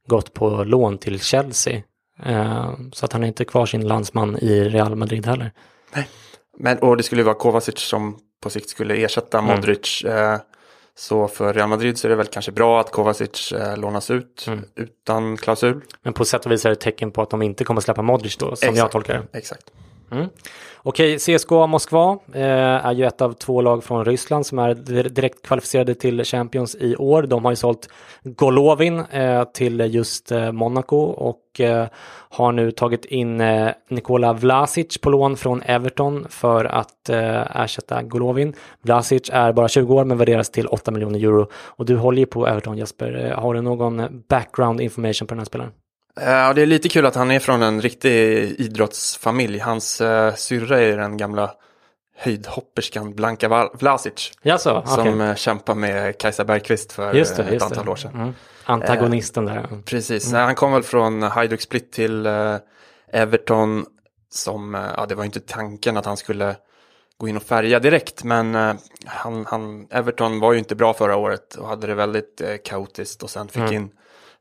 gått 0.07 0.33
på 0.33 0.63
lån 0.63 0.97
till 0.97 1.19
Chelsea. 1.19 1.81
Eh, 2.23 2.73
Så 2.91 3.05
att 3.05 3.13
han 3.13 3.23
är 3.23 3.27
inte 3.27 3.45
kvar 3.45 3.65
sin 3.65 3.87
landsman 3.87 4.37
i 4.37 4.63
Real 4.69 4.95
Madrid 4.95 5.25
heller. 5.25 5.51
Men, 6.57 6.77
och 6.79 6.97
det 6.97 7.03
skulle 7.03 7.23
vara 7.23 7.35
Kovacic 7.35 7.79
som 7.79 8.17
på 8.43 8.49
sikt 8.49 8.69
skulle 8.69 8.95
ersätta 8.95 9.41
Modric. 9.41 10.03
Eh, 10.03 10.37
så 10.97 11.27
för 11.27 11.53
Real 11.53 11.69
Madrid 11.69 11.97
så 11.97 12.07
är 12.07 12.09
det 12.09 12.15
väl 12.15 12.27
kanske 12.27 12.51
bra 12.51 12.79
att 12.79 12.91
Kovacic 12.91 13.51
eh, 13.51 13.77
lånas 13.77 14.11
ut 14.11 14.45
utan 14.75 15.37
klausul. 15.37 15.81
Men 16.01 16.13
på 16.13 16.25
sätt 16.25 16.45
och 16.45 16.51
vis 16.51 16.65
är 16.65 16.69
det 16.69 16.73
ett 16.73 16.79
tecken 16.79 17.11
på 17.11 17.21
att 17.21 17.29
de 17.29 17.41
inte 17.41 17.63
kommer 17.63 17.81
släppa 17.81 18.01
Modric 18.01 18.37
då, 18.37 18.55
som 18.55 18.65
jag 18.67 18.73
Exakt. 18.73 18.91
tolkar 18.91 19.13
det. 19.31 19.37
Exakt. 19.37 19.71
Mm. 20.11 20.29
Okej, 20.83 21.17
CSKA 21.19 21.67
Moskva 21.67 22.17
eh, 22.33 22.85
är 22.85 22.91
ju 22.91 23.05
ett 23.05 23.21
av 23.21 23.33
två 23.33 23.61
lag 23.61 23.83
från 23.83 24.05
Ryssland 24.05 24.45
som 24.45 24.59
är 24.59 24.73
direkt 25.09 25.47
kvalificerade 25.47 25.95
till 25.95 26.23
Champions 26.23 26.75
i 26.75 26.95
år. 26.95 27.23
De 27.23 27.45
har 27.45 27.51
ju 27.51 27.55
sålt 27.55 27.89
Golovin 28.23 28.99
eh, 28.99 29.43
till 29.43 29.79
just 29.79 30.31
eh, 30.31 30.51
Monaco 30.51 30.97
och 30.97 31.59
eh, 31.59 31.87
har 32.29 32.51
nu 32.51 32.71
tagit 32.71 33.05
in 33.05 33.41
eh, 33.41 33.69
Nikola 33.89 34.33
Vlasic 34.33 34.97
på 34.97 35.09
lån 35.09 35.37
från 35.37 35.61
Everton 35.61 36.25
för 36.29 36.65
att 36.65 37.09
eh, 37.09 37.61
ersätta 37.63 38.03
Golovin. 38.03 38.53
Vlasic 38.81 39.29
är 39.33 39.53
bara 39.53 39.67
20 39.67 39.93
år 39.93 40.05
men 40.05 40.17
värderas 40.17 40.49
till 40.49 40.67
8 40.67 40.91
miljoner 40.91 41.19
euro. 41.19 41.47
Och 41.53 41.85
du 41.85 41.95
håller 41.95 42.19
ju 42.19 42.25
på 42.25 42.47
Everton 42.47 42.77
Jesper. 42.77 43.25
Eh, 43.25 43.39
har 43.39 43.53
du 43.53 43.61
någon 43.61 44.23
background 44.29 44.81
information 44.81 45.27
på 45.27 45.33
den 45.33 45.39
här 45.39 45.45
spelaren? 45.45 45.71
Eh, 46.21 46.29
Ja, 46.31 46.53
det 46.53 46.61
är 46.61 46.65
lite 46.65 46.89
kul 46.89 47.05
att 47.05 47.15
han 47.15 47.31
är 47.31 47.39
från 47.39 47.63
en 47.63 47.81
riktig 47.81 48.11
idrottsfamilj. 48.59 49.59
Hans 49.59 50.01
uh, 50.01 50.33
syrra 50.35 50.79
är 50.79 50.97
den 50.97 51.17
gamla 51.17 51.51
höjdhopperskan 52.17 53.13
Blanka 53.15 53.69
Vlasic. 53.73 54.31
Jaså, 54.41 54.83
okej. 54.85 55.05
Som 55.05 55.21
uh, 55.21 55.35
kämpar 55.35 55.75
med 55.75 56.17
Kajsa 56.17 56.45
Bergqvist 56.45 56.91
för 56.91 57.13
Just 57.13 57.35
det, 57.35 57.41
eh, 57.41 57.47
ett 57.47 57.53
just 57.53 57.65
antal 57.65 57.85
det. 57.85 57.91
år 57.91 57.95
sedan. 57.95 58.13
Mm. 58.15 58.33
Antagonisten 58.63 59.45
där. 59.45 59.67
Precis, 59.85 60.31
Nej, 60.31 60.43
han 60.43 60.55
kom 60.55 60.71
väl 60.71 60.83
från 60.83 61.23
Hajduk 61.23 61.61
Split 61.61 61.91
till 61.91 62.25
eh, 62.25 62.55
Everton 63.11 63.85
som, 64.29 64.75
eh, 64.75 64.81
ja 64.97 65.05
det 65.05 65.15
var 65.15 65.23
inte 65.23 65.39
tanken 65.39 65.97
att 65.97 66.05
han 66.05 66.17
skulle 66.17 66.55
gå 67.17 67.27
in 67.27 67.37
och 67.37 67.43
färga 67.43 67.79
direkt 67.79 68.23
men 68.23 68.55
eh, 68.55 68.73
han, 69.05 69.45
han, 69.45 69.87
Everton 69.91 70.39
var 70.39 70.53
ju 70.53 70.59
inte 70.59 70.75
bra 70.75 70.93
förra 70.93 71.15
året 71.15 71.55
och 71.55 71.67
hade 71.67 71.87
det 71.87 71.95
väldigt 71.95 72.41
eh, 72.41 72.55
kaotiskt 72.65 73.23
och 73.23 73.29
sen 73.29 73.47
fick 73.47 73.71
in 73.71 73.89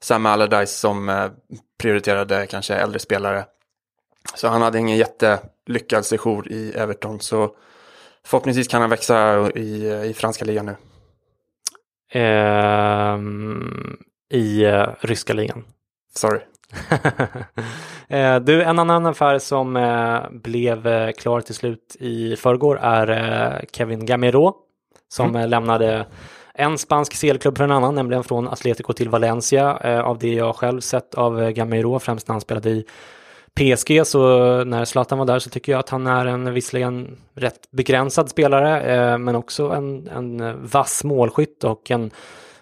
Sam 0.04 0.26
Allardyce 0.26 0.78
som 0.78 1.08
eh, 1.08 1.30
prioriterade 1.78 2.46
kanske 2.46 2.74
äldre 2.74 2.98
spelare. 2.98 3.44
Så 4.34 4.48
han 4.48 4.62
hade 4.62 4.78
ingen 4.78 4.96
jättelyckad 4.96 6.06
sejour 6.06 6.52
i 6.52 6.72
Everton 6.72 7.20
så 7.20 7.50
förhoppningsvis 8.26 8.68
kan 8.68 8.80
han 8.80 8.90
växa 8.90 9.50
i, 9.50 10.02
i 10.06 10.14
franska 10.14 10.44
ligan 10.44 10.66
nu. 10.66 10.76
Ehm, 12.20 13.96
I 14.30 14.64
eh, 14.64 14.88
ryska 15.00 15.32
ligan. 15.32 15.64
Sorry. 16.14 16.40
Eh, 18.08 18.40
du, 18.40 18.62
en 18.62 18.78
annan 18.78 19.06
affär 19.06 19.38
som 19.38 19.74
blev 20.30 21.12
klar 21.12 21.40
till 21.40 21.54
slut 21.54 21.96
i 22.00 22.36
förrgår 22.36 22.78
är 22.78 23.64
Kevin 23.72 24.06
Gamero 24.06 24.54
som 25.08 25.36
eh, 25.36 25.48
lämnade 25.48 26.06
en 26.54 26.78
spansk 26.78 27.20
CL-klubb 27.20 27.56
för 27.56 27.64
en 27.64 27.70
annan, 27.70 27.94
nämligen 27.94 28.24
från 28.24 28.48
Atletico 28.48 28.92
till 28.92 29.08
Valencia. 29.08 29.78
Eh, 29.84 30.00
av 30.00 30.18
det 30.18 30.34
jag 30.34 30.56
själv 30.56 30.80
sett 30.80 31.14
av 31.14 31.42
eh, 31.42 31.50
Gamero, 31.50 31.98
främst 31.98 32.28
när 32.28 32.32
han 32.32 32.40
spelade 32.40 32.70
i 32.70 32.84
PSG, 33.54 34.06
så 34.06 34.18
när 34.64 34.84
Zlatan 34.84 35.18
var 35.18 35.26
där 35.26 35.38
så 35.38 35.50
tycker 35.50 35.72
jag 35.72 35.78
att 35.78 35.88
han 35.88 36.06
är 36.06 36.26
en 36.26 36.54
visserligen 36.54 37.16
rätt 37.34 37.70
begränsad 37.70 38.30
spelare, 38.30 38.80
eh, 38.82 39.18
men 39.18 39.36
också 39.36 39.68
en, 39.70 40.08
en 40.08 40.40
eh, 40.40 40.54
vass 40.54 41.04
målskytt 41.04 41.64
och 41.64 41.90
en 41.90 42.10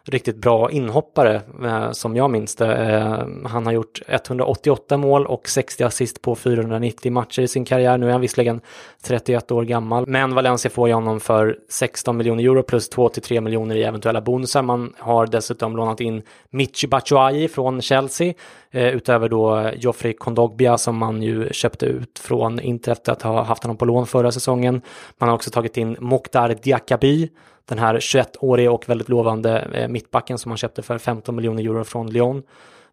riktigt 0.05 0.37
bra 0.37 0.71
inhoppare 0.71 1.41
eh, 1.65 1.91
som 1.91 2.17
jag 2.17 2.31
minns 2.31 2.57
det. 2.57 2.75
Eh, 2.75 3.49
han 3.49 3.67
har 3.67 3.73
gjort 3.73 4.03
188 4.07 4.97
mål 4.97 5.27
och 5.27 5.49
60 5.49 5.85
assist 5.85 6.23
på 6.23 6.35
490 6.35 7.13
matcher 7.13 7.43
i 7.43 7.49
sin 7.49 7.65
karriär. 7.65 7.99
Nu 7.99 8.07
är 8.09 8.13
han 8.13 8.21
visserligen 8.21 8.61
31 9.03 9.51
år 9.51 9.63
gammal, 9.63 10.07
men 10.07 10.35
Valencia 10.35 10.71
får 10.71 10.89
ju 10.89 10.95
honom 10.95 11.21
för 11.21 11.59
16 11.69 12.17
miljoner 12.17 12.45
euro 12.45 12.63
plus 12.63 12.91
2-3 12.91 13.41
miljoner 13.41 13.77
i 13.77 13.83
eventuella 13.83 14.21
bonusar. 14.21 14.63
Man 14.63 14.95
har 14.99 15.27
dessutom 15.27 15.77
lånat 15.77 16.01
in 16.01 16.23
Michi 16.51 16.87
Batshuayi 16.87 17.49
från 17.49 17.83
Chelsea, 17.83 18.35
eh, 18.71 18.87
utöver 18.89 19.29
då 19.29 19.71
Joffrey 19.77 20.13
Kondogbia 20.13 20.79
som 20.79 20.97
man 20.97 21.23
ju 21.23 21.49
köpte 21.53 21.87
ut 21.87 22.19
från 22.19 22.61
Inter 22.61 22.93
efter 22.93 23.13
att 23.13 23.23
ha 23.23 23.43
haft 23.43 23.63
honom 23.63 23.77
på 23.77 23.85
lån 23.85 24.07
förra 24.07 24.33
säsongen. 24.33 24.83
Man 25.19 25.29
har 25.29 25.37
också 25.37 25.51
tagit 25.51 25.77
in 25.77 25.97
Mokhtar 26.01 26.57
Diakaby 26.63 27.29
den 27.65 27.79
här 27.79 27.95
21-årige 27.95 28.69
och 28.69 28.89
väldigt 28.89 29.09
lovande 29.09 29.59
eh, 29.59 29.89
mittbacken 29.89 30.39
som 30.39 30.49
man 30.49 30.57
köpte 30.59 30.83
för 30.83 30.99
15 30.99 31.37
miljoner 31.37 31.63
euro 31.63 31.85
från 31.85 32.11
Lyon. 32.11 32.43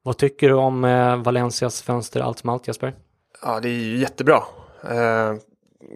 Vad 0.03 0.17
tycker 0.17 0.49
du 0.49 0.55
om 0.55 0.85
eh, 0.85 1.15
Valencias 1.17 1.81
fönster 1.81 2.19
allt 2.21 2.39
som 2.39 2.49
allt 2.49 2.67
Jesper? 2.67 2.93
Ja, 3.41 3.59
det 3.59 3.69
är 3.69 3.73
ju 3.73 3.97
jättebra. 3.97 4.43
Eh, 4.83 5.33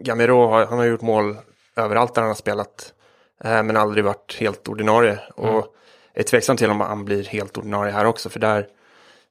Gamero 0.02 0.46
har, 0.46 0.66
han 0.66 0.78
har 0.78 0.84
gjort 0.84 1.02
mål 1.02 1.36
överallt 1.76 2.14
där 2.14 2.22
han 2.22 2.28
har 2.30 2.34
spelat. 2.34 2.92
Eh, 3.44 3.62
men 3.62 3.76
aldrig 3.76 4.04
varit 4.04 4.36
helt 4.40 4.68
ordinarie. 4.68 5.18
Och 5.34 5.66
är 6.14 6.22
tveksam 6.22 6.56
till 6.56 6.70
om 6.70 6.80
han 6.80 7.04
blir 7.04 7.24
helt 7.24 7.58
ordinarie 7.58 7.92
här 7.92 8.04
också. 8.04 8.28
För 8.28 8.40
där 8.40 8.66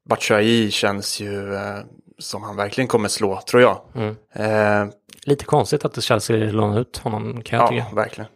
Batshuayi 0.09 0.71
känns 0.71 1.19
ju 1.19 1.55
eh, 1.55 1.77
som 2.19 2.43
han 2.43 2.55
verkligen 2.55 2.87
kommer 2.87 3.07
slå, 3.09 3.41
tror 3.41 3.61
jag. 3.61 3.81
Eh, 4.33 4.85
Lite 5.25 5.45
konstigt 5.45 5.85
att 5.85 6.03
Chelsea 6.03 6.51
lånar 6.51 6.79
ut 6.79 6.97
honom 6.97 7.41
kan 7.41 7.59
jag 7.59 7.65
ja, 7.65 7.69
tycka. 7.83 7.95
verkligen. 7.95 8.29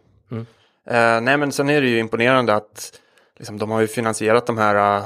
Eh, 0.90 1.20
nej, 1.20 1.36
men 1.36 1.52
sen 1.52 1.68
är 1.68 1.80
det 1.80 1.88
ju 1.88 1.98
imponerande 1.98 2.54
att 2.54 2.92
liksom, 3.38 3.58
de 3.58 3.70
har 3.70 3.80
ju 3.80 3.86
finansierat 3.86 4.46
de 4.46 4.58
här 4.58 4.96
eh, 4.96 5.04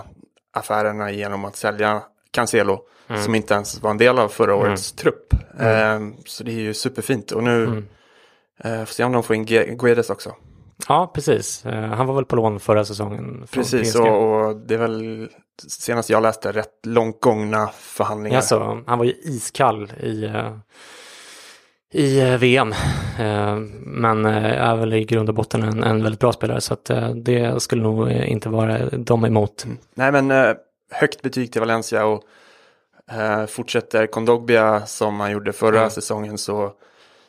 affärerna 0.53 1.11
genom 1.11 1.45
att 1.45 1.57
sälja 1.57 2.03
Cancelo. 2.31 2.81
Som 3.25 3.35
inte 3.35 3.55
ens 3.55 3.83
var 3.83 3.91
en 3.91 3.99
del 3.99 4.19
av 4.19 4.29
förra 4.29 4.55
årets 4.55 4.93
trupp. 4.93 5.33
Eh, 5.61 6.01
så 6.27 6.45
det 6.45 6.51
är 6.51 6.61
ju 6.61 6.75
superfint. 6.75 7.31
Och 7.33 7.43
nu 7.45 7.85
eh, 8.65 8.79
får 8.85 8.95
se 8.95 9.05
om 9.05 9.13
de 9.13 9.23
får 9.23 9.37
in 9.37 9.47
Gue- 9.47 9.77
Guedes 9.77 10.11
också. 10.11 10.35
Ja, 10.89 11.11
precis. 11.15 11.67
Eh, 11.67 11.85
han 11.85 12.07
var 12.07 12.15
väl 12.15 12.25
på 12.25 12.37
lån 12.37 12.61
förra 12.61 12.85
säsongen. 12.85 13.47
Precis, 13.51 13.95
och, 13.97 14.47
och 14.47 14.57
det 14.57 14.75
är 14.75 14.79
väl 14.79 15.29
senast 15.69 16.11
jag 16.11 16.23
läste 16.23 16.53
rätt 16.53 16.87
långt 16.87 17.21
gångna 17.21 17.69
förhandlingar. 17.69 18.37
Alltså, 18.37 18.83
han 18.87 18.99
var 18.99 19.05
ju 19.05 19.13
iskall 19.13 19.93
i, 20.01 20.25
eh, 20.25 20.57
i 21.93 22.21
eh, 22.21 22.37
VM. 22.39 22.73
Eh, 23.19 23.57
Men 23.81 24.27
eh, 24.27 24.63
är 24.69 24.77
väl 24.77 24.93
i 24.93 25.05
grund 25.05 25.29
och 25.29 25.35
botten 25.35 25.63
en, 25.63 25.83
en 25.83 26.03
väldigt 26.03 26.21
bra 26.21 26.33
spelare. 26.33 26.61
Så 26.61 26.77
det 27.15 27.63
skulle 27.63 27.83
nog 27.83 28.11
inte 28.11 28.49
vara 28.49 28.79
dem 28.91 29.25
emot. 29.25 29.67
Nej, 29.95 30.13
men 30.13 30.57
högt 30.91 31.23
betyg 31.23 31.53
till 31.53 31.61
Valencia 31.61 32.05
och 32.05 32.23
fortsätter 33.49 34.07
Kondogbia 34.07 34.87
som 34.87 35.21
han 35.21 35.31
gjorde 35.33 35.53
förra 35.53 35.79
Mm. 35.79 35.91
säsongen 35.91 36.39
så 36.39 36.73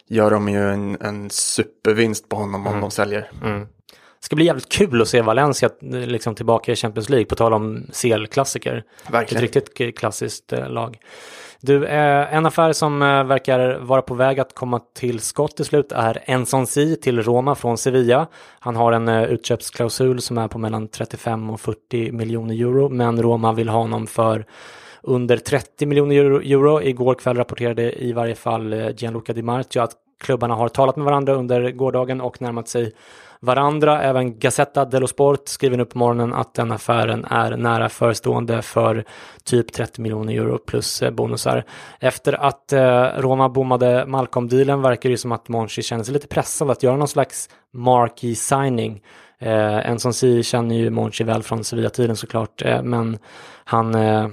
gör 0.08 0.32
de 0.32 0.50
ju 0.50 0.70
en, 0.70 0.98
en 1.02 1.30
supervinst 1.30 2.30
på 2.30 2.36
honom 2.36 2.68
om 2.68 2.82
de 2.82 2.92
säljer. 2.92 3.32
Mm. 3.44 3.68
ska 4.20 4.36
bli 4.36 4.46
jävligt 4.46 4.70
kul 4.70 5.02
att 5.02 5.08
se 5.08 5.22
Valencia 5.22 5.70
liksom 5.82 6.36
tillbaka 6.36 6.72
i 6.72 6.76
Champions 6.76 7.10
League, 7.10 7.26
på 7.26 7.36
tal 7.36 7.54
om 7.54 7.84
CL-klassiker. 7.94 8.84
Verkligen. 9.12 9.44
Ett 9.44 9.56
riktigt 9.56 9.98
klassiskt 9.98 10.52
lag. 10.68 10.98
Du, 11.66 11.86
eh, 11.86 12.36
en 12.36 12.46
affär 12.46 12.74
som 12.74 13.02
eh, 13.02 13.24
verkar 13.24 13.80
vara 13.80 14.02
på 14.02 14.14
väg 14.14 14.40
att 14.40 14.56
komma 14.56 14.82
till 14.94 15.20
skott 15.20 15.56
till 15.56 15.66
slut 15.66 15.92
är 15.92 16.24
Enson 16.26 16.68
Si 16.68 16.96
till 16.96 17.24
Roma 17.24 17.56
från 17.56 17.78
Sevilla. 17.78 18.28
Han 18.60 18.76
har 18.76 18.92
en 18.92 19.08
eh, 19.08 19.24
utköpsklausul 19.24 20.22
som 20.22 20.38
är 20.38 20.48
på 20.48 20.58
mellan 20.58 20.88
35 20.88 21.50
och 21.50 21.62
40 21.62 22.12
miljoner 22.12 22.56
euro, 22.56 22.90
men 22.90 23.22
Roma 23.22 23.54
vill 23.54 23.70
ha 23.70 23.80
honom 23.80 24.08
för 24.08 24.46
under 25.02 25.38
30 25.38 25.86
miljoner 25.86 26.16
euro, 26.16 26.42
euro. 26.42 26.82
Igår 26.82 27.16
kväll 27.16 27.38
rapporterade 27.38 28.04
i 28.04 28.14
varje 28.14 28.36
fall 28.36 28.74
eh, 28.74 28.90
Gianluca 28.98 29.34
Di 29.34 29.42
Marzio 29.42 29.82
att 29.82 29.92
klubbarna 30.20 30.56
har 30.56 30.70
talat 30.70 30.96
med 30.96 31.06
varandra 31.06 31.34
under 31.34 31.72
gårdagen 31.72 32.22
och 32.22 32.42
närmat 32.42 32.68
sig 32.68 32.94
varandra. 33.44 34.02
Även 34.02 34.40
Gazzetta 34.40 34.86
dello 34.86 35.08
Sport 35.08 35.48
skriver 35.48 35.78
nu 35.78 35.86
på 35.86 35.98
morgonen 35.98 36.34
att 36.34 36.54
den 36.54 36.72
affären 36.72 37.26
är 37.26 37.58
nära 37.58 37.90
förestående 37.90 38.62
för 38.62 39.06
typ 39.44 39.74
30 39.74 40.02
miljoner 40.02 40.34
euro 40.34 40.58
plus 40.58 41.02
eh, 41.02 41.12
bonusar. 41.12 41.64
Efter 42.00 42.34
att 42.34 42.74
eh, 42.74 43.04
Roma 43.18 43.50
bommade 43.50 44.06
Malcolm-dealen 44.08 44.82
verkar 44.82 45.10
det 45.10 45.18
som 45.18 45.32
att 45.32 45.50
Monchi 45.50 45.82
känner 45.82 46.04
sig 46.04 46.14
lite 46.14 46.28
pressad 46.28 46.72
att 46.72 46.84
göra 46.84 46.98
någon 46.98 47.08
slags 47.08 47.50
marquee 47.74 48.36
signing. 48.36 49.02
Eh, 49.40 49.90
en 49.90 50.00
som 50.00 50.14
si 50.14 50.44
känner 50.44 50.76
ju 50.76 50.90
Monchi 50.90 51.24
väl 51.24 51.44
från 51.44 51.64
Sevilla-tiden 51.64 52.16
såklart, 52.16 52.62
eh, 52.66 52.84
men 52.84 53.18
han 53.64 53.96
eh, 53.96 54.28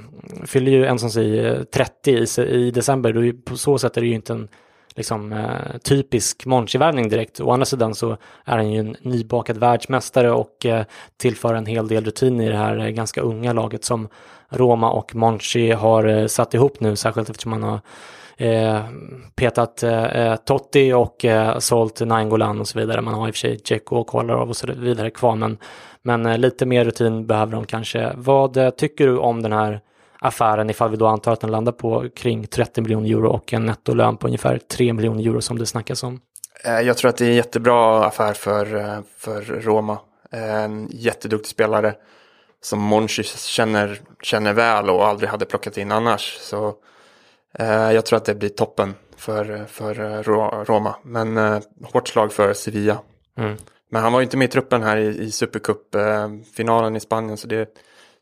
fyller 0.46 0.72
ju 0.72 0.86
en 0.86 0.98
som 0.98 1.10
si 1.10 1.56
30 1.72 2.10
i, 2.10 2.42
i 2.42 2.70
december. 2.70 3.12
Då, 3.12 3.42
på 3.44 3.56
så 3.56 3.78
sätt 3.78 3.96
är 3.96 4.00
det 4.00 4.06
ju 4.06 4.14
inte 4.14 4.32
en 4.32 4.48
liksom, 4.96 5.32
eh, 5.32 5.78
typisk 5.82 6.46
Monchi-värvning 6.46 7.08
direkt. 7.08 7.40
Å 7.40 7.50
andra 7.50 7.66
sidan 7.66 7.94
så 7.94 8.10
är 8.44 8.56
han 8.56 8.70
ju 8.72 8.80
en 8.80 8.96
nybakad 9.00 9.58
världsmästare 9.58 10.30
och 10.30 10.66
eh, 10.66 10.84
tillför 11.16 11.54
en 11.54 11.66
hel 11.66 11.88
del 11.88 12.04
rutin 12.04 12.40
i 12.40 12.48
det 12.48 12.56
här 12.56 12.78
eh, 12.78 12.88
ganska 12.88 13.20
unga 13.20 13.52
laget 13.52 13.84
som 13.84 14.08
Roma 14.48 14.90
och 14.90 15.14
Monchi 15.14 15.70
har 15.70 16.04
eh, 16.04 16.26
satt 16.26 16.54
ihop 16.54 16.80
nu, 16.80 16.96
särskilt 16.96 17.30
eftersom 17.30 17.50
man 17.50 17.62
har 17.62 17.80
eh, 18.36 18.80
petat 19.34 19.82
eh, 19.82 20.04
eh, 20.04 20.36
Totti 20.36 20.92
och 20.92 21.24
eh, 21.24 21.58
sålt 21.58 22.00
Nainggolan 22.00 22.60
och 22.60 22.68
så 22.68 22.78
vidare. 22.78 23.00
Man 23.00 23.14
har 23.14 23.28
i 23.28 23.30
och 23.30 23.34
för 23.34 23.38
sig 23.38 23.56
Dzeko 23.56 23.96
och 23.96 24.06
Kolarov 24.06 24.48
och 24.48 24.56
så 24.56 24.66
vidare 24.66 25.10
kvar, 25.10 25.36
men, 25.36 25.58
men 26.02 26.26
eh, 26.26 26.38
lite 26.38 26.66
mer 26.66 26.84
rutin 26.84 27.26
behöver 27.26 27.52
de 27.52 27.66
kanske. 27.66 28.12
Vad 28.16 28.56
eh, 28.56 28.70
tycker 28.70 29.06
du 29.06 29.18
om 29.18 29.42
den 29.42 29.52
här 29.52 29.80
affären 30.20 30.70
ifall 30.70 30.90
vi 30.90 30.96
då 30.96 31.06
antar 31.06 31.32
att 31.32 31.40
den 31.40 31.50
landar 31.50 31.72
på 31.72 32.08
kring 32.16 32.46
30 32.46 32.80
miljoner 32.80 33.10
euro 33.10 33.28
och 33.30 33.52
en 33.52 33.66
nettolön 33.66 34.16
på 34.16 34.26
ungefär 34.26 34.58
3 34.58 34.92
miljoner 34.92 35.26
euro 35.26 35.40
som 35.40 35.58
det 35.58 35.66
snackas 35.66 36.02
om. 36.02 36.20
Eh, 36.64 36.80
jag 36.80 36.96
tror 36.96 37.08
att 37.08 37.16
det 37.16 37.24
är 37.24 37.28
en 37.28 37.34
jättebra 37.34 38.04
affär 38.04 38.32
för, 38.32 38.76
eh, 38.76 38.98
för 39.16 39.42
Roma. 39.42 39.98
En 40.30 40.88
jätteduktig 40.90 41.50
spelare 41.50 41.94
som 42.62 42.78
Monchi 42.78 43.22
känner, 43.22 44.00
känner 44.22 44.52
väl 44.52 44.90
och 44.90 45.06
aldrig 45.06 45.30
hade 45.30 45.46
plockat 45.46 45.78
in 45.78 45.92
annars. 45.92 46.38
Så 46.40 46.74
eh, 47.58 47.92
jag 47.92 48.06
tror 48.06 48.16
att 48.16 48.24
det 48.24 48.34
blir 48.34 48.48
toppen 48.48 48.94
för, 49.16 49.64
för 49.68 50.22
Roma. 50.64 50.96
Men 51.02 51.36
eh, 51.36 51.60
hårt 51.92 52.08
slag 52.08 52.32
för 52.32 52.52
Sevilla. 52.52 52.98
Mm. 53.38 53.56
Men 53.90 54.02
han 54.02 54.12
var 54.12 54.20
ju 54.20 54.24
inte 54.24 54.36
med 54.36 54.44
i 54.44 54.50
truppen 54.50 54.82
här 54.82 54.96
i, 54.96 55.18
i 55.18 55.30
Supercup-finalen 55.30 56.96
i 56.96 57.00
Spanien 57.00 57.36
så 57.36 57.46
det 57.46 57.68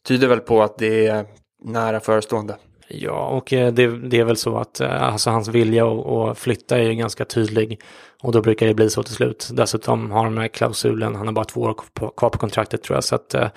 tyder 0.06 0.28
väl 0.28 0.40
på 0.40 0.62
att 0.62 0.78
det 0.78 1.06
är 1.06 1.26
nära 1.62 2.00
förestående. 2.00 2.56
Ja, 2.90 3.26
och 3.26 3.52
eh, 3.52 3.72
det, 3.72 3.86
det, 3.86 4.18
är 4.18 4.24
väl 4.24 4.36
så 4.36 4.56
att 4.56 4.80
eh, 4.80 5.02
alltså, 5.02 5.30
hans 5.30 5.48
vilja 5.48 5.86
att 5.86 6.38
flytta 6.38 6.78
är 6.78 6.82
ju 6.82 6.94
ganska 6.94 7.24
tydlig. 7.24 7.80
Och 8.22 8.32
då 8.32 8.42
brukar 8.42 8.66
det 8.66 8.74
bli 8.74 8.90
så 8.90 9.02
till 9.02 9.14
slut. 9.14 9.48
Dessutom 9.52 10.10
har 10.10 10.24
de 10.24 10.34
den 10.34 10.42
här 10.42 10.48
klausulen, 10.48 11.14
han 11.14 11.26
har 11.26 11.32
bara 11.32 11.44
två 11.44 11.60
år 11.60 11.74
kvar 12.16 12.30
på 12.30 12.38
kontraktet 12.38 12.82
tror 12.82 12.96
jag. 12.96 13.04
Så 13.04 13.14
att 13.14 13.34
eh, 13.34 13.48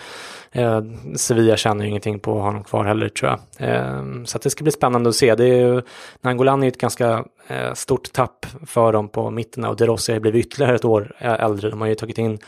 eh 0.51 0.81
Sevilla 1.15 1.57
känner 1.57 1.83
ju 1.83 1.89
ingenting 1.89 2.19
på 2.19 2.39
honom 2.39 2.63
kvar 2.63 2.85
heller 2.85 3.09
tror 3.09 3.31
jag. 3.31 3.69
Eh, 3.69 4.23
så 4.25 4.37
att 4.37 4.41
det 4.41 4.49
ska 4.49 4.63
bli 4.63 4.71
spännande 4.71 5.09
att 5.09 5.15
se. 5.15 5.35
Det 5.35 5.45
är 5.45 5.67
ju, 5.67 5.81
Nangolan 6.21 6.59
är 6.63 6.67
ju 6.67 6.71
ett 6.71 6.77
ganska 6.77 7.25
eh, 7.47 7.73
stort 7.73 8.13
tapp 8.13 8.45
för 8.65 8.93
dem 8.93 9.09
på 9.09 9.29
mitten 9.29 9.65
och 9.65 9.75
De 9.75 9.85
Rossi 9.85 10.13
har 10.13 10.19
blivit 10.19 10.45
ytterligare 10.45 10.75
ett 10.75 10.85
år 10.85 11.15
äldre. 11.19 11.69
De 11.69 11.81
har 11.81 11.87
ju 11.87 11.95
tagit 11.95 12.17
in 12.17 12.39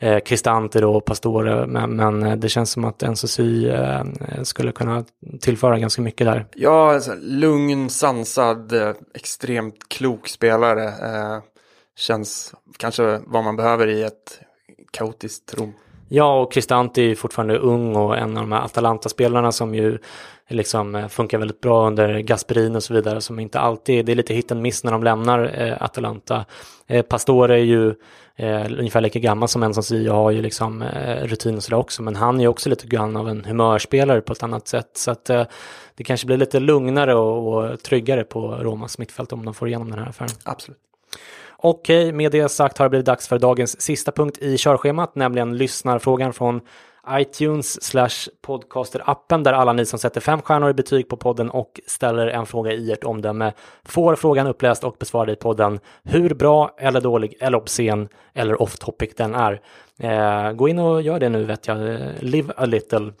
eh, 0.00 0.18
Cristante 0.20 0.84
och 0.84 1.04
Pastore, 1.04 1.66
men, 1.66 1.96
men 1.96 2.22
eh, 2.22 2.36
det 2.36 2.48
känns 2.48 2.70
som 2.70 2.84
att 2.84 3.02
NCC 3.02 3.38
eh, 3.38 4.04
skulle 4.42 4.72
kunna 4.72 5.04
tillföra 5.40 5.78
ganska 5.78 6.02
mycket 6.02 6.26
där. 6.26 6.46
Ja, 6.54 6.94
alltså, 6.94 7.14
lugn, 7.20 7.90
sansad, 7.90 8.72
eh, 8.72 8.92
extremt 9.14 9.88
klok 9.88 10.28
spelare. 10.28 10.84
Eh, 10.84 11.42
känns 11.96 12.54
kanske 12.78 13.20
vad 13.26 13.44
man 13.44 13.56
behöver 13.56 13.86
i 13.86 14.02
ett 14.02 14.40
kaotiskt 14.92 15.54
Rom. 15.58 15.72
Ja, 16.12 16.40
och 16.40 16.52
Cristante 16.52 17.02
är 17.02 17.14
fortfarande 17.14 17.58
ung 17.58 17.96
och 17.96 18.18
en 18.18 18.36
av 18.36 18.42
de 18.42 18.52
här 18.52 18.64
Atalanta-spelarna 18.64 19.52
som 19.52 19.74
ju 19.74 19.98
liksom 20.48 20.94
eh, 20.94 21.08
funkar 21.08 21.38
väldigt 21.38 21.60
bra 21.60 21.86
under 21.86 22.18
Gasperin 22.18 22.76
och 22.76 22.82
så 22.82 22.94
vidare 22.94 23.20
som 23.20 23.38
inte 23.38 23.60
alltid, 23.60 24.06
det 24.06 24.12
är 24.12 24.16
lite 24.16 24.34
hit 24.34 24.52
and 24.52 24.62
miss 24.62 24.84
när 24.84 24.92
de 24.92 25.04
lämnar 25.04 25.62
eh, 25.62 25.82
Atalanta. 25.82 26.44
Eh, 26.86 27.02
Pastore 27.02 27.54
är 27.54 27.64
ju 27.64 27.94
eh, 28.36 28.66
ungefär 28.78 29.00
lika 29.00 29.18
gammal 29.18 29.48
som 29.48 29.62
en 29.62 29.74
som 29.74 29.82
säger, 29.82 30.10
har 30.10 30.30
ju 30.30 30.42
liksom 30.42 30.82
eh, 30.82 31.24
rutin 31.24 31.56
och 31.56 31.62
sådär 31.62 31.78
också, 31.78 32.02
men 32.02 32.16
han 32.16 32.36
är 32.36 32.40
ju 32.40 32.48
också 32.48 32.68
lite 32.70 32.86
grann 32.86 33.16
av 33.16 33.28
en 33.28 33.44
humörspelare 33.44 34.20
på 34.20 34.32
ett 34.32 34.42
annat 34.42 34.68
sätt. 34.68 34.90
Så 34.94 35.10
att 35.10 35.30
eh, 35.30 35.44
det 35.94 36.04
kanske 36.04 36.26
blir 36.26 36.36
lite 36.36 36.60
lugnare 36.60 37.14
och, 37.14 37.54
och 37.54 37.82
tryggare 37.82 38.24
på 38.24 38.56
Romas 38.60 38.98
mittfält 38.98 39.32
om 39.32 39.44
de 39.44 39.54
får 39.54 39.68
igenom 39.68 39.90
den 39.90 39.98
här 39.98 40.08
affären. 40.08 40.30
Absolut. 40.44 40.78
Okej, 41.62 42.12
med 42.12 42.32
det 42.32 42.48
sagt 42.48 42.78
har 42.78 42.84
det 42.84 42.90
blivit 42.90 43.06
dags 43.06 43.28
för 43.28 43.38
dagens 43.38 43.80
sista 43.80 44.12
punkt 44.12 44.38
i 44.38 44.56
körschemat, 44.58 45.14
nämligen 45.14 45.56
lyssnarfrågan 45.56 46.32
från 46.32 46.60
iTunes 47.08 47.82
slash 47.82 48.28
podcaster-appen 48.46 49.44
där 49.44 49.52
alla 49.52 49.72
ni 49.72 49.86
som 49.86 49.98
sätter 49.98 50.20
fem 50.20 50.42
stjärnor 50.42 50.70
i 50.70 50.74
betyg 50.74 51.08
på 51.08 51.16
podden 51.16 51.50
och 51.50 51.80
ställer 51.86 52.26
en 52.26 52.46
fråga 52.46 52.72
i 52.72 52.92
ert 52.92 53.04
omdöme 53.04 53.52
får 53.84 54.16
frågan 54.16 54.46
uppläst 54.46 54.84
och 54.84 54.96
besvarad 54.98 55.30
i 55.30 55.36
podden 55.36 55.80
hur 56.04 56.34
bra 56.34 56.74
eller 56.78 57.00
dålig 57.00 57.34
eller 57.40 57.58
obscen 57.58 58.08
eller 58.34 58.62
off 58.62 58.76
topic 58.76 59.10
den 59.16 59.34
är. 59.34 59.60
Eh, 59.98 60.52
gå 60.52 60.68
in 60.68 60.78
och 60.78 61.02
gör 61.02 61.20
det 61.20 61.28
nu 61.28 61.44
vet 61.44 61.66
jag. 61.66 61.88
Eh, 61.88 61.98
live 62.20 62.52
a 62.56 62.64
little. 62.64 63.12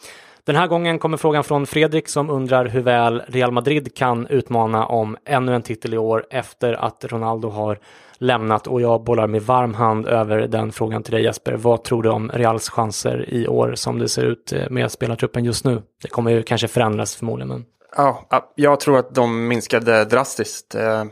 Den 0.44 0.56
här 0.56 0.66
gången 0.66 0.98
kommer 0.98 1.16
frågan 1.16 1.44
från 1.44 1.66
Fredrik 1.66 2.08
som 2.08 2.30
undrar 2.30 2.66
hur 2.66 2.80
väl 2.80 3.22
Real 3.28 3.52
Madrid 3.52 3.94
kan 3.94 4.26
utmana 4.26 4.86
om 4.86 5.16
ännu 5.24 5.54
en 5.54 5.62
titel 5.62 5.94
i 5.94 5.98
år 5.98 6.26
efter 6.30 6.72
att 6.72 7.04
Ronaldo 7.04 7.48
har 7.48 7.78
lämnat 8.18 8.66
och 8.66 8.80
jag 8.80 9.04
bollar 9.04 9.26
med 9.26 9.42
varm 9.42 9.74
hand 9.74 10.06
över 10.06 10.38
den 10.38 10.72
frågan 10.72 11.02
till 11.02 11.12
dig 11.12 11.22
Jesper. 11.22 11.52
Vad 11.52 11.84
tror 11.84 12.02
du 12.02 12.08
om 12.08 12.30
Reals 12.34 12.70
chanser 12.70 13.24
i 13.28 13.48
år 13.48 13.74
som 13.74 13.98
det 13.98 14.08
ser 14.08 14.22
ut 14.22 14.52
eh, 14.52 14.70
med 14.70 14.92
spelartruppen 14.92 15.44
just 15.44 15.64
nu? 15.64 15.82
Det 16.02 16.08
kommer 16.08 16.30
ju 16.30 16.42
kanske 16.42 16.68
förändras 16.68 17.16
förmodligen. 17.16 17.48
Men... 17.48 17.64
Ja, 17.96 18.28
jag 18.54 18.80
tror 18.80 18.98
att 18.98 19.14
de 19.14 19.48
minskade 19.48 20.04
drastiskt 20.04 20.74
eh, 20.74 21.04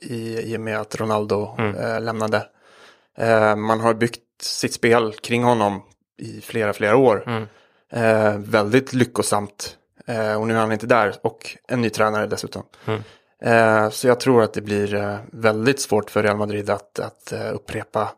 i, 0.00 0.52
i 0.52 0.56
och 0.56 0.60
med 0.60 0.80
att 0.80 1.00
Ronaldo 1.00 1.54
mm. 1.58 1.74
eh, 1.76 2.00
lämnade. 2.00 2.46
Eh, 3.18 3.56
man 3.56 3.80
har 3.80 3.94
byggt 3.94 4.42
sitt 4.42 4.72
spel 4.72 5.12
kring 5.12 5.44
honom 5.44 5.82
i 6.18 6.40
flera, 6.40 6.72
flera 6.72 6.96
år. 6.96 7.24
Mm. 7.26 7.46
Eh, 7.92 8.38
väldigt 8.38 8.92
lyckosamt. 8.92 9.76
Eh, 10.06 10.40
och 10.40 10.46
nu 10.46 10.54
är 10.54 10.58
han 10.58 10.72
inte 10.72 10.86
där 10.86 11.14
och 11.22 11.56
en 11.68 11.80
ny 11.80 11.90
tränare 11.90 12.26
dessutom. 12.26 12.62
Mm. 12.86 13.02
Eh, 13.42 13.90
så 13.90 14.06
jag 14.08 14.20
tror 14.20 14.42
att 14.42 14.52
det 14.52 14.60
blir 14.60 14.94
eh, 14.94 15.16
väldigt 15.32 15.80
svårt 15.80 16.10
för 16.10 16.22
Real 16.22 16.36
Madrid 16.36 16.70
att, 16.70 16.98
att 16.98 17.32
eh, 17.32 17.54
upprepa 17.54 18.08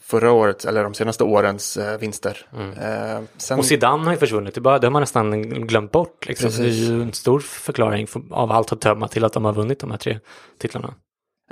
förra 0.00 0.32
året 0.32 0.64
eller 0.64 0.84
de 0.84 0.94
senaste 0.94 1.24
årens 1.24 1.78
vinster. 2.00 2.46
Mm. 2.52 3.26
Sen... 3.36 3.58
Och 3.58 3.64
Zidane 3.64 4.04
har 4.04 4.12
ju 4.12 4.18
försvunnit, 4.18 4.54
det, 4.54 4.60
bara, 4.60 4.78
det 4.78 4.86
har 4.86 4.92
man 4.92 5.02
nästan 5.02 5.42
glömt 5.66 5.92
bort. 5.92 6.26
Liksom. 6.28 6.50
Det 6.50 6.68
är 6.68 6.68
ju 6.68 7.02
en 7.02 7.12
stor 7.12 7.40
förklaring 7.40 8.06
av 8.30 8.52
allt 8.52 8.72
att 8.72 8.80
döma 8.80 9.08
till 9.08 9.24
att 9.24 9.32
de 9.32 9.44
har 9.44 9.52
vunnit 9.52 9.78
de 9.78 9.90
här 9.90 9.98
tre 9.98 10.18
titlarna. 10.58 10.94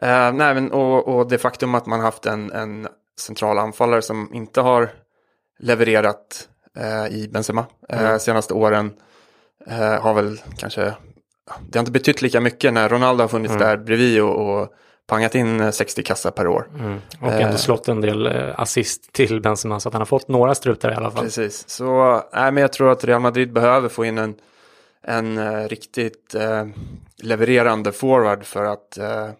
Nej, 0.00 0.32
men, 0.55 0.72
och, 0.72 1.09
och 1.09 1.28
det 1.28 1.38
faktum 1.38 1.74
att 1.74 1.86
man 1.86 2.00
haft 2.00 2.26
en, 2.26 2.53
en 2.53 2.88
central 3.20 3.59
anfallare 3.59 4.03
som 4.03 4.34
inte 4.34 4.61
har 4.61 4.90
levererat 5.59 6.48
i 7.11 7.29
Benzema 7.29 7.66
mm. 7.89 8.12
uh, 8.12 8.18
senaste 8.18 8.55
åren 8.55 8.93
har 10.01 10.14
väl 10.14 10.41
kanske 10.57 10.95
det 11.68 11.79
har 11.79 11.81
inte 11.81 11.93
betytt 11.93 12.23
lika 12.23 12.41
mycket 12.41 12.73
när 12.73 12.89
Ronaldo 12.89 13.23
har 13.23 13.29
funnits 13.29 13.55
mm. 13.55 13.66
där 13.66 13.77
bredvid 13.77 14.23
och, 14.23 14.61
och 14.61 14.73
pangat 15.07 15.35
in 15.35 15.73
60 15.73 16.03
kassar 16.03 16.31
per 16.31 16.47
år. 16.47 16.68
Mm. 16.79 16.99
Och 17.20 17.33
ändå 17.33 17.49
eh, 17.49 17.57
slått 17.57 17.89
en 17.89 18.01
del 18.01 18.27
eh, 18.27 18.61
assist 18.61 19.12
till 19.12 19.41
Benzema 19.41 19.81
så 19.81 19.89
att 19.89 19.93
han 19.93 20.01
har 20.01 20.07
fått 20.07 20.29
några 20.29 20.55
strutar 20.55 20.93
i 20.93 20.95
alla 20.95 21.11
fall. 21.11 21.25
Precis, 21.25 21.68
så 21.68 22.14
nej, 22.33 22.53
men 22.53 22.61
jag 22.61 22.73
tror 22.73 22.93
att 22.93 23.05
Real 23.05 23.20
Madrid 23.20 23.53
behöver 23.53 23.89
få 23.89 24.05
in 24.05 24.18
en, 24.18 24.35
en 25.03 25.39
uh, 25.39 25.68
riktigt 25.68 26.35
uh, 26.37 26.66
levererande 27.23 27.93
forward 27.93 28.45
för 28.45 28.64
att 28.64 28.99
uh, 29.01 29.31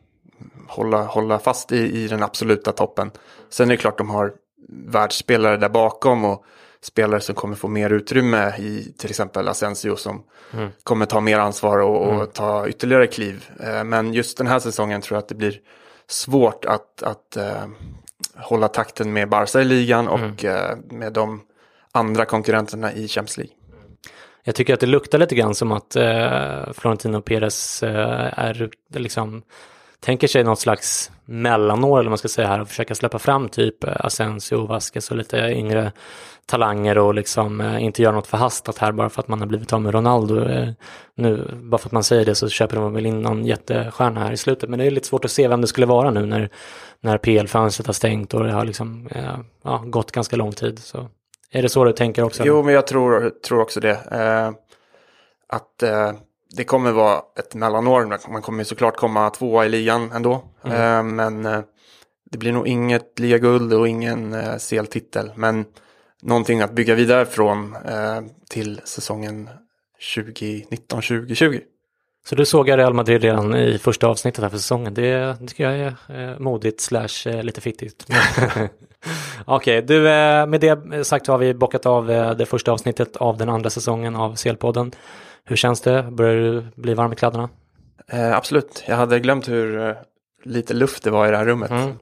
hålla, 0.69 1.05
hålla 1.05 1.39
fast 1.39 1.73
i, 1.73 2.03
i 2.05 2.09
den 2.09 2.23
absoluta 2.23 2.73
toppen. 2.73 3.11
Sen 3.51 3.69
är 3.71 3.71
det 3.71 3.77
klart 3.77 3.99
de 3.99 4.11
har 4.11 4.33
världsspelare 4.69 5.57
där 5.57 5.69
bakom 5.69 6.25
och 6.25 6.45
spelare 6.83 7.21
som 7.21 7.35
kommer 7.35 7.55
få 7.55 7.69
mer 7.69 7.91
utrymme 7.91 8.57
i 8.59 8.95
till 8.99 9.11
exempel 9.11 9.49
Asensio 9.49 9.97
som 9.97 10.23
mm. 10.53 10.71
kommer 10.83 11.07
ta 11.07 11.21
mer 11.21 11.39
ansvar 11.39 11.79
och, 11.79 12.07
och 12.07 12.15
mm. 12.15 12.27
ta 12.27 12.69
ytterligare 12.69 13.07
kliv. 13.07 13.45
Eh, 13.61 13.85
men 13.85 14.15
just 14.15 14.39
den 14.39 14.47
här 14.47 14.59
säsongen 14.59 15.01
tror 15.01 15.17
jag 15.17 15.23
att 15.23 15.29
det 15.29 15.35
blir 15.35 15.61
svårt 16.07 16.65
att, 16.65 17.03
att 17.03 17.37
uh, 17.37 17.67
hålla 18.37 18.69
takten 18.69 19.13
med 19.13 19.29
Barca 19.29 19.61
i 19.61 19.65
ligan 19.65 20.09
och 20.09 20.45
eh, 20.45 20.77
med 20.91 21.13
de 21.13 21.41
andra 21.93 22.25
konkurrenterna 22.25 22.93
i 22.93 23.09
Champions 23.09 23.37
League. 23.37 23.55
Jag 24.45 24.55
tycker 24.55 24.75
att 24.75 24.81
det 24.81 24.87
luktar 24.87 25.19
lite 25.19 25.35
grann 25.35 25.55
som 25.55 25.73
att 25.73 25.97
eh, 25.97 26.73
Florentino 26.73 27.21
Perez 27.21 27.83
eh, 27.83 28.39
är 28.39 28.71
liksom 28.95 29.43
tänker 30.03 30.29
sig 30.29 30.45
något 30.45 30.59
slags 30.59 31.11
mellanår 31.25 31.99
eller 31.99 32.05
vad 32.05 32.11
man 32.11 32.19
ska 32.19 32.29
säga 32.29 32.49
här 32.49 32.61
och 32.61 32.69
försöka 32.69 32.95
släppa 32.95 33.19
fram 33.19 33.49
typ 33.49 33.85
eh, 33.85 33.93
Asensio, 33.97 34.67
Vasquez 34.67 35.11
och 35.11 35.17
lite 35.17 35.37
yngre 35.39 35.93
talanger 36.47 36.99
och 36.99 37.15
liksom 37.15 37.61
eh, 37.61 37.85
inte 37.85 38.03
göra 38.03 38.15
något 38.15 38.27
förhastat 38.27 38.79
här 38.79 38.93
bara 38.93 39.09
för 39.09 39.21
att 39.21 39.29
man 39.29 39.41
har 39.41 39.47
blivit 39.47 39.73
av 39.73 39.83
med 39.83 39.95
Ronaldo. 39.95 40.45
Eh, 40.45 40.69
nu, 41.15 41.51
bara 41.63 41.79
för 41.79 41.89
att 41.89 41.93
man 41.93 42.05
säger 42.05 42.25
det 42.25 42.35
så 42.35 42.49
köper 42.49 42.77
de 42.77 42.95
väl 42.95 43.07
in 43.07 43.23
någon 43.23 43.45
jättestjärna 43.47 44.21
här 44.21 44.33
i 44.33 44.37
slutet 44.37 44.71
men 44.71 44.79
det 44.79 44.85
är 44.85 44.91
lite 44.91 45.09
svårt 45.09 45.25
att 45.25 45.31
se 45.31 45.49
vem 45.49 45.61
det 45.61 45.67
skulle 45.67 45.87
vara 45.87 46.11
nu 46.11 46.27
när, 46.27 46.49
när 47.01 47.19
PL-fönstret 47.19 47.87
har 47.87 47.95
stängt 47.95 48.35
och 48.35 48.45
det 48.45 48.53
har 48.53 48.65
liksom 48.65 49.09
eh, 49.11 49.39
ja, 49.65 49.83
gått 49.87 50.13
ganska 50.13 50.37
lång 50.37 50.53
tid. 50.53 50.79
Så 50.79 51.09
är 51.51 51.63
det 51.63 51.69
så 51.69 51.85
du 51.85 51.93
tänker 51.93 52.23
också? 52.23 52.43
Jo, 52.47 52.63
men 52.63 52.75
jag 52.75 52.87
tror, 52.87 53.33
tror 53.47 53.61
också 53.61 53.81
det. 53.81 53.99
Eh, 54.11 54.51
att 55.49 55.83
eh, 55.83 56.13
det 56.57 56.65
kommer 56.65 56.93
vara 56.93 57.23
ett 57.39 57.55
mellanår. 57.55 58.19
Man 58.29 58.43
kommer 58.43 58.65
såklart 58.65 58.97
komma 58.97 59.31
tvåa 59.31 59.67
i 59.67 59.69
ligan 59.69 60.13
ändå. 60.13 60.45
Mm. 60.65 60.77
Eh, 60.77 61.15
men 61.15 61.47
eh, 61.47 61.61
det 62.31 62.39
blir 62.39 62.53
nog 62.53 62.69
inget 62.69 63.19
ligaguld 63.19 63.73
och 63.73 63.89
ingen 63.89 64.33
eh, 64.33 64.57
CL-titel. 64.59 65.33
Men 65.37 65.65
någonting 66.23 66.61
att 66.61 66.73
bygga 66.73 66.95
vidare 66.95 67.27
från 67.27 67.77
eh, 67.77 68.21
till 68.51 68.81
säsongen 68.85 69.51
2019-2020. 70.17 71.61
Så 72.25 72.35
du 72.35 72.47
såg 72.47 72.71
Real 72.71 72.95
Madrid 72.95 73.23
redan 73.23 73.55
i 73.55 73.79
första 73.79 74.07
avsnittet 74.07 74.43
här 74.43 74.51
för 74.51 74.57
säsongen. 74.57 74.95
Det 74.95 75.37
tycker 75.47 75.71
jag 75.71 75.95
är 76.09 76.39
modigt 76.39 76.81
slash 76.81 77.43
lite 77.43 77.61
fittigt. 77.61 78.07
Okej, 79.45 79.79
okay, 79.79 79.81
du 79.81 80.03
med 80.51 80.61
det 80.61 81.05
sagt 81.05 81.27
har 81.27 81.39
vi 81.39 81.55
bockat 81.55 81.87
av 81.87 82.07
det 82.39 82.47
första 82.47 82.73
avsnittet 82.73 83.17
av 83.17 83.39
den 83.39 83.49
andra 83.49 83.71
säsongen 83.71 84.17
av 84.17 84.35
CL-podden. 84.35 84.93
Hur 85.45 85.57
känns 85.57 85.81
det? 85.81 86.03
Börjar 86.11 86.37
du 86.37 86.67
bli 86.75 86.95
varm 86.95 87.13
i 87.13 87.17
kläderna? 87.17 87.49
Eh, 88.09 88.37
absolut, 88.37 88.85
jag 88.87 88.97
hade 88.97 89.21
glömt 89.21 89.49
hur 89.49 89.97
lite 90.45 90.75
luft 90.75 91.05
det 91.05 91.11
var 91.11 91.29
i 91.29 91.31
det 91.31 91.37
här 91.37 91.45
rummet. 91.45 91.71
Mm. 91.71 91.93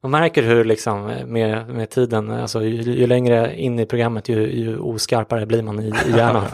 Man 0.00 0.10
märker 0.10 0.42
hur 0.42 0.64
liksom 0.64 1.02
med, 1.26 1.68
med 1.68 1.90
tiden, 1.90 2.30
alltså 2.30 2.62
ju, 2.62 2.82
ju 2.92 3.06
längre 3.06 3.56
in 3.56 3.78
i 3.78 3.86
programmet 3.86 4.28
ju, 4.28 4.52
ju 4.52 4.78
oskarpare 4.78 5.46
blir 5.46 5.62
man 5.62 5.80
i, 5.80 5.86
i 5.86 5.92
hjärnan. 6.16 6.44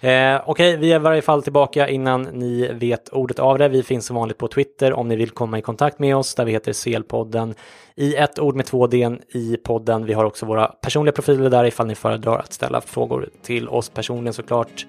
Eh, 0.00 0.40
Okej, 0.44 0.44
okay, 0.46 0.76
vi 0.76 0.92
är 0.92 0.96
i 0.96 0.98
varje 0.98 1.22
fall 1.22 1.42
tillbaka 1.42 1.88
innan 1.88 2.22
ni 2.22 2.72
vet 2.72 3.08
ordet 3.08 3.38
av 3.38 3.58
det. 3.58 3.68
Vi 3.68 3.82
finns 3.82 4.06
som 4.06 4.16
vanligt 4.16 4.38
på 4.38 4.48
Twitter 4.48 4.92
om 4.92 5.08
ni 5.08 5.16
vill 5.16 5.30
komma 5.30 5.58
i 5.58 5.62
kontakt 5.62 5.98
med 5.98 6.16
oss 6.16 6.34
där 6.34 6.44
vi 6.44 6.52
heter 6.52 6.72
CL-podden 6.72 7.54
i 7.94 8.14
ett 8.14 8.38
ord 8.38 8.54
med 8.54 8.66
två 8.66 8.86
D 8.86 9.16
i 9.28 9.56
podden. 9.56 10.04
Vi 10.04 10.12
har 10.12 10.24
också 10.24 10.46
våra 10.46 10.66
personliga 10.66 11.12
profiler 11.12 11.50
där 11.50 11.64
ifall 11.64 11.86
ni 11.86 11.94
föredrar 11.94 12.38
att 12.38 12.52
ställa 12.52 12.80
frågor 12.80 13.28
till 13.42 13.68
oss 13.68 13.88
personligen 13.88 14.32
såklart. 14.32 14.86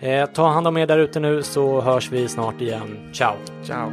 Eh, 0.00 0.26
ta 0.26 0.48
hand 0.48 0.66
om 0.66 0.76
er 0.76 0.86
där 0.86 0.98
ute 0.98 1.20
nu 1.20 1.42
så 1.42 1.80
hörs 1.80 2.12
vi 2.12 2.28
snart 2.28 2.60
igen. 2.60 3.10
Ciao! 3.12 3.34
Ciao! 3.64 3.92